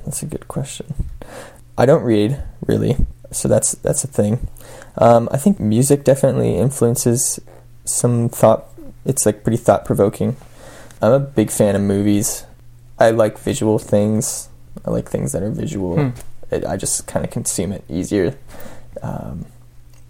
That's 0.05 0.23
a 0.23 0.25
good 0.25 0.47
question. 0.47 0.93
I 1.77 1.85
don't 1.85 2.03
read 2.03 2.41
really, 2.65 2.95
so 3.35 3.47
that's 3.47 3.73
that's 3.73 4.03
a 4.03 4.07
thing. 4.07 4.47
Um, 4.97 5.29
I 5.31 5.37
think 5.37 5.59
music 5.59 6.03
definitely 6.03 6.55
influences 6.55 7.39
some 7.83 8.29
thought. 8.29 8.65
It's 9.05 9.25
like 9.25 9.43
pretty 9.43 9.57
thought 9.57 9.85
provoking. 9.85 10.37
I'm 11.01 11.11
a 11.11 11.19
big 11.19 11.51
fan 11.51 11.75
of 11.75 11.81
movies. 11.81 12.45
I 12.97 13.11
like 13.11 13.37
visual 13.37 13.77
things. 13.77 14.49
I 14.85 14.89
like 14.91 15.09
things 15.09 15.31
that 15.33 15.43
are 15.43 15.51
visual. 15.51 15.95
Hmm. 15.95 16.09
it, 16.51 16.65
I 16.65 16.77
just 16.77 17.05
kind 17.07 17.25
of 17.25 17.31
consume 17.31 17.71
it 17.71 17.83
easier 17.89 18.37
um, 19.01 19.45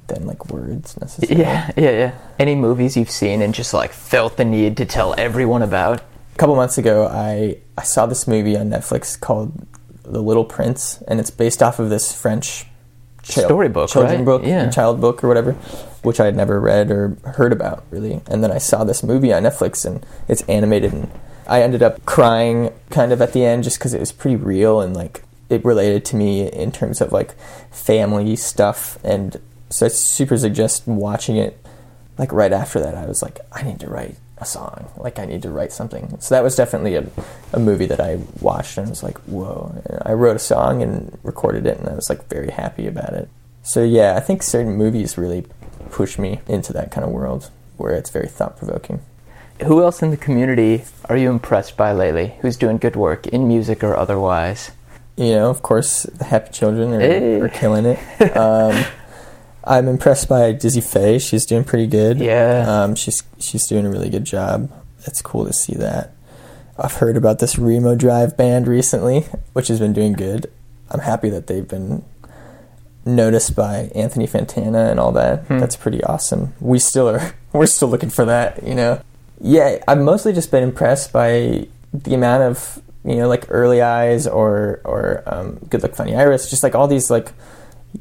than 0.07 0.25
like 0.25 0.49
words 0.49 0.99
necessarily. 0.99 1.41
Yeah, 1.41 1.71
yeah, 1.75 1.91
yeah. 1.91 2.17
Any 2.39 2.55
movies 2.55 2.95
you've 2.95 3.11
seen 3.11 3.41
and 3.41 3.53
just 3.53 3.73
like 3.73 3.91
felt 3.91 4.37
the 4.37 4.45
need 4.45 4.77
to 4.77 4.85
tell 4.85 5.15
everyone 5.17 5.61
about? 5.61 5.99
A 5.99 6.37
couple 6.37 6.55
months 6.55 6.77
ago, 6.77 7.07
I 7.07 7.57
I 7.77 7.83
saw 7.83 8.05
this 8.05 8.27
movie 8.27 8.57
on 8.57 8.69
Netflix 8.69 9.19
called 9.19 9.53
The 10.03 10.21
Little 10.21 10.45
Prince, 10.45 11.01
and 11.07 11.19
it's 11.19 11.31
based 11.31 11.63
off 11.63 11.79
of 11.79 11.89
this 11.89 12.13
French 12.13 12.65
chil- 13.27 13.45
Storybook, 13.45 13.89
children 13.89 14.17
right? 14.17 14.25
book, 14.25 14.41
Yeah. 14.45 14.69
child 14.69 15.01
book 15.01 15.23
or 15.23 15.27
whatever, 15.27 15.53
which 16.03 16.19
I 16.19 16.25
had 16.25 16.35
never 16.35 16.59
read 16.59 16.91
or 16.91 17.17
heard 17.35 17.51
about 17.51 17.83
really. 17.91 18.21
And 18.27 18.43
then 18.43 18.51
I 18.51 18.57
saw 18.59 18.83
this 18.83 19.03
movie 19.03 19.33
on 19.33 19.43
Netflix, 19.43 19.85
and 19.85 20.05
it's 20.27 20.43
animated, 20.43 20.93
and 20.93 21.11
I 21.47 21.61
ended 21.61 21.83
up 21.83 22.05
crying 22.05 22.71
kind 22.89 23.11
of 23.11 23.21
at 23.21 23.33
the 23.33 23.43
end 23.45 23.63
just 23.63 23.77
because 23.77 23.93
it 23.93 23.99
was 23.99 24.11
pretty 24.11 24.35
real 24.37 24.79
and 24.81 24.95
like 24.95 25.23
it 25.49 25.63
related 25.63 26.03
to 26.05 26.15
me 26.15 26.51
in 26.51 26.71
terms 26.71 27.01
of 27.01 27.11
like 27.11 27.35
family 27.71 28.35
stuff, 28.35 28.97
and 29.03 29.39
so 29.69 29.85
I 29.85 29.89
super 29.89 30.37
suggest 30.37 30.87
watching 30.87 31.35
it. 31.37 31.57
Like 32.17 32.31
right 32.31 32.53
after 32.53 32.79
that, 32.79 32.95
I 32.95 33.05
was 33.05 33.21
like, 33.21 33.39
I 33.51 33.61
need 33.63 33.79
to 33.81 33.89
write 33.89 34.15
a 34.45 34.47
song. 34.47 34.87
Like 34.97 35.19
I 35.19 35.25
need 35.25 35.41
to 35.41 35.49
write 35.49 35.71
something. 35.73 36.17
So 36.19 36.35
that 36.35 36.43
was 36.43 36.55
definitely 36.55 36.95
a, 36.95 37.05
a 37.53 37.59
movie 37.59 37.87
that 37.87 37.99
I 37.99 38.19
watched 38.39 38.77
and 38.77 38.89
was 38.89 39.03
like, 39.03 39.17
whoa. 39.25 39.71
And 39.85 39.99
I 40.05 40.13
wrote 40.13 40.35
a 40.35 40.39
song 40.39 40.81
and 40.81 41.17
recorded 41.23 41.65
it, 41.65 41.77
and 41.79 41.89
I 41.89 41.95
was 41.95 42.09
like 42.09 42.27
very 42.29 42.51
happy 42.51 42.87
about 42.87 43.13
it. 43.13 43.27
So 43.63 43.83
yeah, 43.83 44.15
I 44.15 44.19
think 44.19 44.43
certain 44.43 44.73
movies 44.77 45.17
really 45.17 45.45
push 45.91 46.17
me 46.19 46.39
into 46.47 46.71
that 46.73 46.91
kind 46.91 47.03
of 47.05 47.11
world 47.11 47.49
where 47.77 47.93
it's 47.95 48.09
very 48.09 48.27
thought 48.27 48.57
provoking. 48.57 49.01
Who 49.63 49.81
else 49.81 50.03
in 50.03 50.11
the 50.11 50.17
community 50.17 50.83
are 51.09 51.17
you 51.17 51.29
impressed 51.29 51.77
by 51.77 51.93
lately? 51.93 52.35
Who's 52.41 52.57
doing 52.57 52.77
good 52.77 52.95
work 52.95 53.25
in 53.27 53.47
music 53.47 53.83
or 53.83 53.95
otherwise? 53.95 54.71
You 55.17 55.31
know, 55.35 55.49
of 55.49 55.61
course, 55.61 56.03
the 56.03 56.25
Happy 56.25 56.51
Children 56.51 56.93
are, 56.93 56.99
Hey. 56.99 57.39
are 57.39 57.49
killing 57.49 57.85
it. 57.85 57.99
Um, 58.35 58.83
I'm 59.65 59.87
impressed 59.87 60.29
by 60.29 60.51
Dizzy 60.51 60.81
Fae. 60.81 61.17
She's 61.17 61.45
doing 61.45 61.63
pretty 61.63 61.87
good. 61.87 62.19
Yeah. 62.19 62.65
Um, 62.67 62.95
she's 62.95 63.23
she's 63.39 63.67
doing 63.67 63.85
a 63.85 63.89
really 63.89 64.09
good 64.09 64.25
job. 64.25 64.71
It's 65.05 65.21
cool 65.21 65.45
to 65.45 65.53
see 65.53 65.73
that. 65.75 66.11
I've 66.77 66.93
heard 66.93 67.17
about 67.17 67.39
this 67.39 67.57
Remo 67.57 67.95
Drive 67.95 68.35
band 68.35 68.67
recently, 68.67 69.21
which 69.53 69.69
has 69.69 69.79
been 69.79 69.93
doing 69.93 70.13
good. 70.13 70.51
I'm 70.91 70.99
happy 70.99 71.29
that 71.29 71.47
they've 71.47 71.67
been 71.67 72.03
noticed 73.05 73.55
by 73.55 73.91
Anthony 73.95 74.27
Fantano 74.27 74.89
and 74.89 74.99
all 74.99 75.11
that. 75.13 75.45
Hmm. 75.45 75.59
That's 75.59 75.75
pretty 75.75 76.03
awesome. 76.03 76.53
We 76.59 76.79
still 76.79 77.09
are 77.09 77.33
we're 77.53 77.65
still 77.65 77.87
looking 77.87 78.09
for 78.09 78.25
that, 78.25 78.63
you 78.63 78.75
know. 78.75 79.01
Yeah, 79.41 79.83
I've 79.87 79.99
mostly 79.99 80.33
just 80.33 80.51
been 80.51 80.63
impressed 80.63 81.11
by 81.11 81.67
the 81.93 82.13
amount 82.13 82.43
of 82.43 82.81
you 83.05 83.15
know 83.15 83.27
like 83.27 83.45
early 83.49 83.81
eyes 83.81 84.27
or 84.27 84.81
or 84.83 85.23
um, 85.27 85.55
good 85.69 85.81
luck 85.83 85.95
funny 85.95 86.15
iris 86.15 86.49
just 86.49 86.63
like 86.63 86.75
all 86.75 86.87
these 86.87 87.09
like 87.09 87.31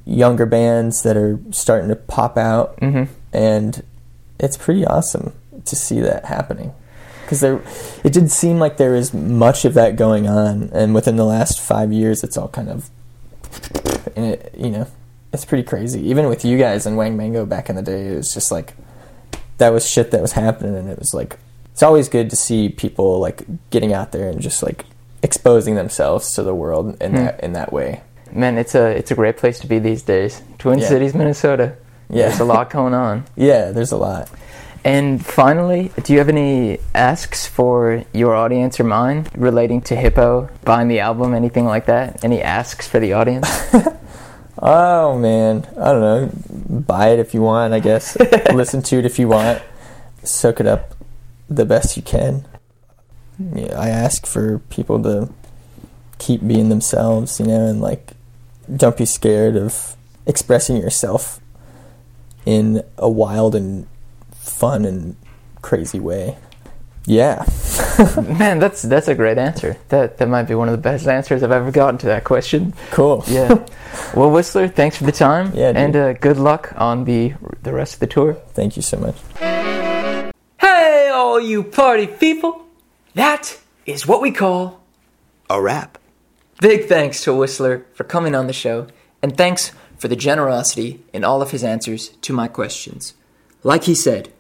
younger 0.05 0.47
bands 0.47 1.03
that 1.03 1.17
are 1.17 1.39
starting 1.51 1.89
to 1.89 1.97
pop 1.97 2.37
out. 2.37 2.77
Mm-hmm. 2.81 3.13
and 3.33 3.83
it's 4.41 4.57
pretty 4.57 4.85
awesome 4.85 5.33
to 5.65 5.77
see 5.77 6.01
that 6.01 6.25
happening. 6.27 6.73
Because 7.23 7.41
there 7.41 7.63
it 8.05 8.13
didn't 8.13 8.29
seem 8.31 8.59
like 8.59 8.77
there 8.77 8.93
was 8.93 9.15
much 9.15 9.65
of 9.65 9.75
that 9.75 9.97
going 9.97 10.29
on. 10.29 10.71
And 10.73 10.95
within 10.95 11.17
the 11.17 11.25
last 11.25 11.61
five 11.61 11.93
years 11.93 12.23
it's 12.25 12.37
all 12.37 12.49
kind 12.49 12.69
of 12.69 12.91
and 14.17 14.27
it, 14.35 14.55
you 14.59 14.71
know 14.71 14.87
it's 15.33 15.45
pretty 15.45 15.65
crazy. 15.65 16.01
Even 16.09 16.29
with 16.29 16.45
you 16.45 16.59
guys 16.59 16.87
and 16.87 16.97
wang 16.97 17.17
mango 17.17 17.45
back 17.47 17.69
in 17.71 17.77
the 17.77 17.83
day 17.83 18.09
it 18.09 18.17
was 18.17 18.33
just 18.35 18.53
like 18.53 18.75
that 19.59 19.71
was 19.71 19.89
shit 19.89 20.11
that 20.11 20.21
was 20.21 20.33
happening. 20.33 20.77
And 20.77 20.89
it 20.89 20.99
was 20.99 21.15
like 21.15 21.39
it's 21.73 21.83
always 21.83 22.09
good 22.09 22.31
to 22.31 22.37
see 22.37 22.69
people 22.69 23.19
like 23.21 23.45
getting 23.71 23.93
out 23.93 24.13
there 24.13 24.29
and 24.29 24.41
just 24.41 24.63
like 24.63 24.85
exposing 25.23 25.75
themselves 25.77 26.33
to 26.35 26.43
the 26.43 26.55
world 26.55 26.97
in 27.01 27.13
Hmm. 27.13 27.17
that 27.17 27.41
in 27.43 27.53
that 27.55 27.73
way 27.73 28.03
Man, 28.35 28.59
it's 28.59 28.75
a 28.75 28.87
it's 28.89 29.11
a 29.11 29.15
great 29.15 29.37
place 29.37 29.61
to 29.61 29.67
be 29.67 29.79
these 29.79 30.03
days. 30.03 30.43
Twin 30.59 30.79
Yeah. 30.81 30.89
Cities, 30.89 31.15
Minnesota. 31.15 31.77
Yeah. 32.11 32.29
There's 32.29 32.41
a 32.41 32.45
lot 32.45 32.69
going 32.71 32.93
on. 32.95 33.25
yeah 33.37 33.71
there's 33.71 33.93
a 33.93 33.97
lot 33.97 34.29
And 34.85 35.25
finally, 35.25 35.91
do 36.03 36.13
you 36.13 36.19
have 36.19 36.29
any 36.29 36.79
asks 36.95 37.47
for 37.47 38.05
your 38.13 38.35
audience 38.35 38.79
or 38.79 38.85
mine 38.85 39.27
relating 39.35 39.81
to 39.89 39.97
Hippo, 39.97 40.51
buying 40.65 40.89
the 40.89 41.01
album, 41.01 41.33
anything 41.35 41.65
like 41.65 41.87
that? 41.87 42.23
Any 42.23 42.43
asks 42.43 42.87
for 42.87 43.01
the 43.01 43.15
audience? 43.15 43.49
Oh 44.57 45.19
man, 45.19 45.67
I 45.79 45.93
don't 45.93 46.01
know. 46.01 46.81
Buy 46.81 47.09
it 47.09 47.19
if 47.19 47.35
you 47.35 47.43
want, 47.43 47.75
I 47.75 47.81
guess. 47.81 48.17
Listen 48.55 48.83
to 48.83 48.99
it 48.99 49.05
if 49.05 49.19
you 49.19 49.27
want. 49.29 49.61
Soak 50.23 50.61
it 50.61 50.67
up 50.67 50.95
the 51.51 51.67
best 51.67 51.97
you 51.97 52.03
can. 52.03 52.47
Yeah, 53.39 53.79
I 53.79 53.89
ask 53.89 54.27
for 54.27 54.61
people 54.71 55.03
to 55.03 55.29
keep 56.19 56.47
being 56.47 56.69
themselves, 56.69 57.41
you 57.41 57.47
know, 57.47 57.67
and 57.67 57.81
like 57.81 58.13
don't 58.75 58.97
be 58.97 59.07
scared 59.07 59.57
of 59.57 59.97
expressing 60.27 60.77
yourself 60.77 61.41
in 62.47 62.83
a 62.99 63.09
wild 63.09 63.55
and 63.55 63.87
fun 64.33 64.85
and 64.85 65.17
crazy 65.63 66.01
way. 66.01 66.37
Yeah. 67.07 67.45
Man, 68.39 68.59
that's 68.59 68.81
that's 68.83 69.09
a 69.09 69.15
great 69.15 69.37
answer. 69.37 69.77
That 69.89 70.17
that 70.19 70.29
might 70.29 70.45
be 70.45 70.55
one 70.55 70.69
of 70.69 70.73
the 70.73 70.81
best 70.81 71.07
answers 71.07 71.43
I've 71.43 71.53
ever 71.53 71.71
gotten 71.71 71.99
to 71.99 72.07
that 72.07 72.25
question. 72.25 72.73
Cool. 72.93 73.25
Yeah. 73.27 73.67
well, 74.15 74.31
Whistler, 74.31 74.69
thanks 74.69 74.97
for 74.97 75.05
the 75.05 75.13
time. 75.13 75.53
Yeah, 75.55 75.69
dude. 75.73 75.77
and 75.77 75.97
uh, 75.97 76.13
good 76.15 76.39
luck 76.39 76.73
on 76.77 77.05
the 77.05 77.35
the 77.63 77.73
rest 77.73 77.95
of 77.95 78.01
the 78.01 78.07
tour. 78.07 78.35
Thank 78.55 78.77
you 78.77 78.83
so 78.83 78.97
much. 78.97 79.17
Hey, 80.61 81.11
all 81.13 81.39
you 81.39 81.63
party 81.63 82.07
people! 82.07 82.65
That 83.15 83.59
is 83.85 84.07
what 84.07 84.23
we 84.23 84.31
call 84.31 84.81
A 85.51 85.61
wrap. 85.61 85.99
Big 86.61 86.87
thanks 86.87 87.23
to 87.25 87.35
Whistler 87.35 87.85
for 87.95 88.05
coming 88.05 88.35
on 88.35 88.47
the 88.47 88.53
show, 88.53 88.87
and 89.21 89.37
thanks 89.37 89.73
for 89.99 90.09
the 90.09 90.17
generosity 90.17 91.03
in 91.13 91.25
all 91.25 91.43
of 91.43 91.51
his 91.51 91.65
answers 91.65 92.11
to 92.23 92.33
my 92.33 92.47
questions. 92.47 93.15
Like 93.63 93.85
he 93.85 93.95
said, 93.95 94.33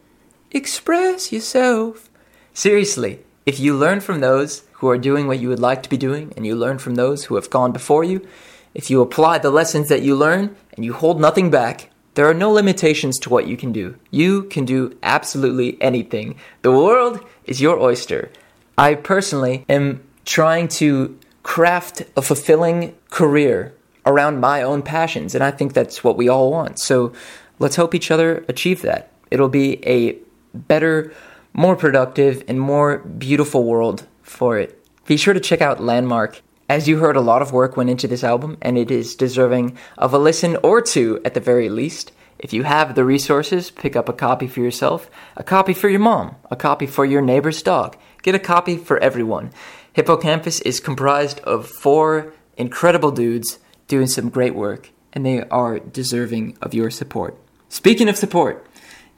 express 0.52 1.32
yourself. 1.32 2.08
Seriously, 2.52 3.20
if 3.46 3.58
you 3.58 3.76
learn 3.76 4.00
from 4.00 4.20
those 4.20 4.62
who 4.74 4.88
are 4.88 4.98
doing 4.98 5.26
what 5.26 5.40
you 5.40 5.48
would 5.48 5.58
like 5.58 5.82
to 5.82 5.88
be 5.88 5.96
doing, 5.96 6.32
and 6.36 6.46
you 6.46 6.54
learn 6.54 6.78
from 6.78 6.94
those 6.94 7.24
who 7.24 7.34
have 7.34 7.50
gone 7.50 7.72
before 7.72 8.04
you, 8.04 8.26
if 8.74 8.90
you 8.90 9.00
apply 9.00 9.38
the 9.38 9.50
lessons 9.50 9.88
that 9.88 10.02
you 10.02 10.14
learn 10.14 10.54
and 10.74 10.84
you 10.84 10.92
hold 10.92 11.20
nothing 11.20 11.50
back, 11.50 11.90
there 12.14 12.28
are 12.28 12.34
no 12.34 12.50
limitations 12.52 13.18
to 13.18 13.30
what 13.30 13.48
you 13.48 13.56
can 13.56 13.72
do. 13.72 13.96
You 14.10 14.44
can 14.44 14.64
do 14.64 14.96
absolutely 15.02 15.80
anything. 15.82 16.36
The 16.62 16.72
world 16.72 17.24
is 17.44 17.60
your 17.60 17.78
oyster. 17.80 18.30
I 18.78 18.94
personally 18.94 19.64
am 19.68 20.04
trying 20.24 20.68
to 20.68 21.18
craft 21.44 22.02
a 22.16 22.22
fulfilling 22.22 22.96
career 23.10 23.72
around 24.04 24.40
my 24.40 24.62
own 24.62 24.82
passions, 24.82 25.34
and 25.34 25.44
I 25.44 25.52
think 25.52 25.72
that's 25.72 26.02
what 26.02 26.16
we 26.16 26.28
all 26.28 26.50
want. 26.50 26.80
So 26.80 27.12
let's 27.60 27.76
help 27.76 27.94
each 27.94 28.10
other 28.10 28.44
achieve 28.48 28.82
that. 28.82 29.12
It'll 29.30 29.48
be 29.48 29.84
a 29.86 30.18
better, 30.52 31.12
more 31.52 31.76
productive, 31.76 32.42
and 32.48 32.58
more 32.58 32.98
beautiful 32.98 33.64
world 33.64 34.06
for 34.22 34.58
it. 34.58 34.80
Be 35.06 35.16
sure 35.16 35.34
to 35.34 35.40
check 35.40 35.60
out 35.60 35.82
Landmark. 35.82 36.40
As 36.68 36.88
you 36.88 36.98
heard, 36.98 37.16
a 37.16 37.20
lot 37.20 37.42
of 37.42 37.52
work 37.52 37.76
went 37.76 37.90
into 37.90 38.08
this 38.08 38.24
album, 38.24 38.56
and 38.62 38.78
it 38.78 38.90
is 38.90 39.14
deserving 39.14 39.76
of 39.98 40.14
a 40.14 40.18
listen 40.18 40.56
or 40.62 40.80
two 40.80 41.20
at 41.24 41.34
the 41.34 41.40
very 41.40 41.68
least. 41.68 42.10
If 42.38 42.52
you 42.52 42.62
have 42.64 42.94
the 42.94 43.04
resources, 43.04 43.70
pick 43.70 43.96
up 43.96 44.08
a 44.08 44.14
copy 44.14 44.46
for 44.46 44.60
yourself, 44.60 45.10
a 45.36 45.44
copy 45.44 45.74
for 45.74 45.88
your 45.88 46.00
mom, 46.00 46.36
a 46.50 46.56
copy 46.56 46.86
for 46.86 47.04
your 47.04 47.22
neighbor's 47.22 47.62
dog. 47.62 47.96
Get 48.22 48.34
a 48.34 48.38
copy 48.38 48.76
for 48.76 48.98
everyone. 48.98 49.50
Hippo 49.94 50.16
Campus 50.16 50.60
is 50.62 50.80
comprised 50.80 51.38
of 51.40 51.68
four 51.68 52.32
incredible 52.56 53.10
dudes 53.12 53.60
doing 53.86 54.08
some 54.08 54.28
great 54.28 54.56
work, 54.56 54.90
and 55.12 55.24
they 55.24 55.42
are 55.42 55.78
deserving 55.78 56.58
of 56.60 56.74
your 56.74 56.90
support. 56.90 57.38
Speaking 57.68 58.08
of 58.08 58.16
support, 58.16 58.66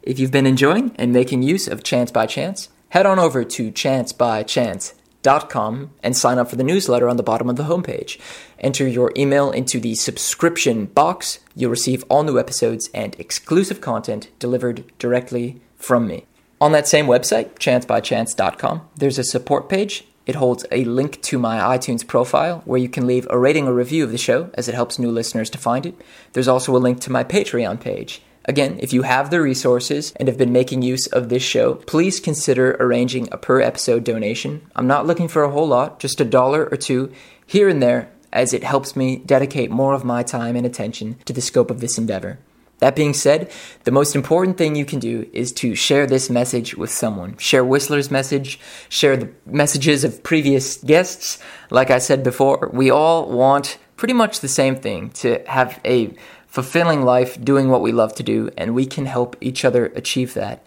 if 0.02 0.18
you've 0.18 0.30
been 0.30 0.44
enjoying 0.44 0.94
and 0.96 1.14
making 1.14 1.42
use 1.42 1.66
of 1.66 1.82
Chance 1.82 2.12
by 2.12 2.26
Chance, 2.26 2.68
head 2.90 3.06
on 3.06 3.18
over 3.18 3.42
to 3.42 3.72
chancebychance.com 3.72 5.90
and 6.02 6.14
sign 6.14 6.38
up 6.38 6.50
for 6.50 6.56
the 6.56 6.62
newsletter 6.62 7.08
on 7.08 7.16
the 7.16 7.22
bottom 7.22 7.48
of 7.48 7.56
the 7.56 7.64
homepage. 7.64 8.20
Enter 8.58 8.86
your 8.86 9.12
email 9.16 9.50
into 9.50 9.80
the 9.80 9.94
subscription 9.94 10.84
box. 10.84 11.38
You'll 11.54 11.70
receive 11.70 12.04
all 12.10 12.22
new 12.22 12.38
episodes 12.38 12.90
and 12.92 13.18
exclusive 13.18 13.80
content 13.80 14.28
delivered 14.38 14.84
directly 14.98 15.62
from 15.78 16.06
me. 16.06 16.26
On 16.60 16.72
that 16.72 16.86
same 16.86 17.06
website, 17.06 17.54
chancebychance.com, 17.54 18.90
there's 18.94 19.18
a 19.18 19.24
support 19.24 19.70
page. 19.70 20.06
It 20.26 20.34
holds 20.34 20.66
a 20.72 20.84
link 20.84 21.22
to 21.22 21.38
my 21.38 21.76
iTunes 21.76 22.06
profile 22.06 22.62
where 22.64 22.80
you 22.80 22.88
can 22.88 23.06
leave 23.06 23.26
a 23.30 23.38
rating 23.38 23.68
or 23.68 23.72
review 23.72 24.02
of 24.02 24.10
the 24.10 24.18
show 24.18 24.50
as 24.54 24.68
it 24.68 24.74
helps 24.74 24.98
new 24.98 25.10
listeners 25.10 25.48
to 25.50 25.58
find 25.58 25.86
it. 25.86 25.94
There's 26.32 26.48
also 26.48 26.76
a 26.76 26.78
link 26.78 27.00
to 27.02 27.12
my 27.12 27.22
Patreon 27.22 27.80
page. 27.80 28.22
Again, 28.44 28.78
if 28.80 28.92
you 28.92 29.02
have 29.02 29.30
the 29.30 29.40
resources 29.40 30.12
and 30.16 30.28
have 30.28 30.38
been 30.38 30.52
making 30.52 30.82
use 30.82 31.06
of 31.08 31.28
this 31.28 31.42
show, 31.42 31.74
please 31.74 32.20
consider 32.20 32.76
arranging 32.78 33.28
a 33.32 33.36
per 33.36 33.60
episode 33.60 34.04
donation. 34.04 34.62
I'm 34.76 34.86
not 34.86 35.06
looking 35.06 35.28
for 35.28 35.42
a 35.42 35.50
whole 35.50 35.66
lot, 35.66 35.98
just 35.98 36.20
a 36.20 36.24
dollar 36.24 36.68
or 36.70 36.76
two 36.76 37.12
here 37.44 37.68
and 37.68 37.82
there, 37.82 38.10
as 38.32 38.52
it 38.52 38.62
helps 38.62 38.94
me 38.94 39.16
dedicate 39.16 39.70
more 39.70 39.94
of 39.94 40.04
my 40.04 40.22
time 40.22 40.54
and 40.56 40.66
attention 40.66 41.16
to 41.24 41.32
the 41.32 41.40
scope 41.40 41.70
of 41.70 41.80
this 41.80 41.98
endeavor. 41.98 42.38
That 42.78 42.94
being 42.94 43.14
said, 43.14 43.50
the 43.84 43.90
most 43.90 44.14
important 44.14 44.58
thing 44.58 44.76
you 44.76 44.84
can 44.84 44.98
do 44.98 45.28
is 45.32 45.50
to 45.54 45.74
share 45.74 46.06
this 46.06 46.28
message 46.28 46.76
with 46.76 46.90
someone. 46.90 47.36
Share 47.38 47.64
Whistler's 47.64 48.10
message, 48.10 48.60
share 48.88 49.16
the 49.16 49.30
messages 49.46 50.04
of 50.04 50.22
previous 50.22 50.76
guests. 50.76 51.38
Like 51.70 51.90
I 51.90 51.98
said 51.98 52.22
before, 52.22 52.70
we 52.72 52.90
all 52.90 53.30
want 53.30 53.78
pretty 53.96 54.12
much 54.12 54.40
the 54.40 54.48
same 54.48 54.76
thing 54.76 55.08
to 55.10 55.42
have 55.46 55.80
a 55.86 56.14
fulfilling 56.46 57.02
life 57.02 57.42
doing 57.42 57.70
what 57.70 57.80
we 57.80 57.92
love 57.92 58.14
to 58.16 58.22
do, 58.22 58.50
and 58.58 58.74
we 58.74 58.84
can 58.86 59.06
help 59.06 59.36
each 59.40 59.64
other 59.64 59.86
achieve 59.86 60.34
that. 60.34 60.62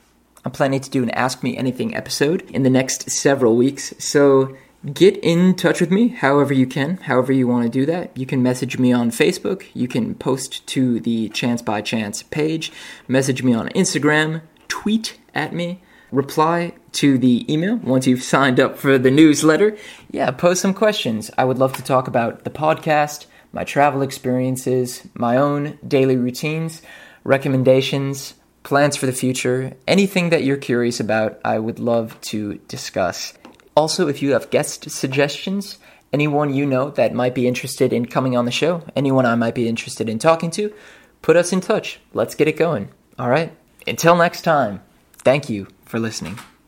I'm 0.46 0.52
planning 0.52 0.80
to 0.80 0.90
do 0.90 1.04
an 1.04 1.10
Ask 1.12 1.44
Me 1.44 1.58
Anything 1.58 1.96
episode 1.96 2.42
in 2.50 2.64
the 2.64 2.70
next 2.70 3.12
several 3.12 3.56
weeks, 3.56 3.94
so 4.00 4.56
get 4.94 5.18
in 5.18 5.56
touch 5.56 5.82
with 5.82 5.92
me 5.92 6.08
however 6.10 6.54
you 6.54 6.66
can, 6.66 6.98
however 6.98 7.34
you 7.34 7.48
want 7.48 7.64
to 7.64 7.70
do 7.70 7.86
that. 7.86 8.16
You 8.18 8.26
can 8.26 8.42
message 8.42 8.80
me 8.80 8.94
on 8.94 9.12
Facebook, 9.12 9.66
you 9.74 9.88
can 9.88 10.16
post 10.16 10.66
to 10.68 11.00
the 11.00 11.30
Chance 11.30 11.62
by 11.62 11.82
Chance 11.82 12.24
page, 12.24 12.72
message 13.08 13.44
me 13.44 13.54
on 13.54 13.70
Instagram, 13.70 14.42
tweet 14.68 15.20
at 15.36 15.54
me, 15.54 15.82
reply 16.12 16.74
to 16.94 17.18
the 17.18 17.52
email 17.52 17.76
once 17.78 18.08
you've 18.08 18.24
signed 18.24 18.60
up 18.60 18.78
for 18.78 18.98
the 18.98 19.12
newsletter. 19.12 19.78
Yeah, 20.12 20.32
post 20.32 20.62
some 20.62 20.74
questions. 20.74 21.30
I 21.38 21.46
would 21.46 21.58
love 21.58 21.74
to 21.74 21.84
talk 21.84 22.08
about 22.08 22.44
the 22.44 22.50
podcast, 22.50 23.26
my 23.52 23.64
travel 23.64 24.02
experiences, 24.02 25.08
my 25.14 25.38
own 25.38 25.78
daily 25.88 26.16
routines, 26.16 26.82
recommendations, 27.24 28.36
plans 28.64 28.96
for 28.96 29.06
the 29.06 29.14
future, 29.14 29.74
anything 29.88 30.30
that 30.30 30.44
you're 30.44 30.58
curious 30.58 31.00
about, 31.00 31.40
I 31.44 31.60
would 31.60 31.80
love 31.80 32.20
to 32.22 32.56
discuss. 32.68 33.34
Also, 33.80 34.10
if 34.10 34.22
you 34.22 34.34
have 34.34 34.50
guest 34.50 34.92
suggestions, 34.92 35.78
anyone 36.12 36.54
you 36.54 36.66
know 36.66 36.90
that 36.90 37.14
might 37.14 37.34
be 37.34 37.48
interested 37.48 37.94
in 37.94 38.06
coming 38.06 38.36
on 38.36 38.44
the 38.44 38.52
show, 38.52 38.84
anyone 38.94 39.26
I 39.26 39.36
might 39.36 39.56
be 39.56 39.70
interested 39.70 40.10
in 40.10 40.20
talking 40.20 40.52
to, 40.52 40.74
put 41.22 41.38
us 41.38 41.54
in 41.54 41.62
touch. 41.62 42.02
Let's 42.14 42.36
get 42.36 42.50
it 42.50 42.58
going. 42.58 42.90
All 43.18 43.30
right. 43.30 43.56
Until 43.88 44.18
next 44.18 44.42
time, 44.42 44.82
thank 45.24 45.50
you 45.50 45.70
for 45.86 45.98
listening. 45.98 46.38